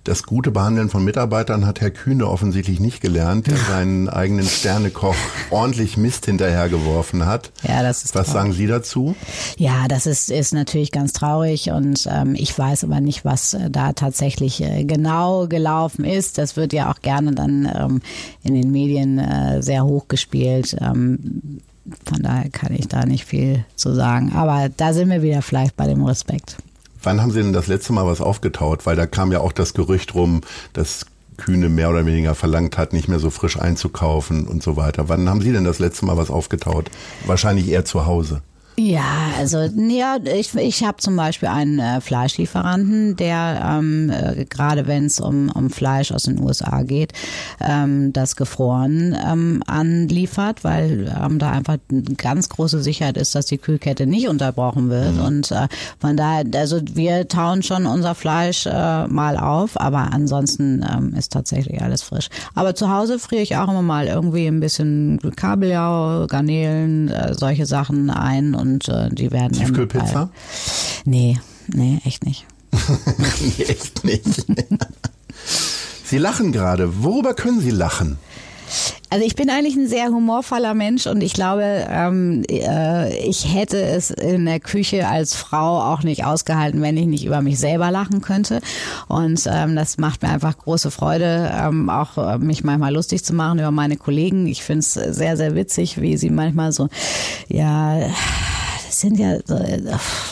Das 0.03 0.23
gute 0.23 0.51
Behandeln 0.51 0.89
von 0.89 1.05
Mitarbeitern 1.05 1.65
hat 1.65 1.79
Herr 1.79 1.89
Kühne 1.89 2.27
offensichtlich 2.27 2.81
nicht 2.81 2.99
gelernt, 2.99 3.47
der 3.47 3.55
seinen 3.69 4.09
eigenen 4.09 4.45
Sternekoch 4.45 5.15
ordentlich 5.49 5.95
Mist 5.95 6.25
hinterhergeworfen 6.25 7.25
hat. 7.25 7.53
Ja, 7.65 7.81
das 7.81 8.03
ist 8.03 8.13
Was 8.13 8.25
traurig. 8.27 8.33
sagen 8.33 8.53
Sie 8.53 8.67
dazu? 8.67 9.15
Ja, 9.57 9.87
das 9.87 10.05
ist, 10.05 10.29
ist 10.29 10.53
natürlich 10.53 10.91
ganz 10.91 11.13
traurig 11.13 11.69
und 11.71 12.05
ähm, 12.11 12.35
ich 12.35 12.57
weiß 12.57 12.83
aber 12.83 12.99
nicht, 12.99 13.23
was 13.23 13.53
äh, 13.53 13.69
da 13.69 13.93
tatsächlich 13.93 14.61
äh, 14.61 14.83
genau 14.83 15.47
gelaufen 15.47 16.03
ist. 16.03 16.37
Das 16.37 16.57
wird 16.57 16.73
ja 16.73 16.91
auch 16.91 16.99
gerne 17.01 17.31
dann 17.31 17.71
ähm, 17.73 18.01
in 18.43 18.55
den 18.55 18.73
Medien 18.73 19.19
äh, 19.19 19.63
sehr 19.63 19.85
hochgespielt. 19.85 20.75
Ähm, 20.81 21.61
von 22.05 22.21
daher 22.21 22.49
kann 22.49 22.73
ich 22.73 22.89
da 22.89 23.05
nicht 23.05 23.23
viel 23.23 23.63
zu 23.77 23.93
sagen. 23.93 24.33
Aber 24.35 24.67
da 24.75 24.91
sind 24.93 25.09
wir 25.09 25.21
wieder 25.21 25.41
vielleicht 25.41 25.77
bei 25.77 25.87
dem 25.87 26.03
Respekt. 26.03 26.57
Wann 27.03 27.21
haben 27.21 27.31
Sie 27.31 27.41
denn 27.41 27.53
das 27.53 27.67
letzte 27.67 27.93
Mal 27.93 28.05
was 28.05 28.21
aufgetaut? 28.21 28.85
Weil 28.85 28.95
da 28.95 29.05
kam 29.05 29.31
ja 29.31 29.39
auch 29.41 29.51
das 29.51 29.73
Gerücht 29.73 30.15
rum, 30.15 30.41
dass 30.71 31.05
Kühne 31.37 31.69
mehr 31.69 31.89
oder 31.89 32.05
weniger 32.05 32.35
verlangt 32.35 32.77
hat, 32.77 32.93
nicht 32.93 33.07
mehr 33.07 33.19
so 33.19 33.29
frisch 33.29 33.59
einzukaufen 33.59 34.47
und 34.47 34.63
so 34.63 34.77
weiter. 34.77 35.09
Wann 35.09 35.29
haben 35.29 35.41
Sie 35.41 35.51
denn 35.51 35.65
das 35.65 35.79
letzte 35.79 36.05
Mal 36.05 36.17
was 36.17 36.29
aufgetaut? 36.29 36.89
Wahrscheinlich 37.25 37.67
eher 37.67 37.85
zu 37.85 38.05
Hause. 38.05 38.41
Ja, 38.75 39.31
also 39.37 39.59
ja, 39.59 40.17
ich, 40.23 40.55
ich 40.55 40.83
habe 40.83 40.97
zum 40.97 41.15
Beispiel 41.15 41.47
einen 41.49 41.77
äh, 41.77 42.01
Fleischlieferanten, 42.01 43.15
der 43.15 43.77
ähm, 43.77 44.09
äh, 44.09 44.45
gerade 44.45 44.87
wenn 44.87 45.05
es 45.05 45.19
um, 45.19 45.51
um 45.51 45.69
Fleisch 45.69 46.11
aus 46.11 46.23
den 46.23 46.41
USA 46.41 46.81
geht, 46.81 47.13
ähm, 47.61 48.13
das 48.13 48.35
gefroren 48.35 49.15
ähm, 49.23 49.61
anliefert, 49.67 50.63
weil 50.63 51.13
ähm, 51.23 51.37
da 51.37 51.51
einfach 51.51 51.77
eine 51.91 52.01
ganz 52.17 52.49
große 52.49 52.81
Sicherheit 52.81 53.15
ist, 53.17 53.35
dass 53.35 53.45
die 53.45 53.59
Kühlkette 53.59 54.07
nicht 54.07 54.27
unterbrochen 54.27 54.89
wird. 54.89 55.19
Und 55.19 55.51
äh, 55.51 55.67
von 55.99 56.17
daher, 56.17 56.43
also 56.55 56.81
wir 56.93 57.27
tauen 57.27 57.61
schon 57.61 57.85
unser 57.85 58.15
Fleisch 58.15 58.65
äh, 58.65 59.07
mal 59.07 59.37
auf, 59.37 59.79
aber 59.79 60.11
ansonsten 60.13 60.83
ähm, 60.91 61.13
ist 61.13 61.31
tatsächlich 61.31 61.79
alles 61.79 62.01
frisch. 62.01 62.29
Aber 62.55 62.73
zu 62.73 62.91
Hause 62.91 63.19
friere 63.19 63.43
ich 63.43 63.55
auch 63.55 63.69
immer 63.69 63.83
mal 63.83 64.07
irgendwie 64.07 64.47
ein 64.47 64.59
bisschen 64.59 65.19
Kabeljau, 65.35 66.25
Garnelen, 66.25 67.09
äh, 67.09 67.35
solche 67.35 67.67
Sachen 67.67 68.09
ein 68.09 68.62
und 68.63 68.87
äh, 68.87 69.09
die 69.09 69.29
werden 69.31 69.51
Tiefkühlpizza? 69.51 70.29
Nee, 71.03 71.37
nee, 71.67 71.99
echt 72.05 72.25
nicht. 72.25 72.45
nee, 72.71 73.63
echt 73.65 74.05
nicht. 74.05 74.45
Sie 76.05 76.17
lachen 76.17 76.53
gerade. 76.53 77.03
Worüber 77.03 77.33
können 77.33 77.59
Sie 77.59 77.71
lachen? 77.71 78.17
Also 79.09 79.25
ich 79.25 79.35
bin 79.35 79.49
eigentlich 79.49 79.75
ein 79.75 79.87
sehr 79.87 80.07
humorvoller 80.07 80.73
Mensch 80.73 81.05
und 81.05 81.21
ich 81.21 81.33
glaube, 81.33 81.85
ähm, 81.87 82.43
äh, 82.49 83.15
ich 83.17 83.53
hätte 83.53 83.81
es 83.81 84.09
in 84.09 84.45
der 84.45 84.59
Küche 84.59 85.07
als 85.07 85.35
Frau 85.35 85.81
auch 85.81 86.03
nicht 86.03 86.25
ausgehalten, 86.25 86.81
wenn 86.81 86.97
ich 86.97 87.05
nicht 87.05 87.25
über 87.25 87.41
mich 87.41 87.59
selber 87.59 87.91
lachen 87.91 88.21
könnte. 88.21 88.59
Und 89.07 89.47
ähm, 89.51 89.75
das 89.75 89.97
macht 89.97 90.23
mir 90.23 90.29
einfach 90.29 90.57
große 90.57 90.89
Freude, 90.91 91.51
ähm, 91.53 91.89
auch 91.89 92.17
äh, 92.17 92.37
mich 92.39 92.63
manchmal 92.63 92.93
lustig 92.93 93.23
zu 93.23 93.33
machen 93.33 93.59
über 93.59 93.71
meine 93.71 93.97
Kollegen. 93.97 94.47
Ich 94.47 94.63
finde 94.63 94.79
es 94.79 94.93
sehr, 94.93 95.37
sehr 95.37 95.55
witzig, 95.55 96.01
wie 96.01 96.17
sie 96.17 96.29
manchmal 96.29 96.71
so, 96.71 96.89
ja, 97.47 97.99
sind 98.89 99.19
ja, 99.19 99.37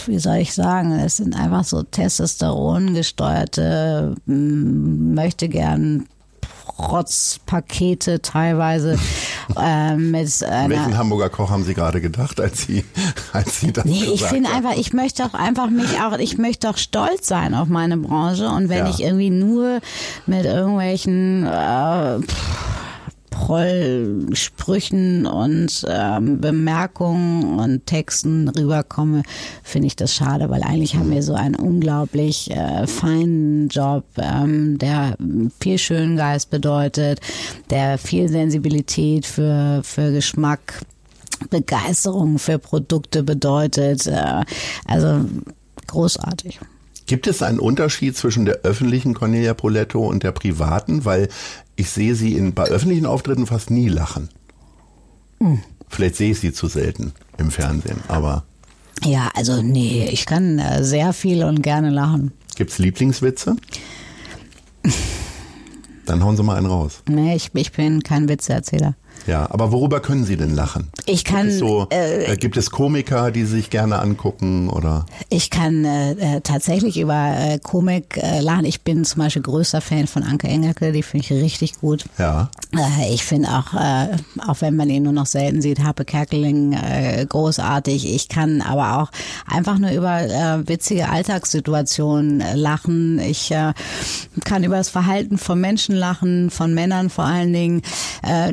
wie 0.06 0.20
soll 0.20 0.38
ich 0.38 0.54
sagen, 0.54 0.94
es 0.94 1.18
sind 1.18 1.36
einfach 1.36 1.64
so 1.64 1.84
Testosteron 1.84 2.94
gesteuerte, 2.94 4.16
möchte 4.26 5.50
gern 5.50 6.08
Rotzpakete 6.78 8.21
teilweise 8.21 8.97
äh, 9.58 9.95
mit 9.95 10.43
An 10.43 10.69
welchen 10.69 10.84
einer 10.86 10.97
Hamburger 10.97 11.30
Koch 11.30 11.50
haben 11.50 11.63
Sie 11.63 11.74
gerade 11.74 12.02
gedacht, 12.02 12.39
als 12.39 12.63
Sie, 12.63 12.84
als 13.34 13.60
Sie 13.60 13.71
das 13.71 13.86
Nee, 13.86 14.04
ich 14.13 14.24
finde 14.24 14.50
einfach, 14.52 14.76
ich 14.76 14.93
möchte 14.93 15.26
auch 15.26 15.34
einfach 15.34 15.69
mich 15.69 16.00
auch, 16.02 16.17
ich 16.17 16.38
möchte 16.38 16.69
auch 16.69 16.78
stolz 16.78 17.28
sein 17.28 17.54
auf 17.54 17.67
meine 17.67 17.97
Branche 17.97 18.47
und 18.50 18.69
wenn 18.69 18.86
Ja. 18.86 18.89
ich 18.89 19.02
irgendwie 19.02 19.30
nur 19.30 19.80
mit 20.26 20.45
irgendwelchen 20.45 21.45
äh, 21.45 22.19
Prollsprüchen 23.32 25.26
und 25.26 25.86
ähm, 25.89 26.39
Bemerkungen 26.39 27.60
und 27.60 27.88
Texten 27.88 28.48
rüberkomme, 28.50 29.24
finde 29.63 29.88
ich 29.88 29.96
das 29.96 30.13
schade, 30.13 30.50
weil 30.52 30.62
eigentlich 30.62 30.96
haben 30.96 31.10
wir 31.10 31.24
so 31.24 31.34
einen 31.34 31.56
unglaublich 31.56 32.52
äh, 32.52 32.86
feinen 32.86 33.70
Job, 33.70 34.04
ähm, 34.17 34.78
der 34.78 35.15
viel 35.60 35.80
Schöngeist 35.80 36.52
bedeutet, 36.52 37.22
der 37.72 37.98
viel 37.98 38.30
Sensibilität 38.30 39.26
für, 39.26 39.82
für 39.84 40.12
Geschmack 40.12 40.82
Begeisterung 41.50 42.38
für 42.38 42.60
Produkte 42.60 43.24
bedeutet. 43.24 44.06
Äh, 44.06 44.44
Also 44.86 45.26
großartig. 45.88 46.60
Gibt 47.08 47.28
es 47.28 47.41
einen 47.41 47.60
Unterschied 47.60 48.15
zwischen 48.15 48.46
der 48.46 48.60
öffentlichen 48.63 49.13
Cornelia 49.13 49.54
Poletto 49.54 50.08
und 50.08 50.24
der 50.24 50.32
privaten? 50.32 51.04
Weil 51.04 51.28
ich 51.82 51.89
sehe 51.89 52.13
Sie 52.15 52.36
in, 52.36 52.54
bei 52.54 52.65
öffentlichen 52.65 53.08
Auftritten 53.08 53.48
fast 53.48 53.72
nie 53.72 53.88
lachen. 53.89 54.30
Hm. 55.39 55.62
Vielleicht 55.89 56.15
sehe 56.15 56.32
ich 56.32 56.39
Sie 56.39 56.54
zu 56.54 56.67
selten 56.67 57.12
im 57.38 57.50
Fernsehen, 57.52 57.98
aber 58.08 58.44
Ja, 59.04 59.30
also 59.34 59.62
nee, 59.63 60.08
ich 60.12 60.26
kann 60.28 60.60
äh, 60.60 60.84
sehr 60.84 61.12
viel 61.12 61.44
und 61.44 61.63
gerne 61.63 61.89
lachen. 61.89 62.32
gibt's 62.56 62.78
Lieblingswitze? 62.78 63.56
Dann 66.06 66.24
hauen 66.24 66.38
Sie 66.38 66.44
mal 66.44 66.56
einen 66.58 66.67
raus. 66.67 67.02
Nee, 67.10 67.36
ich, 67.36 67.50
ich 67.54 67.72
bin 67.72 68.04
kein 68.04 68.30
Witzeerzähler. 68.30 68.96
Ja, 69.28 69.47
aber 69.52 69.71
worüber 69.71 70.00
können 70.00 70.26
Sie 70.26 70.36
denn 70.36 70.56
lachen? 70.56 70.89
Ich 71.06 71.24
kann, 71.24 71.43
gibt 71.43 71.54
es, 71.54 71.60
so, 71.60 71.88
äh, 71.91 72.34
äh, 72.34 72.38
gibt 72.38 72.58
es 72.58 72.71
Komiker, 72.71 73.32
die 73.32 73.45
Sie 73.45 73.58
sich 73.58 73.69
gerne 73.69 74.00
angucken 74.00 74.67
oder? 74.69 75.06
Ich 75.30 75.50
kann 75.50 75.86
äh, 75.86 76.12
äh, 76.13 76.41
tatsächlich 76.41 77.00
über 77.00 77.34
äh, 77.38 77.60
Komik 77.60 78.17
äh, 78.17 78.39
lachen. 78.41 78.65
Ich 78.65 78.82
bin 78.82 79.06
zum 79.06 79.21
Beispiel 79.21 79.43
größter 79.43 79.82
Fan 79.82 80.08
von 80.08 80.24
Anke 80.24 80.47
Engelke, 80.47 80.91
die 80.91 81.04
finde 81.04 81.26
ich 81.26 81.32
richtig 81.43 81.80
gut. 81.80 82.06
Ja. 82.17 82.50
Ich 83.12 83.26
finde 83.26 83.50
auch, 83.50 83.74
auch 84.47 84.62
wenn 84.62 84.78
man 84.78 84.89
ihn 84.89 85.04
nur 85.04 85.12
noch 85.12 85.26
selten 85.26 85.62
sieht, 85.62 85.84
Happe 85.84 86.06
Kerkeling 86.06 86.78
großartig. 87.28 88.15
Ich 88.15 88.30
kann 88.30 88.62
aber 88.62 89.02
auch 89.02 89.12
einfach 89.45 89.78
nur 89.78 89.91
über 89.91 90.63
witzige 90.65 91.10
Alltagssituationen 91.10 92.41
lachen. 92.56 93.19
Ich 93.19 93.54
kann 94.45 94.63
über 94.63 94.78
das 94.78 94.88
Verhalten 94.88 95.38
von 95.38 95.60
Menschen 95.60 95.95
lachen, 95.95 96.50
von 96.50 96.74
Männern 96.74 97.10
vor 97.10 97.26
allen 97.26 97.52
Dingen. 97.52 97.82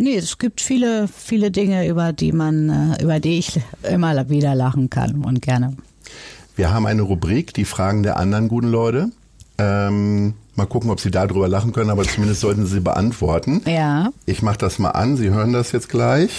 Nee, 0.00 0.16
es 0.16 0.36
gibt 0.38 0.47
viele, 0.56 1.08
viele 1.08 1.50
Dinge, 1.50 1.86
über 1.86 2.12
die 2.12 2.32
man, 2.32 2.94
äh, 2.98 3.02
über 3.02 3.20
die 3.20 3.38
ich 3.38 3.60
immer 3.82 4.28
wieder 4.28 4.54
lachen 4.54 4.90
kann 4.90 5.24
und 5.24 5.42
gerne. 5.42 5.76
Wir 6.56 6.72
haben 6.72 6.86
eine 6.86 7.02
Rubrik, 7.02 7.54
die 7.54 7.64
Fragen 7.64 8.02
der 8.02 8.16
anderen 8.16 8.48
guten 8.48 8.68
Leute. 8.68 9.10
Ähm, 9.58 10.34
Mal 10.58 10.66
gucken, 10.66 10.90
ob 10.90 10.98
Sie 10.98 11.12
darüber 11.12 11.46
lachen 11.46 11.72
können, 11.72 11.88
aber 11.88 12.02
zumindest 12.02 12.40
sollten 12.40 12.66
Sie 12.66 12.80
beantworten. 12.80 13.62
Ja. 13.64 14.10
Ich 14.26 14.42
mache 14.42 14.58
das 14.58 14.80
mal 14.80 14.90
an. 14.90 15.16
Sie 15.16 15.30
hören 15.30 15.52
das 15.52 15.70
jetzt 15.70 15.88
gleich. 15.88 16.32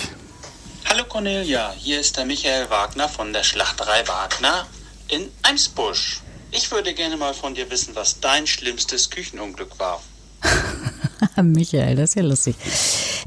Hallo 0.90 1.06
Cornelia, 1.06 1.72
hier 1.78 2.02
ist 2.02 2.18
der 2.18 2.26
Michael 2.26 2.70
Wagner 2.70 3.08
von 3.08 3.32
der 3.32 3.44
Schlachterei 3.44 4.06
Wagner 4.06 4.68
in 5.08 5.22
Eimsbusch. 5.44 6.20
Ich 6.52 6.70
würde 6.70 6.94
gerne 6.94 7.16
mal 7.16 7.34
von 7.34 7.56
dir 7.56 7.72
wissen, 7.72 7.96
was 7.96 8.20
dein 8.20 8.46
schlimmstes 8.46 9.10
Küchenunglück 9.10 9.80
war. 9.80 10.02
Michael, 11.44 11.96
das 11.96 12.12
ist 12.12 12.16
ja 12.16 12.24
lustig. 12.24 12.56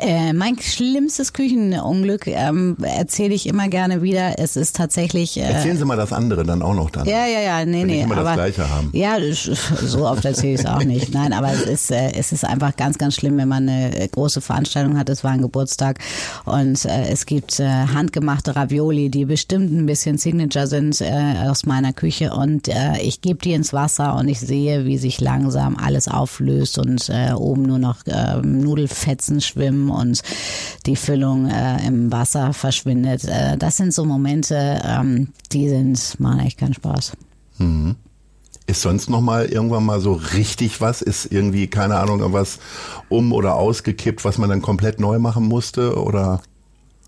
Äh, 0.01 0.33
mein 0.33 0.59
schlimmstes 0.59 1.33
Küchenunglück 1.33 2.27
ähm, 2.27 2.77
erzähle 2.83 3.35
ich 3.35 3.47
immer 3.47 3.69
gerne 3.69 4.03
wieder. 4.03 4.39
Es 4.39 4.57
ist 4.57 4.77
tatsächlich. 4.77 5.37
Äh, 5.37 5.43
Erzählen 5.43 5.77
Sie 5.77 5.85
mal 5.85 5.97
das 5.97 6.13
andere 6.13 6.45
dann 6.45 6.63
auch 6.63 6.75
noch 6.75 6.91
dann. 6.91 7.07
Ja, 7.07 7.27
ja, 7.27 7.41
ja, 7.41 7.65
nee, 7.65 7.81
Wenn 7.81 7.87
nee. 7.89 8.03
immer 8.03 8.17
aber, 8.17 8.25
das 8.25 8.35
Gleiche 8.35 8.71
haben. 8.71 8.91
Ja, 8.93 9.17
so 9.31 10.07
oft 10.07 10.25
erzähle 10.25 10.55
ich 10.55 10.61
es 10.61 10.67
auch 10.67 10.85
nicht. 10.85 11.13
Nein, 11.13 11.33
aber 11.33 11.53
es 11.53 11.63
ist, 11.63 11.91
äh, 11.91 12.13
es 12.13 12.33
ist 12.33 12.45
einfach 12.45 12.77
ganz, 12.77 12.99
ganz 12.99 13.15
schlimm, 13.15 13.37
wenn 13.37 13.49
man 13.49 13.69
eine 13.69 14.09
große 14.09 14.41
Veranstaltung 14.41 14.99
hat. 14.99 15.09
Es 15.09 15.25
war 15.25 15.33
ein 15.33 15.43
Geburtstag 15.43 15.99
und 16.45 16.85
äh, 16.85 17.11
es 17.11 17.27
gibt 17.27 17.61
äh, 17.61 17.67
handgemachte 17.67 18.57
Ravioli, 18.57 19.11
die 19.11 19.25
bestimmt 19.25 19.73
ein 19.73 19.87
bisschen 19.87 20.19
Signature 20.19 20.67
sind 20.67 21.01
äh, 21.01 21.49
aus 21.49 21.67
meiner 21.67 21.93
Küche 21.93 22.33
und 22.33 22.69
äh, 22.69 23.01
ich 23.03 23.21
gebe 23.21 23.39
die 23.41 23.53
ins 23.53 23.73
Wasser 23.73 24.17
und 24.17 24.29
ich 24.29 24.41
sehe, 24.41 24.85
wie 24.87 24.99
sich 24.99 25.21
langsam 25.21 25.77
alles 25.77 26.09
auflöst 26.09 26.79
und 26.79 27.09
äh, 27.09 27.33
oben 27.33 27.63
nur 27.63 27.79
noch 27.83 28.07
äh, 28.07 28.41
Nudelfetzen 28.41 29.41
schwimmen 29.43 29.91
und 29.91 30.23
die 30.87 30.97
Füllung 30.97 31.51
äh, 31.51 31.87
im 31.87 32.11
Wasser 32.11 32.55
verschwindet. 32.55 33.25
Äh, 33.25 33.59
das 33.59 33.77
sind 33.77 33.93
so 33.93 34.05
Momente, 34.07 34.81
ähm, 34.85 35.29
die 35.53 35.69
sind, 35.69 36.19
machen 36.19 36.41
echt 36.41 36.59
keinen 36.59 36.75
Spaß. 36.75 37.13
Ist 38.67 38.83
sonst 38.83 39.11
noch 39.11 39.21
mal 39.21 39.47
irgendwann 39.47 39.85
mal 39.85 40.01
so 40.01 40.13
richtig 40.13 40.81
was? 40.81 41.03
Ist 41.03 41.27
irgendwie, 41.27 41.67
keine 41.67 41.97
Ahnung, 41.97 42.21
irgendwas 42.21 42.59
um- 43.09 43.33
oder 43.33 43.57
ausgekippt, 43.57 44.25
was 44.25 44.39
man 44.39 44.49
dann 44.49 44.63
komplett 44.63 45.01
neu 45.01 45.19
machen 45.19 45.47
musste? 45.47 45.97
Oder? 46.01 46.41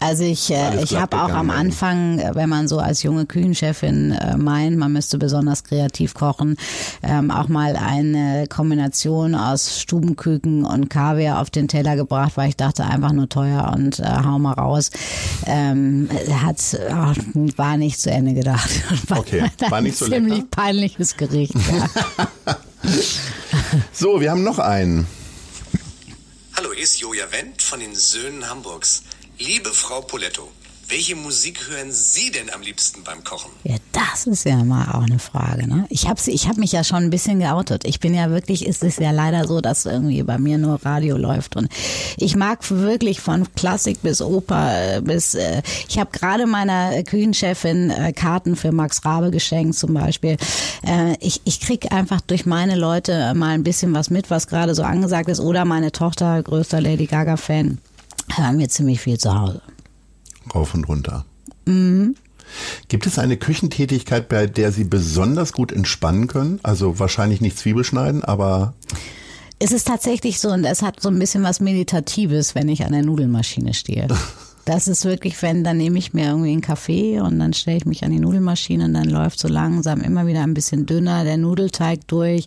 Also 0.01 0.25
ich, 0.25 0.51
äh, 0.51 0.83
ich 0.83 0.97
habe 0.97 1.17
auch 1.23 1.31
am. 1.31 1.51
Anfang, 1.51 2.19
äh, 2.19 2.35
wenn 2.35 2.49
man 2.49 2.69
so 2.69 2.79
als 2.79 3.03
junge 3.03 3.27
Küchenchefin 3.27 4.13
äh, 4.13 4.37
meint, 4.37 4.77
man 4.77 4.93
müsste 4.93 5.19
besonders 5.19 5.63
kreativ 5.63 6.15
kochen, 6.15 6.57
ähm, 7.03 7.31
auch 7.31 7.49
mal 7.49 7.77
eine 7.77 8.47
Kombination 8.49 9.35
aus 9.35 9.81
Stubenküken 9.81 10.65
und 10.65 10.91
Kaviar 10.91 11.41
auf 11.41 11.51
den 11.51 11.69
Teller 11.69 11.97
gebracht, 11.97 12.33
weil 12.35 12.49
ich 12.49 12.57
dachte 12.57 12.85
einfach 12.85 13.13
nur 13.13 13.29
teuer 13.29 13.73
und 13.75 14.01
äh, 14.01 14.05
hau 14.25 14.39
mal 14.39 14.55
raus. 14.55 14.91
Ähm, 15.47 16.09
hat 16.43 16.59
ach, 16.91 17.17
war 17.57 17.77
nicht 17.77 18.01
zu 18.01 18.11
Ende 18.11 18.35
gedacht. 18.35 18.71
Okay, 19.11 19.45
war 19.69 19.81
nicht 19.81 19.97
so 19.97 20.07
ein 20.07 20.13
ziemlich 20.13 20.39
lecker? 20.39 20.49
peinliches 20.51 21.17
Gericht. 21.17 21.55
Ja. 21.55 22.57
So, 23.93 24.21
wir 24.21 24.31
haben 24.31 24.43
noch 24.43 24.59
einen. 24.59 25.07
Hallo, 26.57 26.73
hier 26.75 26.85
ist 26.85 27.01
Joja 27.01 27.25
Wendt 27.31 27.63
von 27.63 27.81
den 27.81 27.95
Söhnen 27.95 28.49
Hamburgs. 28.49 29.03
Liebe 29.39 29.71
Frau 29.71 30.01
Poletto, 30.01 30.49
welche 30.89 31.17
Musik 31.17 31.69
hören 31.69 31.91
Sie 31.91 32.31
denn 32.31 32.51
am 32.55 32.63
liebsten 32.63 33.03
beim 33.03 33.25
Kochen? 33.25 33.51
Ja, 33.65 33.75
das 33.91 34.29
ist 34.29 34.45
ja 34.45 34.63
mal 34.63 34.93
auch 34.93 35.03
eine 35.03 35.19
Frage. 35.19 35.67
Ne? 35.67 35.87
Ich 35.89 36.07
habe 36.09 36.21
ich 36.25 36.47
hab 36.47 36.57
mich 36.57 36.71
ja 36.71 36.85
schon 36.85 37.03
ein 37.03 37.11
bisschen 37.11 37.41
geoutet. 37.41 37.85
Ich 37.85 37.99
bin 37.99 38.15
ja 38.15 38.31
wirklich, 38.31 38.65
ist 38.65 38.85
es 38.85 38.99
ja 38.99 39.11
leider 39.11 39.49
so, 39.49 39.61
dass 39.61 39.87
irgendwie 39.87 40.23
bei 40.23 40.39
mir 40.39 40.57
nur 40.57 40.79
Radio 40.85 41.17
läuft. 41.17 41.57
Und 41.57 41.69
ich 42.17 42.37
mag 42.37 42.61
wirklich 42.71 43.21
von 43.21 43.53
Klassik 43.55 44.03
bis 44.03 44.23
Oper 44.23 44.99
äh, 44.99 45.01
bis, 45.01 45.35
äh, 45.35 45.63
ich 45.89 45.99
habe 45.99 46.13
gerade 46.13 46.47
meiner 46.47 47.03
Küchenchefin 47.03 47.91
äh, 47.91 48.13
Karten 48.13 48.55
für 48.55 48.71
Max 48.71 49.05
Rabe 49.05 49.33
geschenkt 49.33 49.75
zum 49.75 49.95
Beispiel. 49.95 50.37
Äh, 50.87 51.17
ich 51.19 51.41
ich 51.45 51.61
krieg 51.61 51.91
einfach 51.91 52.21
durch 52.21 52.47
meine 52.47 52.77
Leute 52.77 53.35
mal 53.35 53.51
ein 53.51 53.65
bisschen 53.65 53.93
was 53.95 54.11
mit, 54.11 54.31
was 54.31 54.47
gerade 54.47 54.77
so 54.77 54.85
angesagt 54.85 55.29
ist. 55.29 55.41
Oder 55.41 55.65
meine 55.65 55.91
Tochter, 55.91 56.41
größter 56.41 56.81
Lady 56.81 57.07
Gaga-Fan, 57.07 57.79
hören 58.31 58.59
wir 58.59 58.69
ziemlich 58.69 59.01
viel 59.01 59.19
zu 59.19 59.35
Hause. 59.39 59.63
Rauf 60.55 60.75
und 60.75 60.89
runter. 60.89 61.25
Mhm. 61.67 62.17
Gibt 62.89 63.07
es 63.07 63.19
eine 63.19 63.37
Küchentätigkeit, 63.37 64.29
bei 64.29 64.47
der 64.47 64.71
Sie 64.71 64.85
besonders 64.85 65.53
gut 65.53 65.73
entspannen 65.73 66.27
können? 66.27 66.61
Also 66.63 66.99
wahrscheinlich 66.99 67.41
nicht 67.41 67.59
Zwiebel 67.59 67.85
schneiden, 67.85 68.23
aber 68.23 68.75
Es 69.59 69.73
ist 69.73 69.87
tatsächlich 69.87 70.41
so, 70.41 70.51
und 70.51 70.65
es 70.65 70.83
hat 70.83 71.01
so 71.01 71.09
ein 71.09 71.19
bisschen 71.19 71.43
was 71.43 71.61
Meditatives, 71.61 72.55
wenn 72.55 72.69
ich 72.69 72.85
an 72.85 72.93
der 72.93 73.03
Nudelmaschine 73.03 73.75
stehe. 73.75 74.09
Das 74.65 74.89
ist 74.89 75.05
wirklich, 75.05 75.41
wenn, 75.43 75.63
dann 75.63 75.77
nehme 75.77 75.99
ich 75.99 76.15
mir 76.15 76.29
irgendwie 76.29 76.53
einen 76.53 76.63
Kaffee 76.63 77.21
und 77.21 77.39
dann 77.39 77.53
stelle 77.53 77.77
ich 77.77 77.85
mich 77.85 78.03
an 78.03 78.13
die 78.13 78.19
Nudelmaschine 78.19 78.87
und 78.87 78.95
dann 78.95 79.11
läuft 79.11 79.39
so 79.39 79.47
langsam 79.47 80.01
immer 80.01 80.27
wieder 80.27 80.43
ein 80.43 80.55
bisschen 80.55 80.87
dünner 80.87 81.25
der 81.25 81.37
Nudelteig 81.37 82.09
durch. 82.09 82.47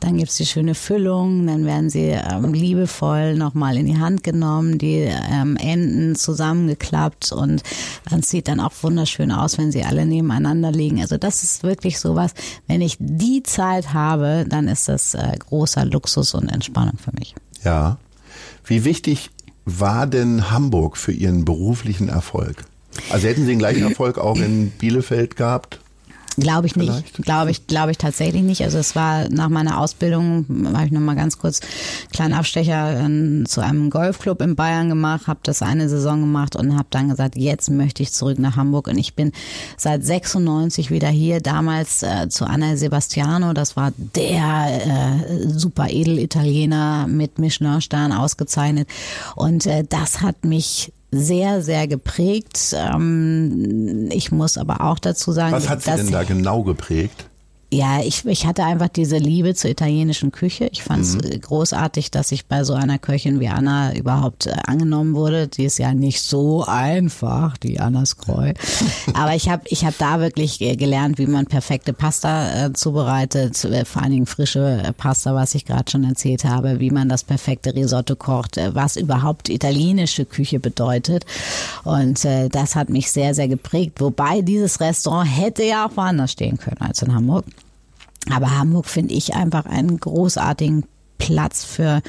Dann 0.00 0.18
gibt's 0.18 0.36
die 0.36 0.46
schöne 0.46 0.74
Füllung, 0.74 1.46
dann 1.46 1.64
werden 1.64 1.88
sie 1.88 2.08
ähm, 2.08 2.52
liebevoll 2.52 3.36
nochmal 3.36 3.76
in 3.76 3.86
die 3.86 3.98
Hand 3.98 4.24
genommen, 4.24 4.78
die 4.78 5.08
ähm, 5.08 5.56
Enden 5.56 6.16
zusammengeklappt 6.16 7.30
und 7.30 7.62
dann 8.10 8.22
sieht 8.22 8.48
dann 8.48 8.58
auch 8.58 8.72
wunderschön 8.82 9.30
aus, 9.30 9.56
wenn 9.56 9.70
sie 9.70 9.84
alle 9.84 10.04
nebeneinander 10.04 10.72
liegen. 10.72 11.00
Also 11.00 11.16
das 11.16 11.44
ist 11.44 11.62
wirklich 11.62 12.00
sowas, 12.00 12.34
wenn 12.66 12.80
ich 12.80 12.96
die 12.98 13.44
Zeit 13.44 13.92
habe, 13.94 14.46
dann 14.48 14.66
ist 14.66 14.88
das 14.88 15.14
äh, 15.14 15.36
großer 15.38 15.84
Luxus 15.84 16.34
und 16.34 16.48
Entspannung 16.48 16.98
für 16.98 17.12
mich. 17.12 17.34
ja. 17.64 17.98
Wie 18.64 18.84
wichtig 18.84 19.30
war 19.64 20.06
denn 20.06 20.50
Hamburg 20.50 20.96
für 20.96 21.12
Ihren 21.12 21.44
beruflichen 21.44 22.08
Erfolg? 22.08 22.64
Also 23.10 23.28
hätten 23.28 23.42
Sie 23.42 23.48
den 23.48 23.58
gleichen 23.58 23.82
Erfolg 23.88 24.18
auch 24.18 24.36
in 24.36 24.70
Bielefeld 24.70 25.36
gehabt? 25.36 25.80
Glaube 26.36 26.66
ich 26.66 26.76
nicht. 26.76 27.14
Glaube 27.22 27.50
ich, 27.50 27.66
glaube 27.66 27.90
ich 27.90 27.98
tatsächlich 27.98 28.42
nicht. 28.42 28.62
Also 28.62 28.78
es 28.78 28.96
war 28.96 29.28
nach 29.28 29.48
meiner 29.48 29.78
Ausbildung, 29.78 30.46
habe 30.72 30.86
ich 30.86 30.92
noch 30.92 31.00
mal 31.00 31.14
ganz 31.14 31.38
kurz 31.38 31.60
einen 31.60 32.10
kleinen 32.10 32.34
Abstecher 32.34 33.06
äh, 33.06 33.44
zu 33.44 33.60
einem 33.60 33.90
Golfclub 33.90 34.40
in 34.40 34.56
Bayern 34.56 34.88
gemacht, 34.88 35.26
habe 35.26 35.40
das 35.42 35.62
eine 35.62 35.88
Saison 35.88 36.20
gemacht 36.20 36.56
und 36.56 36.76
habe 36.76 36.86
dann 36.90 37.10
gesagt, 37.10 37.36
jetzt 37.36 37.70
möchte 37.70 38.02
ich 38.02 38.12
zurück 38.12 38.38
nach 38.38 38.56
Hamburg 38.56 38.88
und 38.88 38.96
ich 38.96 39.14
bin 39.14 39.32
seit 39.76 40.04
96 40.04 40.90
wieder 40.90 41.08
hier. 41.08 41.40
Damals 41.40 42.02
äh, 42.02 42.28
zu 42.28 42.46
Anna 42.46 42.76
Sebastiano, 42.76 43.52
das 43.52 43.76
war 43.76 43.92
der 43.96 45.22
äh, 45.26 45.48
super 45.48 45.88
Edelitaliener 45.90 47.06
mit 47.08 47.38
Michelin-Stern 47.38 48.12
ausgezeichnet 48.12 48.88
und 49.34 49.66
äh, 49.66 49.84
das 49.88 50.22
hat 50.22 50.44
mich 50.44 50.92
sehr, 51.12 51.62
sehr 51.62 51.86
geprägt. 51.86 52.74
Ähm, 52.74 54.08
ich 54.10 54.32
muss 54.32 54.56
aber 54.58 54.80
auch 54.80 54.98
dazu 54.98 55.32
sagen, 55.32 55.52
Was 55.52 55.68
hat 55.68 55.82
Sie 55.82 55.90
denn 55.94 56.10
da 56.10 56.24
genau 56.24 56.62
geprägt? 56.62 57.26
Ja, 57.72 58.00
ich, 58.02 58.26
ich 58.26 58.44
hatte 58.44 58.64
einfach 58.64 58.88
diese 58.88 59.16
Liebe 59.16 59.54
zur 59.54 59.70
italienischen 59.70 60.30
Küche. 60.30 60.68
Ich 60.72 60.82
fand 60.82 61.06
es 61.06 61.16
großartig, 61.40 62.10
dass 62.10 62.30
ich 62.30 62.44
bei 62.44 62.64
so 62.64 62.74
einer 62.74 62.98
Köchin 62.98 63.40
wie 63.40 63.48
Anna 63.48 63.94
überhaupt 63.94 64.46
äh, 64.46 64.52
angenommen 64.66 65.14
wurde. 65.14 65.48
Die 65.48 65.64
ist 65.64 65.78
ja 65.78 65.94
nicht 65.94 66.20
so 66.20 66.64
einfach, 66.66 67.56
die 67.56 67.80
Anna 67.80 68.04
Skreu. 68.04 68.52
Aber 69.14 69.34
ich 69.34 69.48
habe 69.48 69.62
ich 69.68 69.86
hab 69.86 69.96
da 69.96 70.20
wirklich 70.20 70.58
gelernt, 70.58 71.16
wie 71.16 71.26
man 71.26 71.46
perfekte 71.46 71.94
Pasta 71.94 72.66
äh, 72.66 72.72
zubereitet, 72.74 73.64
äh, 73.64 73.86
vor 73.86 74.02
allen 74.02 74.12
Dingen 74.12 74.26
frische 74.26 74.82
äh, 74.84 74.92
Pasta, 74.92 75.34
was 75.34 75.54
ich 75.54 75.64
gerade 75.64 75.90
schon 75.90 76.04
erzählt 76.04 76.44
habe, 76.44 76.78
wie 76.78 76.90
man 76.90 77.08
das 77.08 77.24
perfekte 77.24 77.74
Risotto 77.74 78.16
kocht, 78.16 78.58
äh, 78.58 78.74
was 78.74 78.96
überhaupt 78.96 79.48
italienische 79.48 80.26
Küche 80.26 80.60
bedeutet. 80.60 81.24
Und 81.84 82.22
äh, 82.26 82.50
das 82.50 82.76
hat 82.76 82.90
mich 82.90 83.10
sehr, 83.10 83.34
sehr 83.34 83.48
geprägt. 83.48 83.98
Wobei 84.02 84.42
dieses 84.42 84.78
Restaurant 84.78 85.30
hätte 85.34 85.62
ja 85.62 85.86
auch 85.86 85.96
woanders 85.96 86.32
stehen 86.32 86.58
können 86.58 86.82
als 86.82 87.00
in 87.00 87.14
Hamburg. 87.14 87.46
Aber 88.30 88.56
Hamburg 88.58 88.86
finde 88.86 89.14
ich 89.14 89.34
einfach 89.34 89.66
einen 89.66 89.98
großartigen 89.98 90.84
Platz 91.18 91.64
für 91.64 92.02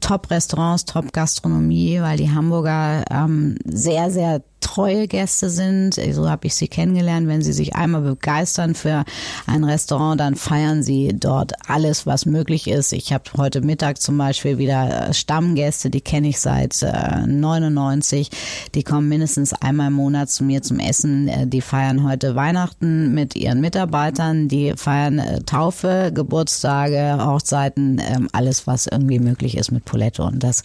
Top-Restaurants, 0.00 0.84
Top-Gastronomie, 0.86 2.00
weil 2.00 2.16
die 2.16 2.30
Hamburger 2.30 3.04
ähm, 3.10 3.56
sehr, 3.64 4.10
sehr 4.10 4.42
treue 4.60 5.08
Gäste 5.08 5.50
sind. 5.50 5.94
So 6.12 6.28
habe 6.28 6.46
ich 6.46 6.54
sie 6.54 6.68
kennengelernt. 6.68 7.26
Wenn 7.28 7.42
sie 7.42 7.52
sich 7.52 7.74
einmal 7.74 8.02
begeistern 8.02 8.74
für 8.74 9.04
ein 9.46 9.64
Restaurant, 9.64 10.20
dann 10.20 10.36
feiern 10.36 10.82
sie 10.82 11.14
dort 11.18 11.52
alles, 11.68 12.06
was 12.06 12.26
möglich 12.26 12.68
ist. 12.68 12.92
Ich 12.92 13.12
habe 13.12 13.24
heute 13.36 13.60
Mittag 13.60 14.00
zum 14.00 14.16
Beispiel 14.18 14.58
wieder 14.58 15.08
äh, 15.08 15.14
Stammgäste, 15.14 15.90
die 15.90 16.00
kenne 16.00 16.28
ich 16.28 16.40
seit 16.40 16.82
äh, 16.82 17.26
99. 17.26 18.30
Die 18.74 18.82
kommen 18.82 19.08
mindestens 19.08 19.52
einmal 19.52 19.88
im 19.88 19.94
Monat 19.94 20.30
zu 20.30 20.44
mir 20.44 20.62
zum 20.62 20.78
Essen. 20.78 21.28
Äh, 21.28 21.46
Die 21.46 21.60
feiern 21.60 22.08
heute 22.08 22.34
Weihnachten 22.34 23.14
mit 23.14 23.36
ihren 23.36 23.60
Mitarbeitern. 23.60 24.48
Die 24.48 24.74
feiern 24.76 25.18
äh, 25.18 25.40
Taufe, 25.42 26.12
Geburtstage, 26.14 27.18
Hochzeiten, 27.24 28.00
ähm, 28.04 28.28
alles, 28.32 28.66
was 28.66 28.86
irgendwie 28.86 29.18
möglich 29.18 29.56
ist 29.56 29.72
mit 29.72 29.84
Poletto. 29.84 30.26
Und 30.26 30.42
das 30.42 30.62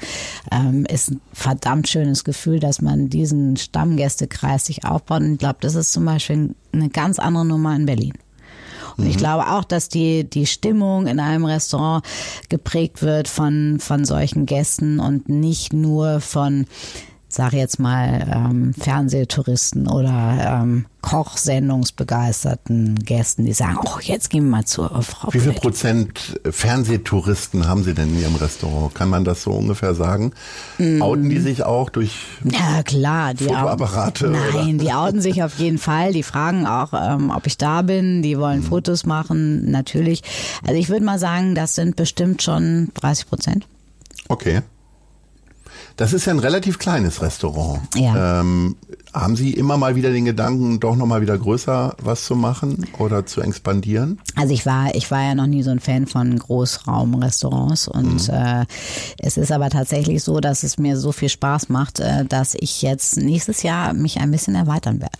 ähm, 0.51 0.85
ist 0.85 1.11
ein 1.11 1.21
verdammt 1.33 1.87
schönes 1.87 2.23
Gefühl, 2.23 2.59
dass 2.59 2.81
man 2.81 3.09
diesen 3.09 3.55
Stammgästekreis 3.85 4.65
sich 4.65 4.85
aufbaut. 4.85 5.21
Und 5.21 5.33
ich 5.33 5.39
glaube, 5.39 5.57
das 5.61 5.75
ist 5.75 5.93
zum 5.93 6.05
Beispiel 6.05 6.55
eine 6.73 6.89
ganz 6.89 7.19
andere 7.19 7.45
Nummer 7.45 7.75
in 7.75 7.85
Berlin. 7.85 8.13
Und 8.97 9.07
ich 9.07 9.17
glaube 9.17 9.47
auch, 9.47 9.65
dass 9.65 9.89
die, 9.89 10.23
die 10.23 10.45
Stimmung 10.45 11.05
in 11.07 11.19
einem 11.19 11.45
Restaurant 11.45 12.05
geprägt 12.49 13.01
wird 13.01 13.27
von, 13.27 13.77
von 13.79 14.05
solchen 14.05 14.45
Gästen 14.45 14.99
und 14.99 15.27
nicht 15.27 15.73
nur 15.73 16.21
von 16.21 16.65
sag 17.35 17.53
jetzt 17.53 17.79
mal, 17.79 18.27
ähm, 18.33 18.73
Fernsehtouristen 18.73 19.87
oder 19.87 20.61
ähm, 20.63 20.85
Kochsendungsbegeisterten 21.01 22.95
Gästen, 22.95 23.45
die 23.45 23.53
sagen, 23.53 23.77
oh, 23.83 23.99
jetzt 24.01 24.29
gehen 24.29 24.45
wir 24.45 24.51
mal 24.51 24.65
zur 24.65 24.89
Frau 25.03 25.31
Wie 25.33 25.39
viel. 25.39 25.51
Prozent 25.53 26.39
Fernsehtouristen 26.49 27.67
haben 27.67 27.83
Sie 27.83 27.93
denn 27.93 28.09
in 28.15 28.21
Ihrem 28.21 28.35
Restaurant? 28.35 28.95
Kann 28.95 29.09
man 29.09 29.23
das 29.23 29.43
so 29.43 29.51
ungefähr 29.51 29.93
sagen? 29.93 30.31
Mm. 30.77 31.01
Outen 31.01 31.29
die 31.29 31.39
sich 31.39 31.63
auch 31.63 31.89
durch 31.89 32.15
Ja, 32.43 32.81
klar. 32.83 33.33
Die 33.33 33.43
Fotoapparate, 33.45 34.27
Nein, 34.29 34.75
oder? 34.77 34.83
die 34.85 34.93
outen 34.93 35.21
sich 35.21 35.43
auf 35.43 35.59
jeden 35.59 35.77
Fall. 35.77 36.13
Die 36.13 36.23
fragen 36.23 36.65
auch, 36.65 36.93
ähm, 36.93 37.29
ob 37.35 37.45
ich 37.47 37.57
da 37.57 37.81
bin. 37.81 38.21
Die 38.21 38.39
wollen 38.39 38.61
Mhm. 38.61 38.63
Fotos 38.63 39.05
machen, 39.05 39.69
natürlich. 39.69 40.23
Also 40.65 40.79
ich 40.79 40.89
würde 40.89 41.05
mal 41.05 41.19
sagen, 41.19 41.53
das 41.53 41.75
sind 41.75 41.95
bestimmt 41.97 42.41
schon 42.41 42.89
30 42.95 43.27
Prozent. 43.27 43.67
Okay. 44.29 44.61
Das 45.97 46.11
ist 46.11 46.25
ja 46.25 46.33
ein 46.33 46.39
relativ 46.39 46.77
kleines 46.77 47.21
Restaurant. 47.21 47.79
Ja. 47.95 48.41
Ähm, 48.41 48.75
haben 49.13 49.37
Sie 49.37 49.53
immer 49.53 49.77
mal 49.77 49.95
wieder 49.95 50.11
den 50.11 50.25
Gedanken, 50.25 50.81
doch 50.81 50.97
noch 50.97 51.05
mal 51.05 51.21
wieder 51.21 51.37
größer 51.37 51.95
was 52.01 52.25
zu 52.25 52.35
machen 52.35 52.85
oder 52.99 53.25
zu 53.25 53.41
expandieren? 53.41 54.19
Also 54.35 54.53
ich 54.53 54.65
war, 54.65 54.93
ich 54.93 55.09
war 55.09 55.23
ja 55.23 55.35
noch 55.35 55.47
nie 55.47 55.63
so 55.63 55.69
ein 55.69 55.79
Fan 55.79 56.05
von 56.05 56.37
Großraumrestaurants 56.37 57.87
und 57.87 58.27
äh, 58.27 58.65
es 59.19 59.37
ist 59.37 59.53
aber 59.53 59.69
tatsächlich 59.69 60.21
so, 60.21 60.41
dass 60.41 60.63
es 60.63 60.77
mir 60.77 60.97
so 60.97 61.13
viel 61.13 61.29
Spaß 61.29 61.69
macht, 61.69 62.01
äh, 62.01 62.25
dass 62.25 62.55
ich 62.55 62.81
jetzt 62.81 63.15
nächstes 63.15 63.63
Jahr 63.63 63.93
mich 63.93 64.19
ein 64.19 64.31
bisschen 64.31 64.55
erweitern 64.55 64.99
werde. 64.99 65.17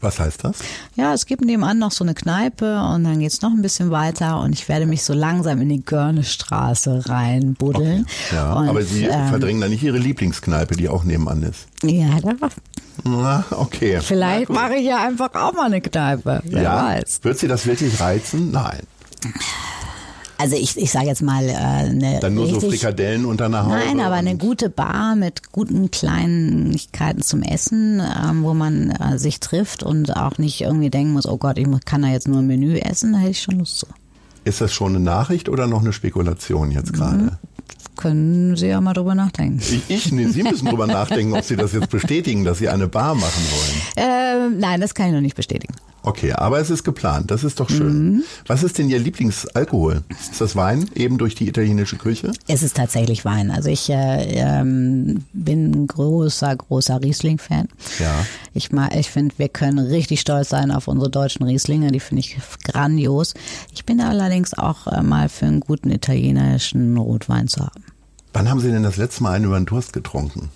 Was 0.00 0.18
heißt 0.18 0.44
das? 0.44 0.58
Ja, 0.94 1.12
es 1.12 1.26
gibt 1.26 1.44
nebenan 1.44 1.78
noch 1.78 1.92
so 1.92 2.04
eine 2.04 2.14
Kneipe 2.14 2.80
und 2.94 3.04
dann 3.04 3.20
geht's 3.20 3.42
noch 3.42 3.50
ein 3.50 3.60
bisschen 3.60 3.90
weiter 3.90 4.40
und 4.40 4.52
ich 4.52 4.68
werde 4.68 4.86
mich 4.86 5.04
so 5.04 5.12
langsam 5.12 5.60
in 5.60 5.68
die 5.68 5.84
Görnestraße 5.84 7.08
reinbuddeln. 7.08 8.06
Ja, 8.32 8.54
und, 8.54 8.68
aber 8.68 8.82
Sie 8.82 9.04
ähm, 9.04 9.28
verdrängen 9.28 9.60
da 9.60 9.68
nicht 9.68 9.82
Ihre 9.82 9.98
Lieblingskneipe, 9.98 10.74
die 10.74 10.88
auch 10.88 11.04
nebenan 11.04 11.42
ist. 11.42 11.66
Ja, 11.82 12.18
da, 12.20 12.32
Na, 13.04 13.44
okay. 13.50 14.00
vielleicht 14.00 14.48
Na 14.48 14.54
mache 14.54 14.76
ich 14.76 14.86
ja 14.86 15.06
einfach 15.06 15.34
auch 15.34 15.52
mal 15.52 15.66
eine 15.66 15.82
Kneipe. 15.82 16.40
Wer 16.44 16.62
ja. 16.62 16.86
weiß. 16.86 17.20
Wird 17.22 17.38
Sie 17.38 17.48
das 17.48 17.66
wirklich 17.66 18.00
reizen? 18.00 18.50
Nein. 18.50 18.80
Also 20.40 20.56
ich, 20.56 20.76
ich 20.78 20.90
sage 20.90 21.06
jetzt 21.06 21.22
mal 21.22 21.46
äh, 21.46 21.52
eine 21.52 22.18
Dann 22.20 22.34
nur 22.34 22.46
so 22.46 22.54
richtig, 22.54 22.80
Frikadellen 22.80 23.26
unter 23.26 23.44
einer 23.44 23.64
Haube. 23.64 23.74
Nein, 23.74 24.00
aber 24.00 24.14
eine 24.14 24.36
gute 24.36 24.70
Bar 24.70 25.14
mit 25.14 25.52
guten 25.52 25.90
Kleinigkeiten 25.90 27.20
zum 27.20 27.42
Essen, 27.42 28.00
ähm, 28.00 28.42
wo 28.42 28.54
man 28.54 28.90
äh, 28.90 29.18
sich 29.18 29.40
trifft 29.40 29.82
und 29.82 30.16
auch 30.16 30.38
nicht 30.38 30.62
irgendwie 30.62 30.88
denken 30.88 31.12
muss, 31.12 31.26
oh 31.26 31.36
Gott, 31.36 31.58
ich 31.58 31.66
kann 31.84 32.02
da 32.02 32.08
jetzt 32.08 32.26
nur 32.26 32.38
ein 32.38 32.46
Menü 32.46 32.78
essen, 32.78 33.12
da 33.12 33.18
hätte 33.18 33.32
ich 33.32 33.42
schon 33.42 33.58
Lust 33.58 33.80
zu. 33.80 33.86
Ist 34.44 34.62
das 34.62 34.72
schon 34.72 34.96
eine 34.96 35.04
Nachricht 35.04 35.50
oder 35.50 35.66
noch 35.66 35.82
eine 35.82 35.92
Spekulation 35.92 36.70
jetzt 36.70 36.94
gerade? 36.94 37.38
Können 37.96 38.56
Sie 38.56 38.68
ja 38.68 38.80
mal 38.80 38.94
drüber 38.94 39.14
nachdenken. 39.14 39.60
Ich, 39.60 39.82
ich, 39.88 40.12
nee, 40.12 40.26
Sie 40.28 40.42
müssen 40.42 40.66
drüber 40.66 40.86
nachdenken, 40.88 41.34
ob 41.34 41.44
Sie 41.44 41.56
das 41.56 41.74
jetzt 41.74 41.90
bestätigen, 41.90 42.44
dass 42.44 42.56
Sie 42.56 42.70
eine 42.70 42.88
Bar 42.88 43.14
machen 43.14 43.44
wollen. 43.50 43.82
Ähm, 44.52 44.58
nein, 44.58 44.80
das 44.80 44.94
kann 44.94 45.08
ich 45.08 45.12
noch 45.12 45.20
nicht 45.20 45.36
bestätigen. 45.36 45.74
Okay, 46.02 46.32
aber 46.32 46.58
es 46.60 46.70
ist 46.70 46.84
geplant. 46.84 47.30
Das 47.30 47.44
ist 47.44 47.60
doch 47.60 47.68
schön. 47.68 48.14
Mhm. 48.14 48.24
Was 48.46 48.62
ist 48.62 48.78
denn 48.78 48.88
Ihr 48.88 48.98
Lieblingsalkohol? 48.98 50.02
Ist 50.08 50.40
das 50.40 50.56
Wein, 50.56 50.88
eben 50.94 51.18
durch 51.18 51.34
die 51.34 51.46
italienische 51.46 51.96
Küche? 51.96 52.32
Es 52.46 52.62
ist 52.62 52.76
tatsächlich 52.76 53.24
Wein. 53.24 53.50
Also 53.50 53.68
ich 53.68 53.90
äh, 53.90 54.34
ähm, 54.36 55.24
bin 55.32 55.72
ein 55.72 55.86
großer, 55.86 56.56
großer 56.56 57.02
Riesling-Fan. 57.02 57.68
Ja. 57.98 58.14
Ich, 58.54 58.70
ich 58.94 59.10
finde, 59.10 59.34
wir 59.38 59.48
können 59.48 59.78
richtig 59.78 60.20
stolz 60.20 60.48
sein 60.48 60.70
auf 60.70 60.88
unsere 60.88 61.10
deutschen 61.10 61.44
Rieslinge. 61.44 61.90
Die 61.92 62.00
finde 62.00 62.20
ich 62.20 62.38
grandios. 62.64 63.34
Ich 63.74 63.84
bin 63.84 64.00
allerdings 64.00 64.54
auch 64.54 64.86
äh, 64.86 65.02
mal 65.02 65.28
für 65.28 65.46
einen 65.46 65.60
guten 65.60 65.90
italienischen 65.90 66.96
Rotwein 66.96 67.48
zu 67.48 67.60
haben. 67.60 67.84
Wann 68.32 68.48
haben 68.48 68.60
Sie 68.60 68.70
denn 68.70 68.84
das 68.84 68.96
letzte 68.96 69.22
Mal 69.24 69.32
einen 69.32 69.46
über 69.46 69.58
den 69.58 69.66
Durst 69.66 69.92
getrunken? 69.92 70.50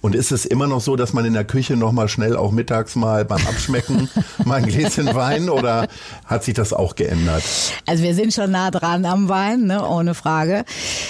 Und 0.00 0.14
ist 0.14 0.32
es 0.32 0.46
immer 0.46 0.66
noch 0.66 0.80
so, 0.80 0.96
dass 0.96 1.12
man 1.12 1.26
in 1.26 1.34
der 1.34 1.44
Küche 1.44 1.76
noch 1.76 1.92
mal 1.92 2.08
schnell 2.08 2.36
auch 2.36 2.52
mittags 2.52 2.96
mal 2.96 3.24
beim 3.24 3.46
Abschmecken 3.46 4.08
mal 4.44 4.56
ein 4.56 4.66
Gläschen 4.66 5.14
Wein 5.14 5.50
oder 5.50 5.88
hat 6.24 6.44
sich 6.44 6.54
das 6.54 6.72
auch 6.72 6.94
geändert? 6.94 7.42
Also 7.86 8.02
wir 8.02 8.14
sind 8.14 8.32
schon 8.32 8.50
nah 8.50 8.70
dran 8.70 9.04
am 9.04 9.28
Wein, 9.28 9.64
ne, 9.64 9.86
ohne 9.86 10.14
Frage. 10.14 10.64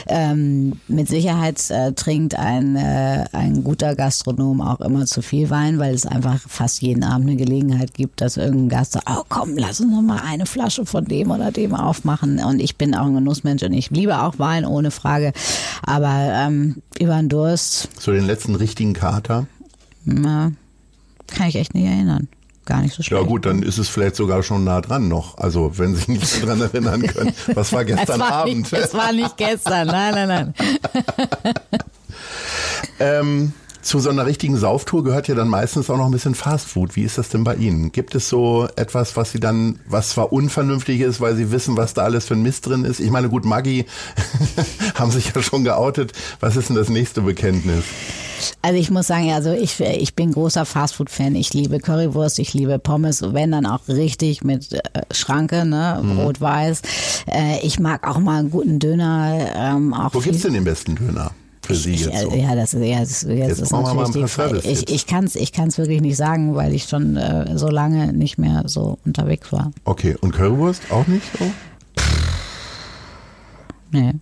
Ähm, 0.09 0.73
mit 0.89 1.09
Sicherheit 1.09 1.71
äh, 1.71 1.93
trinkt 1.93 2.35
ein, 2.35 2.75
äh, 2.75 3.27
ein 3.33 3.63
guter 3.63 3.95
Gastronom 3.95 4.61
auch 4.61 4.81
immer 4.81 5.07
zu 5.07 5.23
viel 5.23 5.51
Wein, 5.51 5.79
weil 5.79 5.95
es 5.95 6.05
einfach 6.05 6.41
fast 6.49 6.83
jeden 6.83 7.05
Abend 7.05 7.29
eine 7.29 7.37
Gelegenheit 7.37 7.95
gibt, 7.95 8.21
dass 8.21 8.37
irgendein 8.37 8.71
Gast 8.71 8.93
sagt, 8.93 9.09
oh 9.09 9.23
komm, 9.29 9.57
lass 9.57 9.81
uns 9.81 9.93
noch 9.93 10.03
mal 10.03 10.23
eine 10.27 10.47
Flasche 10.47 10.85
von 10.85 11.05
dem 11.05 11.31
oder 11.31 11.53
dem 11.53 11.75
aufmachen. 11.77 12.43
Und 12.43 12.61
ich 12.61 12.77
bin 12.77 12.97
auch 12.97 13.07
ein 13.07 13.15
Genussmensch 13.15 13.63
und 13.63 13.73
ich 13.73 13.91
liebe 13.91 14.21
auch 14.21 14.39
Wein, 14.39 14.65
ohne 14.65 14.91
Frage. 14.91 15.33
Aber 15.83 16.33
ähm, 16.35 16.83
über 16.99 17.17
den 17.17 17.29
Durst 17.29 17.89
So 17.99 18.13
den 18.13 18.27
letzten 18.27 18.55
richtigen 18.55 18.80
Kater? 18.93 19.47
na, 20.05 20.53
kann 21.29 21.49
ich 21.49 21.57
echt 21.57 21.75
nicht 21.75 21.85
erinnern. 21.87 22.29
Gar 22.67 22.83
nicht 22.83 22.95
so 22.95 23.03
schlecht. 23.03 23.21
Ja 23.23 23.27
gut, 23.27 23.47
dann 23.47 23.63
ist 23.63 23.79
es 23.79 23.89
vielleicht 23.89 24.17
sogar 24.17 24.43
schon 24.43 24.65
nah 24.65 24.81
dran 24.81 25.09
noch. 25.09 25.39
Also 25.39 25.79
wenn 25.79 25.95
Sie 25.95 26.01
sich 26.01 26.09
nicht 26.09 26.47
dran 26.47 26.61
erinnern 26.61 27.03
können. 27.03 27.33
Was 27.55 27.73
war 27.73 27.81
es 27.87 27.87
gestern 27.87 28.21
war, 28.21 28.33
Abend? 28.33 28.57
nicht, 28.59 28.73
es 28.73 28.95
war 28.95 29.13
nicht 29.13 29.37
gestern, 29.37 29.87
nein, 29.87 30.15
nein, 30.15 30.29
nein. 30.29 30.55
Ähm, 33.01 33.53
zu 33.83 33.99
so 33.99 34.11
einer 34.11 34.27
richtigen 34.27 34.57
Sauftour 34.57 35.05
gehört 35.05 35.29
ja 35.29 35.35
dann 35.35 35.49
meistens 35.49 35.89
auch 35.91 35.97
noch 35.97 36.07
ein 36.07 36.11
bisschen 36.11 36.35
Fastfood. 36.35 36.97
Wie 36.97 37.03
ist 37.03 37.19
das 37.19 37.29
denn 37.31 37.45
bei 37.45 37.55
Ihnen? 37.57 37.93
Gibt 37.93 38.15
es 38.15 38.29
so 38.29 38.69
etwas, 38.77 39.17
was 39.17 39.33
Sie 39.33 39.41
dann, 39.41 39.79
was 39.89 40.11
zwar 40.11 40.33
unvernünftig 40.33 41.01
ist, 41.01 41.21
weil 41.21 41.35
Sie 41.37 41.51
wissen, 41.51 41.77
was 41.77 41.95
da 41.95 42.03
alles 42.03 42.27
für 42.27 42.35
ein 42.35 42.43
Mist 42.43 42.67
drin 42.67 42.85
ist? 42.85 43.01
Ich 43.01 43.11
meine, 43.11 43.29
gut, 43.29 43.45
Maggi 43.45 43.87
haben 44.95 45.11
sich 45.11 45.33
ja 45.35 45.43
schon 45.43 45.65
geoutet. 45.65 46.13
Was 46.41 46.57
ist 46.57 46.69
denn 46.69 46.77
das 46.77 46.89
nächste 46.89 47.23
Bekenntnis? 47.23 47.85
Also 48.63 48.79
ich 48.79 48.91
muss 48.91 49.07
sagen, 49.07 49.33
also 49.33 49.53
ich, 49.53 49.79
ich 49.81 50.15
bin 50.15 50.33
großer 50.33 50.65
Fastfood-Fan. 50.65 51.35
Ich 51.35 51.53
liebe 51.53 51.79
Currywurst, 51.79 52.39
ich 52.39 52.55
liebe 52.55 52.79
Pommes, 52.79 53.23
wenn 53.23 53.53
dann 53.53 53.67
auch 53.67 53.87
richtig 53.89 54.43
mit 54.45 54.73
äh, 54.73 54.81
Schranke, 55.11 55.65
ne, 55.67 56.01
Mhm. 56.03 56.19
rot-weiß. 56.21 56.83
Äh, 57.31 57.61
ich 57.67 57.79
mag 57.79 58.07
auch 58.09 58.19
mal 58.19 58.39
einen 58.41 58.51
guten 58.51 58.79
Döner. 58.79 59.47
Ähm, 59.55 59.93
auch 59.93 60.15
Wo 60.15 60.21
gibt's 60.21 60.43
denn 60.43 60.55
den 60.55 60.65
besten 60.65 60.95
Döner 60.97 61.33
für 61.63 61.75
Sie 61.75 61.93
ich, 61.93 62.07
jetzt 62.07 62.21
so? 62.21 62.31
äh, 62.31 62.43
Ja, 62.43 62.55
das, 62.55 62.75
ist- 62.75 62.83
ja, 62.83 63.01
das, 63.01 63.23
jetzt 63.23 63.61
ist 63.61 63.71
brauchen 63.71 63.87
wir 63.87 63.95
mal 63.95 64.03
natürlich 64.05 64.27
die 64.27 64.33
Frage. 64.33 64.61
Ich, 64.65 64.89
ich 64.89 65.07
kann 65.07 65.25
es 65.25 65.37
ich 65.37 65.53
kann's 65.53 65.79
wirklich 65.79 66.01
nicht 66.01 66.17
sagen, 66.17 66.55
weil 66.55 66.75
ich 66.75 66.85
schon 66.85 67.17
äh, 67.17 67.57
so 67.57 67.69
lange 67.69 68.13
nicht 68.13 68.39
mehr 68.39 68.65
so 68.67 68.99
unterwegs 69.05 69.53
war. 69.53 69.73
Okay, 69.85 70.17
und 70.21 70.33
Currywurst 70.33 70.91
auch 70.91 71.07
nicht 71.07 71.27
so? 71.39 71.51
Nee. 73.93 74.13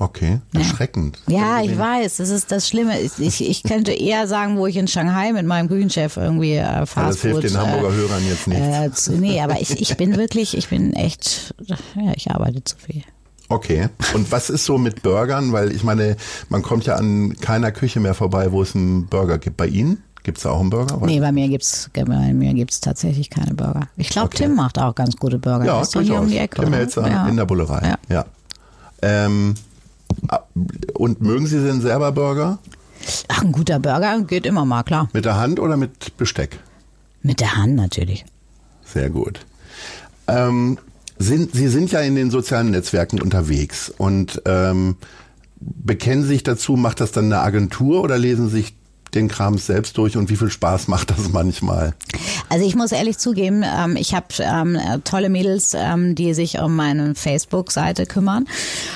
Okay, 0.00 0.38
erschreckend. 0.54 1.18
Ja, 1.26 1.60
ich 1.60 1.76
weiß, 1.76 2.18
das 2.18 2.30
ist 2.30 2.52
das 2.52 2.68
Schlimme. 2.68 3.00
Ich, 3.00 3.40
ich, 3.40 3.62
könnte 3.64 3.90
eher 3.90 4.28
sagen, 4.28 4.56
wo 4.56 4.68
ich 4.68 4.76
in 4.76 4.86
Shanghai 4.86 5.32
mit 5.32 5.44
meinem 5.44 5.68
Küchenchef 5.68 6.16
irgendwie 6.16 6.54
äh, 6.54 6.86
Fastfood... 6.86 7.42
hilft 7.42 7.42
den 7.42 7.58
Hamburger 7.58 7.88
äh, 7.88 7.96
Hörern 7.96 8.28
jetzt 8.28 8.46
nichts. 8.46 8.64
Äh, 8.64 8.92
zu, 8.92 9.12
nee, 9.18 9.40
aber 9.40 9.60
ich, 9.60 9.80
ich 9.80 9.96
bin 9.96 10.16
wirklich, 10.16 10.56
ich 10.56 10.68
bin 10.68 10.92
echt, 10.92 11.52
ja, 11.64 11.76
ich 12.14 12.30
arbeite 12.30 12.62
zu 12.62 12.76
viel. 12.76 13.02
Okay. 13.48 13.88
Und 14.14 14.30
was 14.30 14.50
ist 14.50 14.64
so 14.64 14.76
mit 14.78 15.02
Burgern? 15.02 15.52
Weil 15.52 15.72
ich 15.72 15.82
meine, 15.82 16.16
man 16.48 16.62
kommt 16.62 16.84
ja 16.84 16.96
an 16.96 17.36
keiner 17.40 17.72
Küche 17.72 18.00
mehr 18.00 18.14
vorbei, 18.14 18.52
wo 18.52 18.62
es 18.62 18.74
einen 18.74 19.06
Burger 19.06 19.38
gibt. 19.38 19.56
Bei 19.56 19.66
Ihnen? 19.66 20.02
Gibt's 20.22 20.42
da 20.42 20.50
auch 20.50 20.60
einen 20.60 20.68
Burger? 20.68 20.98
Nee, 21.06 21.20
bei 21.20 21.32
mir 21.32 21.48
gibt's 21.48 21.88
bei 21.94 22.04
mir 22.04 22.52
gibt's 22.52 22.80
tatsächlich 22.80 23.30
keine 23.30 23.54
Burger. 23.54 23.88
Ich 23.96 24.10
glaube, 24.10 24.26
Okay. 24.26 24.44
Tim 24.44 24.54
macht 24.56 24.78
auch 24.78 24.94
ganz 24.94 25.16
gute 25.16 25.38
Burger. 25.38 25.64
Ja, 25.64 25.80
ist 25.80 25.94
doch 25.94 26.02
hier 26.02 26.20
um 26.20 26.28
die 26.28 26.36
Ecke. 26.36 26.60
Tim? 26.60 26.70
Melzer 26.70 27.08
ja. 27.08 27.26
in 27.26 27.36
der 27.36 27.46
Bullerei. 27.46 27.96
Ja. 28.10 28.14
Ja. 28.14 28.24
Ähm, 29.00 29.54
ah, 30.28 30.40
und 30.94 31.22
mögen 31.22 31.46
Sie 31.46 31.62
denn 31.62 31.80
selber 31.80 32.12
Burger? 32.12 32.58
Ach, 33.28 33.42
ein 33.42 33.52
guter 33.52 33.78
Burger 33.78 34.20
geht 34.20 34.44
immer 34.44 34.64
mal, 34.66 34.82
klar. 34.82 35.08
Mit 35.12 35.24
der 35.24 35.36
Hand 35.36 35.60
oder 35.60 35.76
mit 35.76 36.16
Besteck? 36.18 36.58
Mit 37.22 37.40
der 37.40 37.56
Hand 37.56 37.76
natürlich. 37.76 38.26
Sehr 38.84 39.08
gut. 39.08 39.46
Ähm, 40.26 40.78
sind, 41.18 41.54
Sie 41.54 41.68
sind 41.68 41.90
ja 41.92 42.00
in 42.00 42.14
den 42.14 42.30
sozialen 42.30 42.70
Netzwerken 42.70 43.20
unterwegs 43.20 43.92
und 43.96 44.42
ähm, 44.44 44.96
bekennen 45.60 46.24
sich 46.24 46.42
dazu, 46.42 46.76
macht 46.76 47.00
das 47.00 47.12
dann 47.12 47.26
eine 47.26 47.40
Agentur 47.40 48.02
oder 48.02 48.18
lesen 48.18 48.48
sich 48.48 48.74
den 49.14 49.28
Kram 49.28 49.58
selbst 49.58 49.96
durch 49.98 50.16
und 50.16 50.30
wie 50.30 50.36
viel 50.36 50.50
Spaß 50.50 50.88
macht 50.88 51.10
das 51.10 51.30
manchmal? 51.32 51.94
Also 52.48 52.66
ich 52.66 52.74
muss 52.74 52.92
ehrlich 52.92 53.18
zugeben, 53.18 53.64
ähm, 53.64 53.96
ich 53.96 54.14
habe 54.14 54.26
ähm, 54.40 54.74
äh, 54.76 54.98
tolle 55.04 55.28
Mädels, 55.28 55.74
ähm, 55.74 56.14
die 56.14 56.34
sich 56.34 56.58
um 56.58 56.76
meine 56.76 57.14
Facebook-Seite 57.14 58.06
kümmern. 58.06 58.46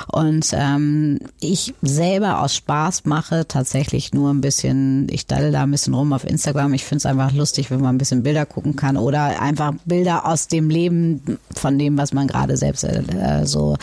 Und 0.08 0.50
ähm, 0.52 1.18
ich 1.40 1.74
selber 1.82 2.40
aus 2.40 2.54
Spaß 2.56 3.04
mache 3.04 3.46
tatsächlich 3.46 4.12
nur 4.12 4.30
ein 4.30 4.40
bisschen, 4.40 5.06
ich 5.10 5.26
daddel 5.26 5.52
da 5.52 5.62
ein 5.62 5.70
bisschen 5.70 5.94
rum 5.94 6.12
auf 6.12 6.24
Instagram. 6.24 6.74
Ich 6.74 6.84
finde 6.84 6.98
es 6.98 7.06
einfach 7.06 7.32
lustig, 7.32 7.70
wenn 7.70 7.80
man 7.80 7.94
ein 7.94 7.98
bisschen 7.98 8.22
Bilder 8.22 8.46
gucken 8.46 8.76
kann 8.76 8.96
oder 8.96 9.40
einfach 9.40 9.72
Bilder 9.84 10.26
aus 10.26 10.48
dem 10.48 10.70
Leben 10.70 11.38
von 11.54 11.78
dem, 11.78 11.98
was 11.98 12.12
man 12.12 12.26
gerade 12.26 12.56
selbst 12.56 12.84
äh, 12.84 13.44
so 13.44 13.76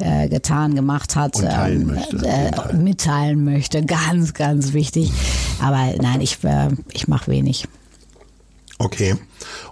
äh, 0.00 0.28
getan, 0.28 0.74
gemacht 0.74 1.16
hat, 1.16 1.36
Und 1.36 1.44
teilen 1.44 1.82
ähm, 1.82 1.86
möchte, 1.88 2.16
äh, 2.26 2.52
Fall. 2.54 2.74
mitteilen 2.74 3.44
möchte. 3.44 3.84
Ganz, 3.84 4.34
ganz 4.34 4.72
wichtig. 4.72 5.12
Aber 5.60 5.67
nein, 5.70 6.20
ich, 6.20 6.42
äh, 6.44 6.68
ich 6.92 7.08
mache 7.08 7.30
wenig. 7.30 7.66
Okay. 8.78 9.16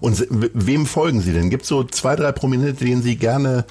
Und 0.01 0.26
wem 0.30 0.86
folgen 0.86 1.20
Sie 1.20 1.32
denn? 1.32 1.49
Gibt 1.51 1.62
es 1.62 1.68
so 1.68 1.84
zwei, 1.84 2.16
drei 2.16 2.32
Prominente, 2.32 2.84
denen 2.84 3.03
Sie 3.03 3.16
gerne 3.16 3.64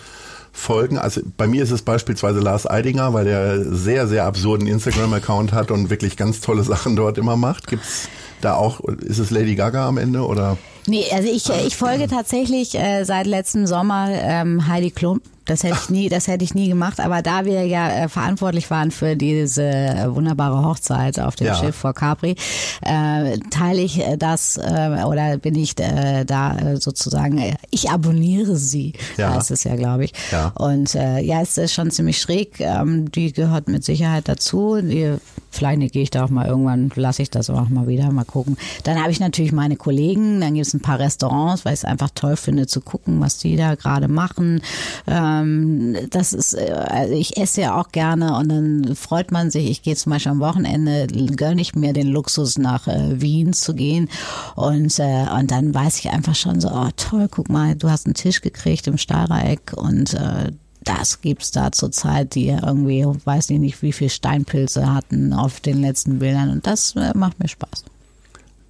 folgen? 0.54 0.98
Also 0.98 1.22
bei 1.38 1.46
mir 1.46 1.62
ist 1.62 1.72
es 1.72 1.82
beispielsweise 1.82 2.40
Lars 2.40 2.70
Eidinger, 2.70 3.14
weil 3.14 3.26
der 3.26 3.64
sehr, 3.76 4.08
sehr 4.08 4.26
absurden 4.26 4.68
Instagram-Account 4.68 5.52
hat 5.52 5.72
und 5.72 5.90
wirklich 5.90 6.16
ganz 6.16 6.40
tolle 6.40 6.64
Sachen 6.64 6.96
dort 6.96 7.18
immer 7.18 7.36
macht. 7.36 7.68
Gibt's 7.68 8.08
da 8.42 8.56
auch, 8.56 8.80
ist 8.80 9.20
es 9.20 9.30
Lady 9.30 9.56
Gaga 9.56 9.88
am 9.88 9.98
Ende 9.98 10.26
oder? 10.26 10.58
Nee, 10.88 11.06
also 11.14 11.28
ich, 11.30 11.50
ich 11.66 11.76
folge 11.76 12.08
tatsächlich 12.08 12.76
äh, 12.76 13.04
seit 13.06 13.26
letztem 13.28 13.66
Sommer 13.68 14.10
ähm, 14.12 14.68
Heidi 14.68 14.92
Klum. 14.92 15.22
Das 15.48 15.64
hätte 15.64 15.78
ich 15.84 15.90
nie, 15.92 16.10
das 16.10 16.28
hätte 16.28 16.44
ich 16.44 16.56
nie 16.56 16.68
gemacht. 16.70 17.00
Aber 17.00 17.22
da 17.22 17.46
wir 17.46 17.66
ja 17.68 17.88
äh, 17.90 18.10
verantwortlich 18.10 18.70
waren 18.72 18.90
für 18.92 19.16
diese 19.16 19.64
äh, 19.64 20.14
wunderbare 20.14 20.64
Hochzeit 20.66 21.20
auf 21.20 21.36
dem 21.36 21.48
Ja. 21.48 21.56
Schiff 21.56 21.76
vor 21.76 21.94
Capri, 21.94 22.36
äh, 22.82 23.38
teile 23.52 23.82
ich 23.82 24.00
äh, 24.00 24.18
das 24.18 24.58
äh, 24.58 25.04
oder 25.06 25.38
bin 25.38 25.56
ich 25.56 25.80
äh, 25.80 26.24
da 26.26 26.58
äh, 26.58 26.78
sozusagen, 26.78 27.38
äh, 27.38 27.54
ich 27.72 27.90
abonniere 27.92 28.56
sie, 28.56 28.94
Ja. 29.18 29.36
heißt 29.36 29.52
es 29.52 29.64
ja, 29.66 29.76
glaube 29.76 30.06
ich. 30.06 30.14
Ja. 30.32 30.52
Und 30.56 30.96
äh, 30.96 31.20
ja, 31.20 31.42
es 31.42 31.58
ist 31.58 31.74
schon 31.74 31.92
ziemlich 31.92 32.20
schräg. 32.20 32.60
Ähm, 32.60 33.12
die 33.12 33.32
gehört 33.34 33.68
mit 33.68 33.84
Sicherheit 33.84 34.28
dazu. 34.28 34.80
Die, 34.82 35.16
vielleicht 35.52 35.94
gehe 35.94 36.02
ich 36.04 36.10
da 36.10 36.26
auch 36.26 36.30
mal 36.30 36.48
irgendwann, 36.48 36.92
lasse 36.96 37.22
ich 37.22 37.30
das 37.30 37.50
auch 37.52 37.70
mal 37.70 37.88
wieder, 37.88 38.12
mal 38.12 38.26
gucken. 38.26 38.58
Dann 38.84 39.00
habe 39.00 39.12
ich 39.12 39.20
natürlich 39.20 39.52
meine 39.52 39.76
Kollegen, 39.78 40.42
dann 40.42 40.56
gibt 40.56 40.66
es 40.68 40.75
ein 40.76 40.82
paar 40.82 41.00
Restaurants, 41.00 41.66
weil 41.66 41.74
ich 41.74 41.80
es 41.80 41.86
einfach 41.86 42.10
toll 42.14 42.36
finde 42.36 42.68
zu 42.68 42.82
gucken, 42.82 43.20
was 43.20 43.38
die 43.38 43.56
da 43.56 43.76
gerade 43.76 44.08
machen. 44.08 44.62
Ähm, 45.08 45.96
das 46.10 46.34
ist, 46.34 46.54
äh, 46.54 46.72
also 46.72 47.14
ich 47.14 47.38
esse 47.38 47.62
ja 47.62 47.80
auch 47.80 47.92
gerne 47.92 48.38
und 48.38 48.50
dann 48.50 48.96
freut 48.96 49.32
man 49.32 49.52
sich. 49.52 49.70
Ich 49.70 49.82
gehe 49.82 49.96
zum 49.96 50.12
Beispiel 50.12 50.32
am 50.32 50.40
Wochenende, 50.40 51.08
gönne 51.36 51.62
ich 51.62 51.76
mir 51.76 51.94
den 51.94 52.08
Luxus 52.08 52.58
nach 52.58 52.88
äh, 52.88 53.22
Wien 53.22 53.54
zu 53.54 53.74
gehen 53.74 54.10
und 54.56 55.00
äh, 55.00 55.26
und 55.38 55.52
dann 55.52 55.74
weiß 55.74 56.00
ich 56.00 56.10
einfach 56.10 56.36
schon 56.36 56.62
so, 56.62 56.70
oh 56.70 56.90
toll, 56.96 57.28
guck 57.30 57.50
mal, 57.50 57.76
du 57.76 57.90
hast 57.90 58.06
einen 58.06 58.16
Tisch 58.16 58.42
gekriegt 58.42 58.88
im 58.88 58.98
Steirereck 58.98 59.74
und 59.76 60.14
äh, 60.14 60.52
das 60.84 61.22
gibt's 61.22 61.52
da 61.52 61.72
zurzeit, 61.72 62.36
die 62.36 62.48
irgendwie, 62.48 63.06
weiß 63.06 63.50
ich 63.50 63.60
nicht, 63.60 63.82
wie 63.82 63.92
viel 63.92 64.10
Steinpilze 64.10 64.94
hatten 64.94 65.34
auf 65.34 65.60
den 65.60 65.82
letzten 65.82 66.20
Bildern 66.20 66.50
und 66.52 66.66
das 66.66 66.96
äh, 66.96 67.12
macht 67.16 67.40
mir 67.40 67.50
Spaß. 67.50 67.84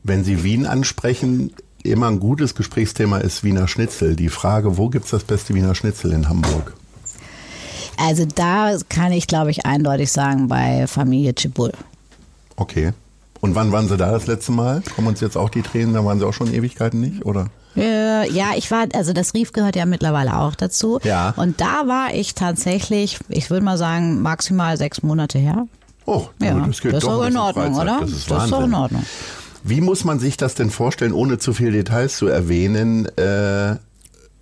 Wenn 0.04 0.24
Sie 0.24 0.44
Wien 0.44 0.66
ansprechen, 0.66 1.52
immer 1.92 2.08
ein 2.08 2.20
gutes 2.20 2.56
Gesprächsthema 2.56 3.18
ist 3.20 3.44
Wiener 3.44 3.68
Schnitzel. 3.68 4.16
Die 4.16 4.30
Frage, 4.30 4.78
wo 4.78 4.90
gibt's 4.90 5.10
das 5.12 5.24
beste 5.24 5.54
Wiener 5.54 5.76
Schnitzel 5.76 6.12
in 6.12 6.28
Hamburg? 6.30 6.74
Also 7.98 8.26
da 8.26 8.76
kann 8.90 9.12
ich, 9.12 9.28
glaube 9.28 9.52
ich, 9.52 9.66
eindeutig 9.66 10.12
sagen, 10.12 10.48
bei 10.48 10.86
Familie 10.88 11.34
Chibul. 11.34 11.72
Okay. 12.58 12.92
Und 13.42 13.56
wann 13.56 13.72
waren 13.72 13.88
Sie 13.88 13.96
da 13.98 14.12
das 14.12 14.28
letzte 14.28 14.52
Mal? 14.52 14.82
Kommen 14.96 15.08
uns 15.08 15.22
jetzt 15.22 15.38
auch 15.38 15.50
die 15.50 15.62
Tränen? 15.62 15.94
Da 15.94 16.04
waren 16.04 16.20
Sie 16.20 16.26
auch 16.26 16.34
schon 16.34 16.54
Ewigkeiten 16.54 17.00
nicht, 17.00 17.26
oder? 17.26 17.48
Äh, 17.78 18.32
ja, 18.32 18.52
ich 18.56 18.72
war, 18.72 18.88
also 18.94 19.14
das 19.14 19.34
Rief 19.34 19.52
gehört 19.54 19.76
ja 19.76 19.86
mittlerweile 19.86 20.38
auch 20.40 20.56
dazu. 20.56 21.00
Ja. 21.04 21.34
Und 21.38 21.60
da 21.62 21.88
war 21.88 22.14
ich 22.14 22.34
tatsächlich, 22.34 23.20
ich 23.30 23.50
würde 23.50 23.66
mal 23.66 23.78
sagen, 23.78 24.22
maximal 24.22 24.78
sechs 24.78 25.04
Monate 25.04 25.38
her. 25.38 25.68
Oh, 26.06 26.28
Ja, 26.42 26.54
gut, 26.54 26.70
das 26.70 26.82
geht 26.82 26.94
das 26.94 27.04
ist 27.04 27.10
doch 27.10 27.22
ein 27.22 27.32
in 27.34 27.38
Ordnung, 27.38 27.76
Freizeit. 27.76 27.82
oder? 27.84 28.00
Das 28.02 28.12
ist 28.12 28.32
Das 28.32 28.44
ist 28.46 28.52
doch 28.54 28.64
in 28.64 28.74
Ordnung. 28.74 29.06
Wie 29.68 29.82
muss 29.82 30.04
man 30.04 30.20
sich 30.20 30.38
das 30.38 30.54
denn 30.54 30.70
vorstellen, 30.70 31.12
ohne 31.12 31.40
zu 31.40 31.52
viele 31.52 31.72
Details 31.72 32.18
zu 32.18 32.28
erwähnen, 32.28 33.08
äh, 33.18 33.78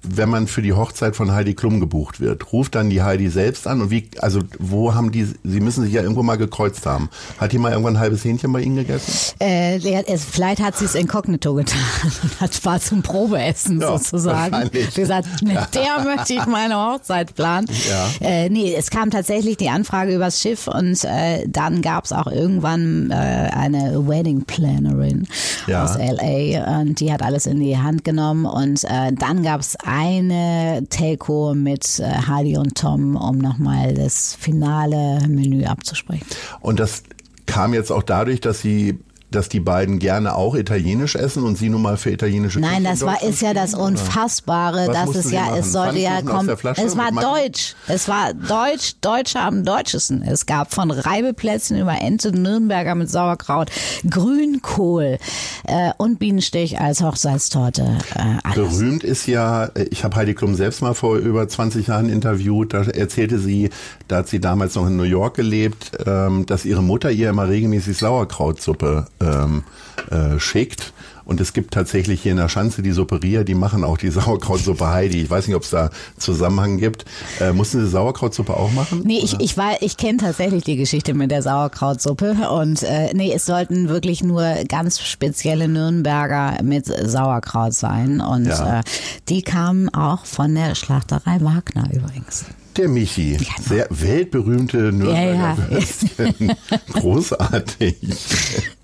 wenn 0.04 0.30
man 0.30 0.48
für 0.48 0.62
die 0.62 0.74
Hochzeit 0.74 1.16
von 1.16 1.32
Heidi 1.32 1.54
Klum 1.54 1.80
gebucht 1.80 2.20
wird? 2.20 2.52
Ruft 2.54 2.76
dann 2.76 2.90
die 2.90 3.02
Heidi 3.02 3.30
selbst 3.30 3.68
an 3.68 3.82
und 3.82 3.90
wie, 3.92 4.10
also 4.20 4.42
wo 4.60 4.94
haben 4.94 5.12
die, 5.12 5.24
sie 5.44 5.60
müssen 5.60 5.84
sich 5.84 5.94
ja 5.94 6.02
irgendwo 6.02 6.24
mal 6.24 6.38
gekreuzt 6.38 6.86
haben. 6.86 7.10
Hat 7.38 7.52
die 7.52 7.58
mal 7.58 7.72
irgendwann 7.72 7.96
ein 7.96 8.00
halbes 8.00 8.24
Hähnchen 8.26 8.52
bei 8.52 8.62
Ihnen 8.62 8.76
gegessen? 8.76 9.36
Äh, 9.40 9.80
vielleicht 10.18 10.62
hat 10.62 10.78
sie 10.78 10.86
es 10.86 10.96
inkognito 10.96 11.54
getan 11.54 11.80
und 12.24 12.42
hat 12.42 12.64
war 12.66 12.80
zum 12.80 13.02
Probeessen 13.02 13.82
Ja, 13.82 13.98
sozusagen. 13.98 14.70
Gesagt, 14.96 15.28
mit 15.44 15.58
der 15.74 16.04
möchte 16.04 16.34
ich 16.34 16.46
meine 16.46 16.76
Hochzeit 16.76 17.34
planen. 17.36 17.68
Ja. 17.90 18.28
Äh, 18.28 18.50
nee, 18.50 18.74
es 18.76 18.90
kam 18.90 19.10
tatsächlich 19.12 19.58
die 19.58 19.70
Anfrage 19.70 20.14
übers 20.16 20.42
Schiff 20.42 20.68
und 20.68 21.04
äh, 21.06 21.48
dann 21.48 21.82
gab 21.82 22.06
es 22.06 22.12
auch 22.14 22.28
irgendwann 22.28 23.10
äh, 23.12 23.14
eine 23.16 24.08
Wedding 24.08 24.44
Plannerin 24.44 25.28
Ja. 25.68 25.84
aus 25.86 25.96
LA 25.98 26.80
und 26.80 27.00
die 27.00 27.12
hat 27.12 27.22
alles 27.22 27.46
in 27.46 27.60
die 27.60 27.78
Hand 27.78 28.04
genommen 28.04 28.46
und 28.46 28.84
äh, 28.84 29.12
dann 29.14 29.44
gab 29.44 29.62
es 29.62 29.76
eine 29.94 30.86
Telco 30.90 31.54
mit 31.54 32.00
äh, 32.00 32.04
Heidi 32.28 32.58
und 32.58 32.76
Tom, 32.76 33.16
um 33.16 33.38
nochmal 33.38 33.94
das 33.94 34.34
finale 34.34 35.28
Menü 35.28 35.66
abzusprechen. 35.66 36.26
Und 36.62 36.80
das 36.80 37.04
kam 37.46 37.74
jetzt 37.74 37.92
auch 37.92 38.04
dadurch, 38.04 38.42
dass 38.42 38.62
sie 38.62 39.00
dass 39.36 39.50
die 39.50 39.60
beiden 39.60 40.00
gerne 40.00 40.36
auch 40.36 40.56
italienisch 40.56 41.16
essen 41.16 41.44
und 41.44 41.58
sie 41.58 41.70
nun 41.70 41.82
mal 41.82 41.98
für 41.98 42.12
italienische 42.12 42.60
Nein, 42.60 42.84
das 42.84 43.02
war 43.02 43.22
ist 43.24 43.42
ja 43.42 43.54
das 43.54 43.74
oder? 43.74 43.86
Unfassbare, 43.86 44.88
Was 44.88 44.94
dass 44.94 45.26
es 45.26 45.32
ja, 45.32 45.42
machen? 45.42 45.60
es 45.60 45.72
sollte 45.72 46.00
ja 46.00 46.22
kommen. 46.22 46.50
Es 46.50 46.98
war 46.98 47.12
deutsch. 47.12 47.76
Es 47.88 48.08
war 48.08 48.34
deutsch, 48.34 48.96
Deutsche 49.02 49.40
am 49.40 49.64
deutschesten. 49.64 50.24
Es 50.24 50.46
gab 50.46 50.74
von 50.74 50.92
Reibeplätzchen 50.92 51.78
über 51.80 52.00
Ente, 52.00 52.32
Nürnberger 52.32 52.96
mit 52.96 53.10
Sauerkraut, 53.10 53.70
Grünkohl 54.10 55.18
äh, 55.66 55.92
und 55.98 56.20
Bienenstich 56.20 56.80
als 56.80 57.02
Hochzeitstorte. 57.02 57.98
Äh. 58.16 58.54
Berühmt 58.56 59.04
ist 59.04 59.28
ja, 59.28 59.70
ich 59.90 60.04
habe 60.04 60.16
Heidi 60.16 60.34
Klum 60.34 60.56
selbst 60.56 60.82
mal 60.82 60.94
vor 60.94 61.18
über 61.18 61.48
20 61.48 61.88
Jahren 61.88 62.10
interviewt, 62.10 62.74
da 62.74 62.84
erzählte 62.84 63.40
sie, 63.40 63.70
da 64.08 64.18
hat 64.18 64.28
sie 64.28 64.40
damals 64.40 64.76
noch 64.76 64.88
in 64.88 64.96
New 64.96 65.04
York 65.04 65.36
gelebt, 65.36 65.92
ähm, 66.06 66.46
dass 66.46 66.66
ihre 66.66 66.84
Mutter 66.84 67.12
ihr 67.12 67.30
immer 67.30 67.48
regelmäßig 67.48 67.98
Sauerkrautsuppe 67.98 69.08
ähm, 69.24 69.64
äh, 70.12 70.40
schickt. 70.40 70.94
Und 71.26 71.40
es 71.40 71.54
gibt 71.54 71.74
tatsächlich 71.74 72.22
hier 72.22 72.32
in 72.34 72.38
der 72.38 72.50
Schanze 72.50 72.82
die 72.82 72.92
Supperia, 72.92 73.46
die 73.46 73.56
machen 73.56 73.86
auch 73.86 73.98
die 73.98 74.10
Sauerkrautsuppe 74.12 74.88
Heidi. 74.90 75.22
Ich 75.22 75.30
weiß 75.30 75.48
nicht, 75.48 75.56
ob 75.56 75.64
es 75.64 75.70
da 75.70 75.90
Zusammenhang 76.18 76.80
gibt. 76.80 77.06
Äh, 77.40 77.54
mussten 77.54 77.80
Sie 77.80 77.88
Sauerkrautsuppe 77.90 78.54
auch 78.58 78.72
machen? 78.74 79.04
Nee, 79.06 79.20
ich, 79.24 79.40
ich 79.40 79.56
war, 79.56 79.82
ich 79.82 79.96
kenne 79.96 80.18
tatsächlich 80.18 80.66
die 80.66 80.76
Geschichte 80.76 81.14
mit 81.14 81.32
der 81.32 81.42
Sauerkrautsuppe 81.42 82.50
und 82.52 82.84
äh, 82.84 83.14
nee, 83.14 83.32
es 83.34 83.46
sollten 83.46 83.88
wirklich 83.88 84.22
nur 84.22 84.44
ganz 84.68 85.00
spezielle 85.00 85.70
Nürnberger 85.70 86.62
mit 86.62 86.88
Sauerkraut 86.88 87.74
sein 87.74 88.20
und 88.20 88.48
Ja. 88.48 88.80
äh, 88.80 88.84
die 89.30 89.44
kamen 89.44 89.88
auch 89.94 90.26
von 90.26 90.54
der 90.54 90.76
Schlachterei 90.76 91.38
Wagner 91.40 91.88
übrigens. 91.94 92.44
Der 92.76 92.90
Michi, 92.90 93.38
sehr 93.62 93.88
weltberühmte 93.92 94.92
Nürnberger 94.92 95.24
Ja, 95.24 95.56
ja. 95.56 95.58
Würstchen. 95.70 96.52
Großartig. 96.92 97.96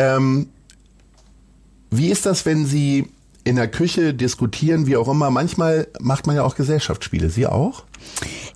ähm, 0.00 0.48
wie 1.90 2.08
ist 2.08 2.26
das, 2.26 2.46
wenn 2.46 2.66
Sie 2.66 3.08
in 3.44 3.56
der 3.56 3.68
Küche 3.68 4.14
diskutieren, 4.14 4.86
wie 4.86 4.96
auch 4.96 5.08
immer? 5.08 5.30
Manchmal 5.30 5.88
macht 6.00 6.26
man 6.26 6.36
ja 6.36 6.44
auch 6.44 6.54
Gesellschaftsspiele. 6.54 7.30
Sie 7.30 7.46
auch? 7.46 7.84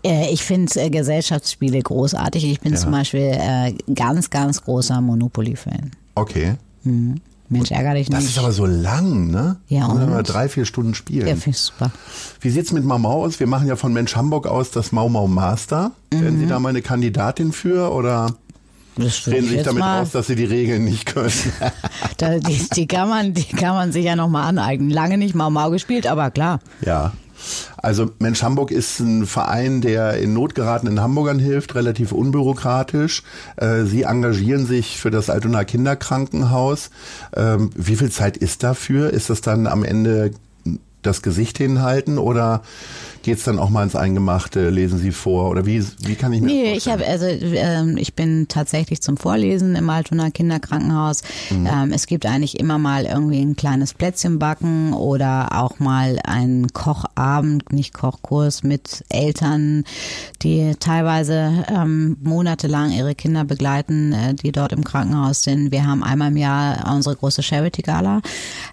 Äh, 0.05 0.33
ich 0.33 0.43
finde 0.45 0.73
äh, 0.81 0.91
Gesellschaftsspiele 0.91 1.81
großartig. 1.83 2.45
Ich 2.45 2.61
bin 2.61 2.75
Ja. 2.75 2.79
zum 2.79 2.93
Beispiel 2.93 3.33
äh, 3.35 3.73
ganz, 3.95 4.31
ganz 4.31 4.63
großer 4.63 5.01
Monopoly-Fan. 5.01 5.91
Okay. 6.15 6.55
Mensch, 7.49 7.71
ärgere 7.71 7.95
dich 7.95 8.09
Das 8.11 8.21
nicht. 8.21 8.31
ist 8.33 8.39
aber 8.39 8.53
so 8.53 8.67
lang, 8.67 9.31
ne? 9.31 9.57
Ja, 9.69 9.87
und? 9.87 10.09
mal 10.09 10.23
drei, 10.23 10.49
vier 10.49 10.65
Stunden 10.67 10.95
spielen. 10.95 11.27
ja, 11.27 11.35
finde 11.35 11.51
ich 11.51 11.59
super. 11.59 11.91
Wie 12.41 12.51
sieht's 12.51 12.73
mit 12.73 12.85
Mau 12.85 12.99
Mau 12.99 13.25
aus? 13.25 13.41
Wir 13.41 13.47
machen 13.47 13.67
ja 13.67 13.77
von 13.77 13.93
Mensch 13.93 14.15
Hamburg 14.17 14.47
aus 14.47 14.71
das 14.71 14.93
Mau 14.93 15.09
Mau 15.09 15.27
Master. 15.27 15.93
Werden 16.11 16.37
Mhm. 16.37 16.41
Sie 16.41 16.47
da 16.47 16.59
mal 16.59 16.69
eine 16.71 16.83
Kandidatin 16.83 17.53
für 17.53 17.91
oder 17.93 18.35
Das 18.97 19.25
Sie 19.25 19.41
sich 19.41 19.63
damit 19.63 19.81
mal, 19.81 20.03
aus, 20.03 20.13
dass 20.13 20.29
Sie 20.29 20.37
die 20.37 20.45
Regeln 20.45 20.85
nicht 20.85 21.07
können? 21.07 21.33
da, 22.19 22.39
die, 22.39 22.69
die, 22.75 22.87
kann 22.87 23.09
man, 23.09 23.35
die 23.35 23.45
kann 23.45 23.75
man 23.75 23.93
sich 23.93 24.05
ja 24.05 24.17
nochmal 24.17 24.49
aneignen. 24.49 24.91
Lange 24.91 25.19
nicht 25.19 25.35
Mau 25.35 25.51
Mau 25.51 25.71
gespielt, 25.71 26.07
aber 26.07 26.31
klar. 26.31 26.61
Ja. 26.85 27.13
Also 27.77 28.11
Mensch 28.19 28.43
Hamburg 28.43 28.71
ist 28.71 29.01
ein 29.01 29.27
Verein, 29.27 29.81
der 29.81 30.17
in 30.17 30.33
Not 30.33 30.55
geratenen 30.55 31.01
Hamburgern 31.01 31.39
hilft, 31.39 31.75
relativ 31.75 32.13
unbürokratisch. 32.13 33.23
Äh, 33.57 33.83
Sie 33.83 34.03
engagieren 34.03 34.67
sich 34.67 34.99
für 34.99 35.11
das 35.11 35.29
Altona 35.29 35.65
Kinderkrankenhaus. 35.65 36.91
Ähm, 37.37 37.71
wie 37.75 37.97
viel 37.97 38.11
Zeit 38.11 38.37
ist 38.37 38.63
dafür? 38.63 39.11
Ist 39.11 39.29
das 39.29 39.41
dann 39.41 39.67
am 39.67 39.85
Ende 39.85 40.31
das 41.03 41.21
Gesicht 41.21 41.59
hinhalten 41.59 42.19
oder 42.19 42.63
geht's 43.25 43.45
dann 43.45 43.59
auch 43.59 43.71
mal 43.71 43.83
ins 43.83 43.97
Eingemachte? 43.97 44.69
Lesen 44.69 44.99
Sie 44.99 45.11
vor 45.11 45.51
oder 45.51 45.67
wie, 45.67 45.83
wie 46.01 46.15
kann 46.15 46.33
ich 46.33 46.43
mir 46.43 46.47
Nee, 46.47 46.73
ich 46.75 46.89
habe 46.89 47.05
also 47.07 47.27
ähm, 47.27 47.97
ich 47.97 48.15
bin 48.15 48.47
tatsächlich 48.49 49.01
zum 49.01 49.17
Vorlesen 49.17 49.75
im 49.75 49.89
Altona 49.91 50.31
Kinderkrankenhaus. 50.31 51.23
Mhm. 51.51 51.67
Ähm, 51.67 51.93
es 51.93 52.07
gibt 52.07 52.27
eigentlich 52.27 52.61
immer 52.61 52.79
mal 52.79 53.07
irgendwie 53.07 53.41
ein 53.41 53.57
kleines 53.57 53.95
Plätzchen 53.95 54.39
backen 54.39 54.93
oder 54.93 55.49
auch 55.53 55.79
mal 55.79 56.19
einen 56.23 56.73
Kochabend, 56.73 57.73
nicht 57.73 57.95
Kochkurs 57.95 58.63
mit 58.63 59.05
Eltern, 59.09 59.85
die 60.43 60.75
teilweise 60.79 61.65
ähm, 61.69 62.19
monatelang 62.23 62.93
ihre 62.93 63.15
Kinder 63.15 63.45
begleiten, 63.45 64.13
äh, 64.13 64.35
die 64.35 64.53
dort 64.53 64.73
im 64.73 64.85
Krankenhaus 64.85 65.43
sind. 65.43 65.73
Wir 65.73 65.87
haben 65.87 66.03
einmal 66.03 66.29
im 66.29 66.37
Jahr 66.37 66.93
unsere 66.95 67.17
große 67.17 67.43
Charity 67.43 67.81
Gala, 67.81 68.21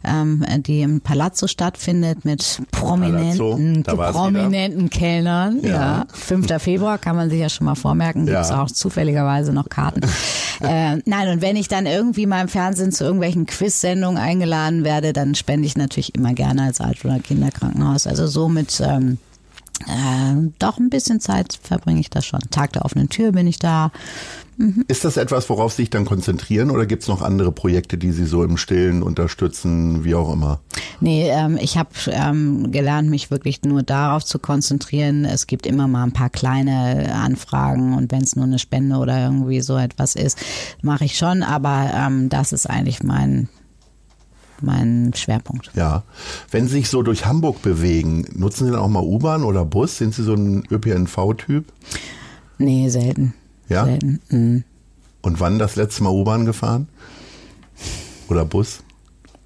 ähm, 0.04 0.46
die 0.60 0.82
im 0.82 1.00
Palazzo 1.00 1.48
stattfindet 1.48 2.26
mit 2.26 2.62
prominenten, 2.72 3.86
wieder. 4.41 4.41
Prominenten 4.44 4.90
Kellnern. 4.90 5.60
Ja. 5.64 5.70
ja. 5.70 6.06
5. 6.14 6.48
Februar 6.62 6.98
kann 6.98 7.16
man 7.16 7.30
sich 7.30 7.40
ja 7.40 7.50
schon 7.50 7.66
mal 7.66 7.76
vormerken, 7.76 8.26
gibt's 8.26 8.50
Ja. 8.50 8.62
auch 8.62 8.70
zufälligerweise 8.70 9.54
noch 9.54 9.70
Karten. 9.70 10.02
äh, 10.62 10.98
nein, 11.06 11.28
und 11.30 11.42
wenn 11.42 11.56
ich 11.56 11.68
dann 11.68 11.86
irgendwie 11.86 12.26
mal 12.26 12.42
im 12.42 12.48
Fernsehen 12.48 12.92
zu 12.92 13.04
irgendwelchen 13.04 13.46
Quiz-Sendungen 13.46 14.18
eingeladen 14.18 14.84
werde, 14.84 15.14
dann 15.14 15.36
spende 15.36 15.66
ich 15.66 15.78
natürlich 15.78 16.16
immer 16.16 16.34
gerne 16.34 16.64
als 16.64 16.82
Altona 16.82 17.20
Kinderkrankenhaus. 17.20 18.08
Also 18.08 18.28
so 18.28 18.50
mit 18.50 18.82
ähm, 18.86 19.18
Äh, 19.88 20.52
doch 20.60 20.78
ein 20.78 20.90
bisschen 20.92 21.20
Zeit 21.20 21.58
verbringe 21.64 22.00
ich 22.00 22.12
da 22.12 22.22
schon. 22.22 22.40
Tag 22.52 22.74
der 22.74 22.86
offenen 22.86 23.10
Tür 23.10 23.32
bin 23.32 23.48
ich 23.48 23.58
da. 23.58 23.92
Ist 24.88 25.06
das 25.06 25.18
etwas, 25.18 25.50
worauf 25.50 25.74
Sie 25.74 25.84
sich 25.84 25.90
dann 25.90 26.06
konzentrieren 26.06 26.72
oder 26.72 26.86
gibt 26.86 27.04
es 27.04 27.08
noch 27.08 27.22
andere 27.22 27.52
Projekte, 27.52 27.98
die 27.98 28.12
Sie 28.12 28.26
so 28.26 28.44
im 28.44 28.58
Stillen 28.58 29.04
unterstützen, 29.04 30.04
wie 30.04 30.16
auch 30.16 30.32
immer? 30.32 30.60
Nee, 31.00 31.30
ähm, 31.30 31.58
ich 31.60 31.78
habe 31.78 31.90
ähm, 32.08 32.72
gelernt, 32.72 33.10
mich 33.10 33.32
wirklich 33.32 33.64
nur 33.64 33.84
darauf 33.84 34.24
zu 34.24 34.40
konzentrieren. 34.40 35.26
Es 35.26 35.48
gibt 35.48 35.66
immer 35.66 35.88
mal 35.88 36.04
ein 36.04 36.12
paar 36.12 36.30
kleine 36.30 37.14
Anfragen 37.14 37.96
und 37.96 38.12
wenn 38.12 38.22
es 38.22 38.36
nur 38.36 38.46
eine 38.46 38.60
Spende 38.60 38.98
oder 38.98 39.24
irgendwie 39.24 39.62
so 39.62 39.78
etwas 39.78 40.16
ist, 40.16 40.38
mache 40.82 41.06
ich 41.06 41.18
schon, 41.18 41.44
aber 41.44 41.92
ähm, 41.96 42.30
das 42.30 42.52
ist 42.52 42.70
eigentlich 42.70 43.04
mein 43.04 43.50
mein 44.64 45.12
Schwerpunkt. 45.16 45.72
Ja. 45.74 46.04
Wenn 46.52 46.68
Sie 46.68 46.74
sich 46.74 46.90
so 46.90 47.02
durch 47.02 47.26
Hamburg 47.26 47.64
bewegen, 47.64 48.26
nutzen 48.34 48.66
Sie 48.66 48.72
dann 48.72 48.82
auch 48.82 48.90
mal 48.90 49.04
U-Bahn 49.04 49.44
oder 49.44 49.66
Bus? 49.66 49.98
Sind 49.98 50.14
Sie 50.14 50.24
so 50.24 50.36
ein 50.36 50.64
ÖPNV-Typ? 50.70 51.66
Nee, 52.60 52.90
selten. 52.90 53.34
Ja? 53.72 53.86
Selten. 53.86 54.20
Mhm. 54.30 54.64
Und 55.22 55.40
wann 55.40 55.60
das 55.60 55.76
letzte 55.76 56.04
Mal 56.04 56.10
U-Bahn 56.10 56.46
gefahren? 56.46 56.88
Oder 58.28 58.46
Bus? 58.46 58.84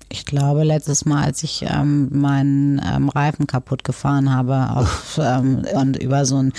Ich 0.10 0.26
glaube, 0.26 0.64
letztes 0.64 1.06
Mal, 1.06 1.24
als 1.24 1.44
ich 1.44 1.66
ähm, 1.68 2.10
meinen 2.12 2.82
ähm, 2.86 3.10
Reifen 3.10 3.48
kaputt 3.48 3.84
gefahren 3.84 4.34
habe 4.34 4.70
auf, 4.70 5.20
ähm, 5.22 5.66
und 5.74 5.98
über 5.98 6.26
so 6.26 6.38
ein, 6.38 6.54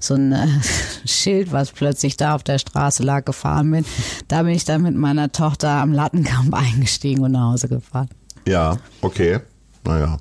so 0.00 0.14
ein 0.14 0.32
äh, 0.32 0.46
Schild, 1.06 1.52
was 1.52 1.72
plötzlich 1.72 2.16
da 2.16 2.34
auf 2.34 2.42
der 2.42 2.58
Straße 2.58 3.02
lag, 3.02 3.24
gefahren 3.24 3.70
bin, 3.70 3.84
da 4.28 4.42
bin 4.44 4.54
ich 4.54 4.64
dann 4.64 4.82
mit 4.82 4.94
meiner 4.94 5.30
Tochter 5.32 5.68
am 5.68 5.92
Lattenkamp 5.92 6.54
eingestiegen 6.58 7.22
und 7.22 7.32
nach 7.32 7.52
Hause 7.52 7.68
gefahren. 7.68 8.08
Ja, 8.46 8.78
okay. 9.00 9.40
Naja. 9.84 10.18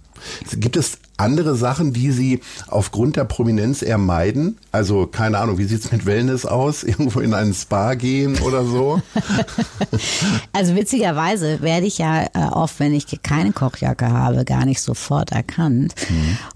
Gibt 0.53 0.75
es 0.75 0.99
andere 1.22 1.55
Sachen, 1.55 1.93
die 1.93 2.11
Sie 2.11 2.41
aufgrund 2.67 3.15
der 3.15 3.26
Prominenz 3.26 3.82
eher 3.82 3.97
meiden? 3.97 4.57
Also, 4.72 5.07
keine 5.07 5.38
Ahnung, 5.39 5.57
wie 5.57 5.65
sieht's 5.65 5.91
mit 5.91 6.05
Wellness 6.05 6.45
aus? 6.45 6.84
Irgendwo 6.91 7.19
in 7.19 7.34
einen 7.34 7.53
Spa 7.53 7.93
gehen 7.93 8.39
oder 8.39 8.65
so? 8.65 9.01
Also 10.53 10.76
witzigerweise 10.76 11.61
werde 11.61 11.86
ich 11.86 11.97
ja 11.97 12.24
äh, 12.24 12.47
oft, 12.51 12.80
wenn 12.80 12.93
ich 12.93 13.05
keine 13.24 13.51
Kochjacke 13.51 14.09
habe, 14.09 14.45
gar 14.45 14.65
nicht 14.65 14.82
sofort 14.82 15.32
erkannt. 15.32 15.93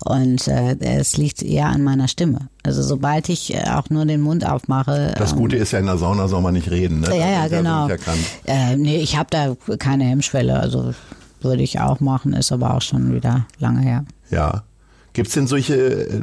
Und 0.04 0.48
äh, 0.48 0.76
es 0.80 1.18
liegt 1.18 1.42
eher 1.42 1.68
an 1.68 1.84
meiner 1.84 2.08
Stimme. 2.08 2.50
Also 2.64 2.82
sobald 2.82 3.30
ich 3.30 3.54
äh, 3.54 3.64
auch 3.70 3.90
nur 3.90 4.06
den 4.06 4.22
Mund 4.22 4.46
aufmache. 4.46 5.14
Das 5.18 5.32
ähm, 5.32 5.38
Gute 5.38 5.56
ist 5.56 5.72
ja, 5.72 5.80
in 5.80 5.86
der 5.86 5.98
Sauna 5.98 6.28
soll 6.28 6.42
man 6.42 6.54
nicht 6.54 6.72
reden, 6.72 7.02
ne? 7.02 7.10
Ja, 7.10 7.30
ja, 7.30 7.48
genau. 7.48 7.88
erkannt. 7.88 8.26
Äh, 8.46 8.76
nee, 8.76 8.98
ich 8.98 9.18
habe 9.18 9.28
da 9.30 9.56
keine 9.78 10.06
Hemmschwelle. 10.06 10.60
Also 10.60 10.94
würde 11.46 11.64
ich 11.64 11.80
auch 11.80 12.02
machen, 12.02 12.34
ist 12.34 12.52
aber 12.52 12.74
auch 12.74 12.82
schon 12.82 13.14
wieder 13.14 13.46
lange 13.60 13.82
her. 13.82 14.06
Ja. 14.30 14.64
Gibt's 15.16 15.34
denn 15.34 15.48
solche, 15.48 16.22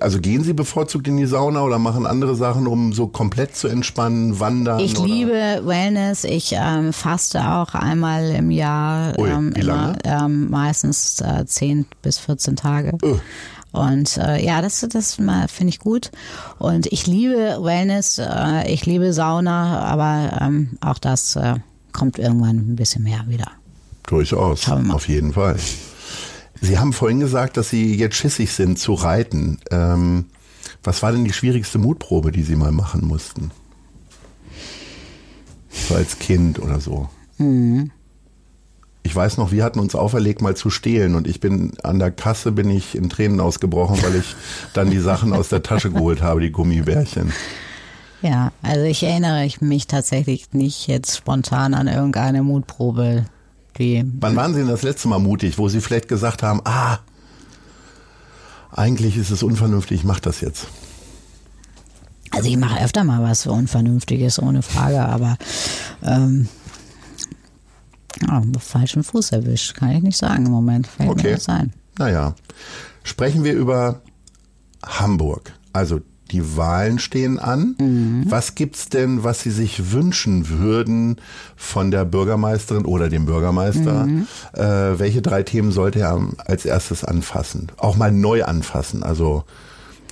also 0.00 0.18
gehen 0.18 0.42
Sie 0.42 0.54
bevorzugt 0.54 1.06
in 1.06 1.18
die 1.18 1.26
Sauna 1.26 1.64
oder 1.64 1.78
machen 1.78 2.06
andere 2.06 2.34
Sachen, 2.34 2.66
um 2.66 2.94
so 2.94 3.06
komplett 3.06 3.54
zu 3.54 3.68
entspannen, 3.68 4.40
wandern? 4.40 4.80
Ich 4.80 4.98
oder? 4.98 5.06
liebe 5.06 5.60
Wellness. 5.64 6.24
Ich 6.24 6.54
ähm, 6.56 6.94
faste 6.94 7.46
auch 7.46 7.74
einmal 7.74 8.30
im 8.30 8.50
Jahr. 8.50 9.18
Ui, 9.18 9.28
ähm, 9.28 9.54
wie 9.54 9.60
lange? 9.60 9.98
Immer, 10.02 10.24
ähm, 10.24 10.48
meistens 10.48 11.20
äh, 11.20 11.44
10 11.44 11.84
bis 12.00 12.16
14 12.20 12.56
Tage. 12.56 12.96
Öh. 13.04 13.16
Und 13.72 14.16
äh, 14.16 14.42
ja, 14.42 14.62
das, 14.62 14.86
das 14.90 15.14
finde 15.14 15.68
ich 15.68 15.78
gut. 15.78 16.10
Und 16.58 16.86
ich 16.86 17.06
liebe 17.06 17.58
Wellness, 17.60 18.18
äh, 18.18 18.72
ich 18.72 18.86
liebe 18.86 19.12
Sauna, 19.12 19.80
aber 19.80 20.38
ähm, 20.40 20.78
auch 20.80 20.98
das 20.98 21.36
äh, 21.36 21.56
kommt 21.92 22.18
irgendwann 22.18 22.56
ein 22.56 22.76
bisschen 22.76 23.02
mehr 23.02 23.24
wieder. 23.28 23.50
Durchaus, 24.12 24.68
auf 24.68 25.08
jeden 25.08 25.32
Fall. 25.32 25.56
Sie 26.60 26.78
haben 26.78 26.92
vorhin 26.92 27.18
gesagt, 27.18 27.56
dass 27.56 27.70
Sie 27.70 27.96
jetzt 27.96 28.16
schissig 28.16 28.52
sind 28.52 28.78
zu 28.78 28.92
reiten. 28.92 29.58
Ähm, 29.70 30.26
was 30.84 31.02
war 31.02 31.12
denn 31.12 31.24
die 31.24 31.32
schwierigste 31.32 31.78
Mutprobe, 31.78 32.30
die 32.30 32.42
Sie 32.42 32.54
mal 32.54 32.72
machen 32.72 33.06
mussten? 33.06 33.52
So 35.70 35.94
als 35.94 36.18
Kind 36.18 36.58
oder 36.60 36.78
so. 36.78 37.08
Mhm. 37.38 37.90
Ich 39.02 39.16
weiß 39.16 39.38
noch, 39.38 39.50
wir 39.50 39.64
hatten 39.64 39.80
uns 39.80 39.94
auferlegt, 39.94 40.42
mal 40.42 40.56
zu 40.56 40.68
stehlen 40.68 41.14
und 41.14 41.26
ich 41.26 41.40
bin 41.40 41.72
an 41.82 41.98
der 41.98 42.10
Kasse 42.10 42.52
bin 42.52 42.68
ich 42.68 42.94
in 42.94 43.08
Tränen 43.08 43.40
ausgebrochen, 43.40 44.02
weil 44.02 44.16
ich 44.16 44.36
dann 44.74 44.90
die 44.90 45.00
Sachen 45.00 45.32
aus 45.32 45.48
der 45.48 45.62
Tasche 45.62 45.90
geholt 45.92 46.20
habe, 46.20 46.42
die 46.42 46.52
Gummibärchen. 46.52 47.32
Ja, 48.20 48.52
also 48.60 48.84
ich 48.84 49.02
erinnere 49.04 49.48
mich 49.60 49.86
tatsächlich 49.86 50.52
nicht 50.52 50.86
jetzt 50.86 51.16
spontan 51.16 51.72
an 51.72 51.88
irgendeine 51.88 52.42
Mutprobe, 52.42 53.24
die 53.78 54.04
Wann 54.20 54.36
waren 54.36 54.52
Sie 54.54 54.60
denn 54.60 54.68
das 54.68 54.82
letzte 54.82 55.08
Mal 55.08 55.18
mutig, 55.18 55.58
wo 55.58 55.68
Sie 55.68 55.80
vielleicht 55.80 56.08
gesagt 56.08 56.42
haben, 56.42 56.60
ah, 56.64 56.98
eigentlich 58.70 59.16
ist 59.16 59.30
es 59.30 59.42
unvernünftig, 59.42 60.00
ich 60.00 60.04
mach 60.04 60.20
das 60.20 60.40
jetzt. 60.40 60.66
Also 62.30 62.48
ich 62.48 62.56
mache 62.56 62.82
öfter 62.82 63.04
mal 63.04 63.22
was 63.22 63.46
Unvernünftiges, 63.46 64.40
ohne 64.40 64.62
Frage, 64.62 65.04
aber 65.04 65.36
ähm, 66.02 66.48
ja, 68.26 68.42
falschen 68.58 69.02
Fuß 69.02 69.32
erwischt, 69.32 69.74
kann 69.76 69.90
ich 69.90 70.02
nicht 70.02 70.16
sagen 70.16 70.46
im 70.46 70.52
Moment. 70.52 70.86
Fällt 70.86 71.08
mir 71.08 71.12
Okay. 71.12 71.32
das 71.34 71.48
ein. 71.48 71.72
Naja, 71.98 72.34
sprechen 73.02 73.44
wir 73.44 73.52
über 73.52 74.00
Hamburg. 74.84 75.52
Also 75.74 76.00
die 76.32 76.56
Wahlen 76.56 76.98
stehen 76.98 77.38
an. 77.38 77.76
Was 78.28 78.54
gibt's 78.54 78.88
denn, 78.88 79.22
was 79.22 79.42
Sie 79.42 79.50
sich 79.50 79.92
wünschen 79.92 80.48
würden 80.48 81.16
von 81.56 81.90
der 81.90 82.04
Bürgermeisterin 82.04 82.84
oder 82.84 83.08
dem 83.08 83.26
Bürgermeister? 83.26 84.06
Äh, 84.54 84.98
welche 84.98 85.22
drei 85.22 85.42
Themen 85.42 85.70
sollte 85.72 86.00
er 86.00 86.18
als 86.38 86.64
erstes 86.64 87.04
anfassen? 87.04 87.68
Auch 87.76 87.96
mal 87.96 88.10
neu 88.10 88.44
anfassen. 88.44 89.02
Also 89.02 89.44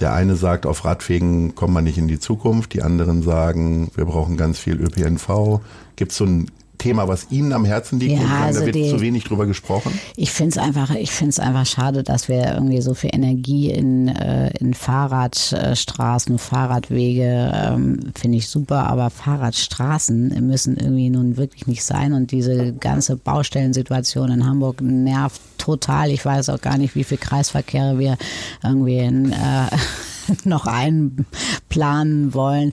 der 0.00 0.14
eine 0.14 0.34
sagt, 0.36 0.66
auf 0.66 0.84
Radwegen 0.84 1.54
kommt 1.54 1.74
man 1.74 1.84
nicht 1.84 1.98
in 1.98 2.08
die 2.08 2.18
Zukunft. 2.18 2.72
Die 2.72 2.82
anderen 2.82 3.22
sagen, 3.22 3.90
wir 3.94 4.06
brauchen 4.06 4.36
ganz 4.36 4.58
viel 4.58 4.80
ÖPNV. 4.80 5.60
Gibt's 5.96 6.16
so 6.16 6.24
ein 6.24 6.50
Thema, 6.80 7.06
was 7.06 7.26
Ihnen 7.30 7.52
am 7.52 7.64
Herzen 7.64 8.00
liegt? 8.00 8.14
Ja, 8.20 8.26
sagen, 8.26 8.42
also 8.42 8.60
da 8.60 8.66
wird 8.66 8.74
die- 8.74 8.88
zu 8.90 9.00
wenig 9.00 9.24
drüber 9.24 9.46
gesprochen? 9.46 9.92
Ich 10.16 10.32
finde 10.32 10.50
es 10.50 10.58
einfach, 10.58 10.90
ich 10.94 11.12
finde 11.12 11.30
es 11.30 11.38
einfach 11.38 11.66
schade, 11.66 12.02
dass 12.02 12.28
wir 12.28 12.54
irgendwie 12.54 12.80
so 12.80 12.94
viel 12.94 13.10
Energie 13.12 13.70
in, 13.70 14.08
äh, 14.08 14.50
in 14.58 14.74
Fahrradstraßen, 14.74 16.38
Fahrradwege, 16.38 17.52
ähm, 17.54 18.00
finde 18.18 18.38
ich 18.38 18.48
super, 18.48 18.86
aber 18.88 19.10
Fahrradstraßen 19.10 20.28
müssen 20.46 20.76
irgendwie 20.76 21.10
nun 21.10 21.36
wirklich 21.36 21.66
nicht 21.66 21.84
sein 21.84 22.12
und 22.12 22.32
diese 22.32 22.72
ganze 22.72 23.16
Baustellensituation 23.16 24.30
in 24.30 24.46
Hamburg 24.46 24.80
nervt 24.80 25.40
total. 25.60 26.10
Ich 26.10 26.24
weiß 26.24 26.48
auch 26.48 26.60
gar 26.60 26.78
nicht, 26.78 26.94
wie 26.94 27.04
viel 27.04 27.18
Kreisverkehre 27.18 27.98
wir 27.98 28.16
irgendwie 28.64 28.98
in, 28.98 29.32
äh, 29.32 29.36
noch 30.44 30.66
einplanen 30.66 32.34
wollen. 32.34 32.72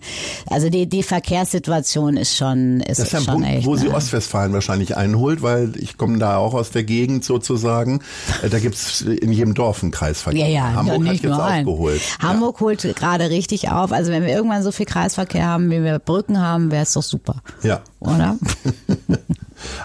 Also 0.50 0.70
die, 0.70 0.88
die 0.88 1.04
Verkehrssituation 1.04 2.18
ist 2.18 2.36
schon, 2.38 2.82
ist 2.82 3.00
Das 3.00 3.08
ist 3.08 3.14
ja 3.14 3.20
ein 3.20 3.26
schon 3.26 3.34
Punkt, 3.36 3.50
echt. 3.50 3.66
wo 3.68 3.76
Sie 3.76 3.88
ne? 3.88 3.94
Ostwestfalen 3.96 4.54
wahrscheinlich 4.54 4.96
einholt, 4.96 5.42
weil 5.42 5.74
ich 5.78 5.98
komme 5.98 6.18
da 6.20 6.38
auch 6.38 6.54
aus 6.54 6.70
der 6.72 6.84
Gegend 6.84 7.24
sozusagen. 7.24 8.02
Äh, 8.44 8.50
Da 8.50 8.60
gibt's 8.60 9.02
in 9.02 9.32
jedem 9.34 9.54
Dorf 9.54 9.82
einen 9.84 9.92
Kreisverkehr. 9.92 10.48
Ja, 10.48 10.70
ja, 10.70 10.74
Hamburg 10.74 11.00
nicht 11.02 11.24
hat 11.24 11.32
jetzt 11.32 11.40
aufgeholt. 11.40 12.02
Hamburg 12.20 12.60
holt 12.60 12.82
gerade 12.96 13.30
richtig 13.30 13.70
auf. 13.70 13.92
Also 13.92 14.12
wenn 14.12 14.24
wir 14.24 14.34
irgendwann 14.34 14.64
so 14.64 14.72
viel 14.72 14.86
Kreisverkehr 14.86 15.46
haben, 15.46 15.70
wie 15.72 15.84
wir 15.84 16.00
Brücken 16.00 16.40
haben, 16.40 16.72
wäre 16.72 16.84
es 16.84 16.94
doch 16.94 17.04
super. 17.04 17.42
Ja. 17.64 17.82
Oder? 18.00 18.38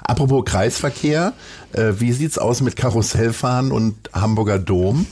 Apropos 0.02 0.44
Kreisverkehr, 0.44 1.32
äh, 1.72 1.92
wie 1.98 2.12
sieht's 2.12 2.38
aus 2.38 2.60
mit 2.60 2.76
Karussellfahren 2.76 3.72
und 3.72 3.94
Hamburger 4.12 4.58
Dom? 4.58 5.06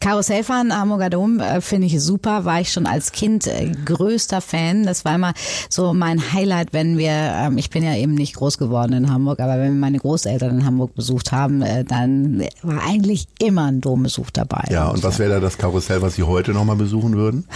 Karussellfahren, 0.00 0.76
Hamburger 0.76 1.10
Dom 1.10 1.40
äh, 1.40 1.60
finde 1.60 1.86
ich 1.86 2.00
super. 2.02 2.44
War 2.44 2.60
ich 2.60 2.72
schon 2.72 2.86
als 2.86 3.12
Kind 3.12 3.46
äh, 3.46 3.70
größter 3.84 4.40
Fan. 4.40 4.84
Das 4.84 5.04
war 5.04 5.14
immer 5.14 5.32
so 5.68 5.94
mein 5.94 6.32
Highlight, 6.32 6.72
wenn 6.72 6.98
wir, 6.98 7.10
ähm, 7.10 7.58
ich 7.58 7.70
bin 7.70 7.82
ja 7.82 7.94
eben 7.94 8.14
nicht 8.14 8.34
groß 8.34 8.58
geworden 8.58 8.92
in 8.92 9.10
Hamburg, 9.10 9.40
aber 9.40 9.54
wenn 9.58 9.74
wir 9.74 9.80
meine 9.80 9.98
Großeltern 9.98 10.58
in 10.58 10.66
Hamburg 10.66 10.94
besucht 10.94 11.32
haben, 11.32 11.62
äh, 11.62 11.84
dann 11.84 12.44
war 12.62 12.82
eigentlich 12.82 13.28
immer 13.38 13.66
ein 13.66 13.80
Dombesuch 13.80 14.30
dabei. 14.30 14.64
Ja, 14.70 14.88
und 14.88 15.02
was 15.02 15.18
wäre 15.18 15.30
da 15.30 15.40
das 15.40 15.58
Karussell, 15.58 16.02
was 16.02 16.16
Sie 16.16 16.24
heute 16.24 16.52
nochmal 16.52 16.76
besuchen 16.76 17.16
würden? 17.16 17.46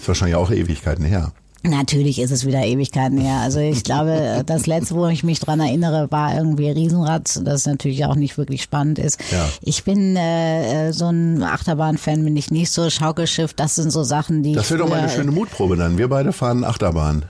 Ist 0.00 0.08
wahrscheinlich 0.08 0.36
auch 0.36 0.50
Ewigkeiten 0.50 1.04
her. 1.04 1.32
Natürlich 1.66 2.20
ist 2.20 2.30
es 2.30 2.46
wieder 2.46 2.64
Ewigkeiten 2.64 3.18
her. 3.18 3.40
Also 3.40 3.60
ich 3.60 3.82
glaube, 3.82 4.42
das 4.46 4.66
letzte, 4.66 4.94
wo 4.94 5.06
ich 5.08 5.24
mich 5.24 5.40
dran 5.40 5.60
erinnere, 5.60 6.10
war 6.10 6.34
irgendwie 6.34 6.70
Riesenrad, 6.70 7.40
das 7.44 7.66
natürlich 7.66 8.04
auch 8.04 8.14
nicht 8.14 8.38
wirklich 8.38 8.62
spannend 8.62 8.98
ist. 8.98 9.20
Ja. 9.30 9.48
Ich 9.60 9.84
bin 9.84 10.16
äh, 10.16 10.92
so 10.92 11.06
ein 11.06 11.42
Achterbahn-Fan, 11.42 12.24
bin 12.24 12.36
ich 12.36 12.50
nicht 12.50 12.70
so. 12.70 12.88
Schaukelschiff, 12.88 13.52
das 13.54 13.74
sind 13.74 13.90
so 13.90 14.02
Sachen, 14.02 14.42
die 14.42 14.52
Das 14.52 14.70
wäre 14.70 14.80
doch 14.80 14.88
mal 14.88 15.00
eine 15.00 15.10
schöne 15.10 15.32
Mutprobe 15.32 15.76
dann. 15.76 15.98
Wir 15.98 16.08
beide 16.08 16.32
fahren 16.32 16.64
Achterbahn. 16.64 17.24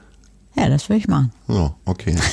Ja, 0.57 0.69
das 0.69 0.89
will 0.89 0.97
ich 0.97 1.09
machen. 1.09 1.33
So, 1.49 1.75
okay. 1.85 2.17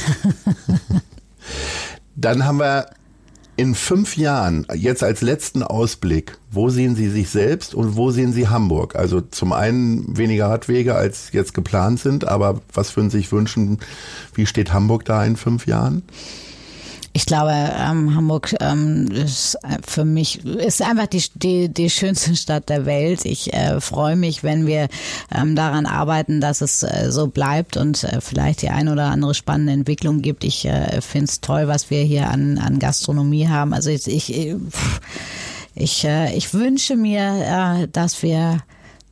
Dann 2.16 2.46
haben 2.46 2.60
wir 2.60 2.86
in 3.56 3.76
fünf 3.76 4.18
Jahren, 4.18 4.66
jetzt 4.74 5.04
als 5.04 5.22
letzten 5.22 5.62
Ausblick, 5.62 6.38
wo 6.50 6.70
sehen 6.70 6.96
Sie 6.96 7.10
sich 7.10 7.30
selbst 7.30 7.76
und 7.76 7.96
wo 7.96 8.10
sehen 8.10 8.34
Sie 8.34 8.48
Hamburg? 8.48 8.96
Also 8.96 9.22
zum 9.22 9.54
einen 9.54 10.18
weniger 10.18 10.48
Radwege, 10.48 10.96
als 10.96 11.32
jetzt 11.32 11.54
geplant 11.54 12.00
sind, 12.00 12.28
aber 12.28 12.62
was 12.74 12.96
würden 12.96 13.12
Sie 13.12 13.18
sich 13.18 13.32
wünschen, 13.32 13.80
wie 14.34 14.48
steht 14.48 14.74
Hamburg 14.74 15.06
da 15.06 15.24
in 15.24 15.36
fünf 15.36 15.68
Jahren? 15.68 16.04
Ich 17.16 17.28
glaube, 17.28 17.52
ähm, 17.52 18.16
Hamburg 18.16 18.56
ähm, 18.60 19.08
ist 19.12 19.56
für 19.86 20.04
mich 20.04 20.44
ist 20.44 20.82
einfach 20.82 21.06
die, 21.06 21.24
die, 21.36 21.70
die 21.70 21.92
schönste 21.92 22.36
Stadt 22.36 22.70
der 22.70 22.88
Welt. 22.88 23.24
Ich 23.26 23.54
äh, 23.54 23.80
freue 23.80 24.16
mich, 24.16 24.44
wenn 24.44 24.66
wir 24.66 24.88
ähm, 25.32 25.56
daran 25.56 25.86
arbeiten, 25.86 26.42
dass 26.42 26.62
es 26.62 26.82
äh, 26.82 27.12
so 27.12 27.28
bleibt 27.28 27.78
und 27.78 28.04
äh, 28.04 28.20
vielleicht 28.20 28.64
die 28.64 28.72
ein 28.72 28.90
oder 28.90 29.06
andere 29.06 29.36
spannende 29.36 29.74
Entwicklung 29.74 30.24
gibt. 30.24 30.44
Ich 30.44 30.66
äh, 30.66 31.02
finde 31.02 31.26
es 31.26 31.40
toll, 31.40 31.68
was 31.68 31.92
wir 31.92 32.02
hier 32.02 32.30
an, 32.30 32.58
an 32.58 32.80
Gastronomie 32.80 33.48
haben. 33.48 33.74
Also 33.74 33.92
ich, 33.92 34.08
ich, 34.08 34.56
ich, 35.76 36.06
äh, 36.06 36.36
ich 36.36 36.52
wünsche 36.56 36.96
mir, 36.96 37.84
äh, 37.84 37.88
dass 37.90 38.24
wir 38.24 38.64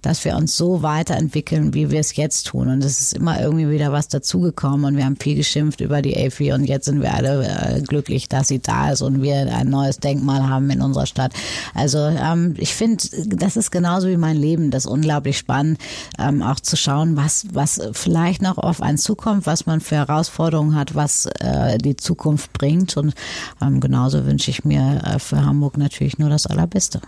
dass 0.01 0.25
wir 0.25 0.35
uns 0.35 0.57
so 0.57 0.81
weiterentwickeln, 0.81 1.73
wie 1.73 1.91
wir 1.91 1.99
es 1.99 2.15
jetzt 2.15 2.47
tun. 2.47 2.69
Und 2.69 2.83
es 2.83 2.99
ist 2.99 3.13
immer 3.13 3.39
irgendwie 3.41 3.69
wieder 3.69 3.91
was 3.91 4.07
dazugekommen 4.07 4.85
und 4.85 4.97
wir 4.97 5.05
haben 5.05 5.17
viel 5.17 5.35
geschimpft 5.35 5.81
über 5.81 6.01
die 6.01 6.17
AFI 6.17 6.53
und 6.53 6.65
jetzt 6.65 6.85
sind 6.85 7.01
wir 7.01 7.13
alle 7.13 7.45
äh, 7.45 7.81
glücklich, 7.81 8.27
dass 8.27 8.47
sie 8.47 8.59
da 8.59 8.91
ist 8.91 9.01
und 9.01 9.21
wir 9.21 9.53
ein 9.55 9.69
neues 9.69 9.99
Denkmal 9.99 10.47
haben 10.47 10.69
in 10.69 10.81
unserer 10.81 11.05
Stadt. 11.05 11.33
Also 11.73 11.99
ähm, 11.99 12.55
ich 12.57 12.73
finde, 12.73 13.03
das 13.27 13.57
ist 13.57 13.71
genauso 13.71 14.07
wie 14.07 14.17
mein 14.17 14.37
Leben, 14.37 14.71
das 14.71 14.85
ist 14.85 14.91
unglaublich 14.91 15.37
spannend, 15.37 15.79
ähm, 16.19 16.41
auch 16.41 16.59
zu 16.59 16.75
schauen, 16.75 17.15
was, 17.15 17.45
was 17.53 17.79
vielleicht 17.93 18.41
noch 18.41 18.57
auf 18.57 18.81
einen 18.81 18.97
zukommt, 18.97 19.45
was 19.45 19.65
man 19.65 19.81
für 19.81 19.95
Herausforderungen 19.95 20.75
hat, 20.75 20.95
was 20.95 21.27
äh, 21.39 21.77
die 21.77 21.95
Zukunft 21.95 22.53
bringt. 22.53 22.97
Und 22.97 23.13
ähm, 23.61 23.79
genauso 23.79 24.25
wünsche 24.25 24.51
ich 24.51 24.65
mir 24.65 25.01
äh, 25.05 25.19
für 25.19 25.45
Hamburg 25.45 25.77
natürlich 25.77 26.17
nur 26.17 26.29
das 26.29 26.47
Allerbeste. 26.47 27.01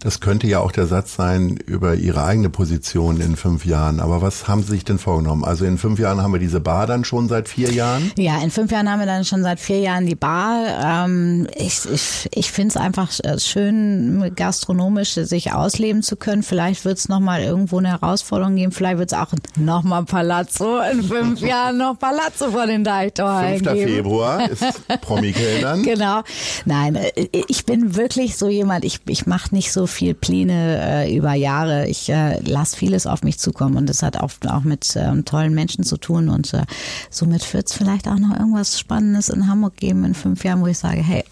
Das 0.00 0.20
könnte 0.20 0.46
ja 0.46 0.60
auch 0.60 0.72
der 0.72 0.86
Satz 0.86 1.16
sein 1.16 1.56
über 1.66 1.94
Ihre 1.94 2.22
eigene 2.24 2.50
Position 2.50 3.20
in 3.20 3.36
fünf 3.36 3.64
Jahren. 3.64 4.00
Aber 4.00 4.22
was 4.22 4.46
haben 4.46 4.62
Sie 4.62 4.70
sich 4.70 4.84
denn 4.84 4.98
vorgenommen? 4.98 5.44
Also 5.44 5.64
in 5.64 5.78
fünf 5.78 5.98
Jahren 5.98 6.22
haben 6.22 6.32
wir 6.32 6.40
diese 6.40 6.60
Bar 6.60 6.86
dann 6.86 7.04
schon 7.04 7.28
seit 7.28 7.48
vier 7.48 7.72
Jahren? 7.72 8.12
Ja, 8.16 8.38
in 8.42 8.50
fünf 8.50 8.70
Jahren 8.70 8.90
haben 8.90 9.00
wir 9.00 9.06
dann 9.06 9.24
schon 9.24 9.42
seit 9.42 9.58
vier 9.60 9.80
Jahren 9.80 10.06
die 10.06 10.14
Bar. 10.14 11.06
Ähm, 11.06 11.48
ich 11.56 11.80
ich, 11.92 12.28
ich 12.32 12.52
finde 12.52 12.68
es 12.70 12.76
einfach 12.76 13.10
äh, 13.24 13.38
schön, 13.38 14.32
gastronomisch 14.36 15.14
sich 15.14 15.52
ausleben 15.52 16.02
zu 16.02 16.16
können. 16.16 16.42
Vielleicht 16.42 16.84
wird 16.84 16.98
es 16.98 17.08
nochmal 17.08 17.42
irgendwo 17.42 17.78
eine 17.78 17.88
Herausforderung 17.88 18.56
geben. 18.56 18.72
Vielleicht 18.72 18.98
wird 18.98 19.12
es 19.12 19.18
auch 19.18 19.32
nochmal 19.56 20.04
Palazzo 20.04 20.80
in 20.80 21.02
fünf 21.02 21.40
Jahren 21.48 21.78
noch 21.78 21.98
Palazzo 21.98 22.50
vor 22.50 22.66
den 22.66 22.84
Deichtoren 22.84 23.58
5. 23.58 23.72
geben. 23.72 23.94
Februar 23.94 24.48
ist 24.50 24.64
Promi-Kellnern. 25.00 25.82
genau. 25.82 26.22
Nein, 26.64 26.96
äh, 26.96 27.28
ich 27.48 27.64
bin 27.66 27.96
wirklich 27.96 28.36
so 28.36 28.48
jemand, 28.48 28.84
ich, 28.84 29.00
ich 29.06 29.26
mache 29.26 29.54
nicht 29.54 29.67
so 29.72 29.86
viel 29.86 30.14
Pläne 30.14 31.04
äh, 31.06 31.16
über 31.16 31.34
Jahre. 31.34 31.86
Ich 31.88 32.08
äh, 32.08 32.40
lasse 32.40 32.76
vieles 32.76 33.06
auf 33.06 33.22
mich 33.22 33.38
zukommen 33.38 33.76
und 33.76 33.88
das 33.88 34.02
hat 34.02 34.16
auch, 34.16 34.30
auch 34.46 34.62
mit 34.62 34.94
ähm, 34.96 35.24
tollen 35.24 35.54
Menschen 35.54 35.84
zu 35.84 35.96
tun 35.96 36.28
und 36.28 36.54
äh, 36.54 36.62
somit 37.10 37.52
wird 37.54 37.68
es 37.68 37.74
vielleicht 37.74 38.08
auch 38.08 38.18
noch 38.18 38.38
irgendwas 38.38 38.78
Spannendes 38.78 39.28
in 39.28 39.48
Hamburg 39.48 39.76
geben 39.76 40.04
in 40.04 40.14
fünf 40.14 40.44
Jahren, 40.44 40.60
wo 40.60 40.66
ich 40.66 40.78
sage, 40.78 41.02
hey, 41.02 41.24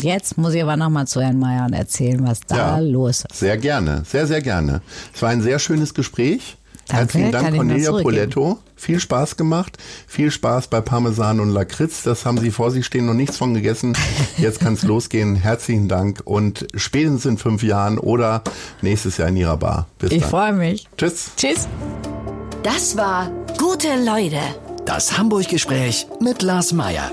Jetzt 0.00 0.36
muss 0.36 0.52
ich 0.52 0.62
aber 0.62 0.76
nochmal 0.76 1.06
zu 1.06 1.22
Herrn 1.22 1.38
Mayer 1.38 1.64
und 1.64 1.72
erzählen, 1.72 2.26
was 2.26 2.40
da 2.40 2.56
ja, 2.56 2.78
los 2.80 3.24
ist. 3.30 3.38
Sehr 3.38 3.56
gerne, 3.56 4.02
sehr, 4.04 4.26
sehr 4.26 4.42
gerne. 4.42 4.82
Es 5.14 5.22
war 5.22 5.30
ein 5.30 5.40
sehr 5.40 5.58
schönes 5.58 5.94
Gespräch. 5.94 6.58
Danke, 6.88 7.02
Herzlichen 7.02 7.32
Dank, 7.32 7.56
Cornelia 7.56 7.90
Poletto. 7.90 8.58
Viel 8.76 9.00
Spaß 9.00 9.36
gemacht. 9.36 9.76
Viel 10.06 10.30
Spaß 10.30 10.68
bei 10.68 10.80
Parmesan 10.80 11.40
und 11.40 11.50
Lakritz. 11.50 12.02
Das 12.02 12.24
haben 12.24 12.38
Sie 12.38 12.50
vor 12.50 12.70
sich 12.70 12.86
stehen, 12.86 13.06
noch 13.06 13.14
nichts 13.14 13.36
von 13.36 13.54
gegessen. 13.54 13.96
Jetzt 14.38 14.60
kann 14.60 14.74
es 14.74 14.82
losgehen. 14.84 15.34
Herzlichen 15.34 15.88
Dank 15.88 16.20
und 16.24 16.66
spätestens 16.74 17.26
in 17.26 17.38
fünf 17.38 17.62
Jahren 17.62 17.98
oder 17.98 18.42
nächstes 18.82 19.16
Jahr 19.16 19.28
in 19.28 19.36
Ihrer 19.36 19.56
Bar. 19.56 19.86
Bis 19.98 20.12
ich 20.12 20.24
freue 20.24 20.52
mich. 20.52 20.86
Tschüss. 20.96 21.30
Tschüss. 21.36 21.66
Das 22.62 22.96
war 22.96 23.30
Gute 23.58 23.88
Leute. 24.04 24.40
Das 24.84 25.16
Hamburg-Gespräch 25.16 26.06
mit 26.20 26.42
Lars 26.42 26.72
Meier. 26.72 27.10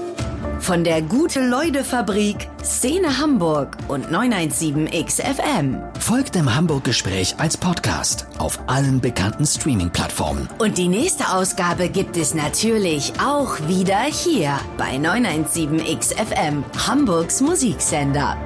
Von 0.64 0.86
der 0.86 1.02
Gute-Leute-Fabrik, 1.02 2.48
Szene 2.64 3.18
Hamburg 3.18 3.76
und 3.90 4.06
917XFM. 4.08 5.82
Folgt 6.00 6.36
dem 6.36 6.56
Hamburg-Gespräch 6.56 7.36
als 7.38 7.58
Podcast 7.58 8.28
auf 8.38 8.58
allen 8.68 9.02
bekannten 9.02 9.46
Streaming-Plattformen. 9.46 10.48
Und 10.60 10.78
die 10.78 10.88
nächste 10.88 11.34
Ausgabe 11.34 11.90
gibt 11.90 12.16
es 12.16 12.34
natürlich 12.34 13.12
auch 13.22 13.60
wieder 13.68 14.04
hier 14.04 14.58
bei 14.78 14.96
917XFM, 14.96 16.64
Hamburgs 16.88 17.42
Musiksender. 17.42 18.38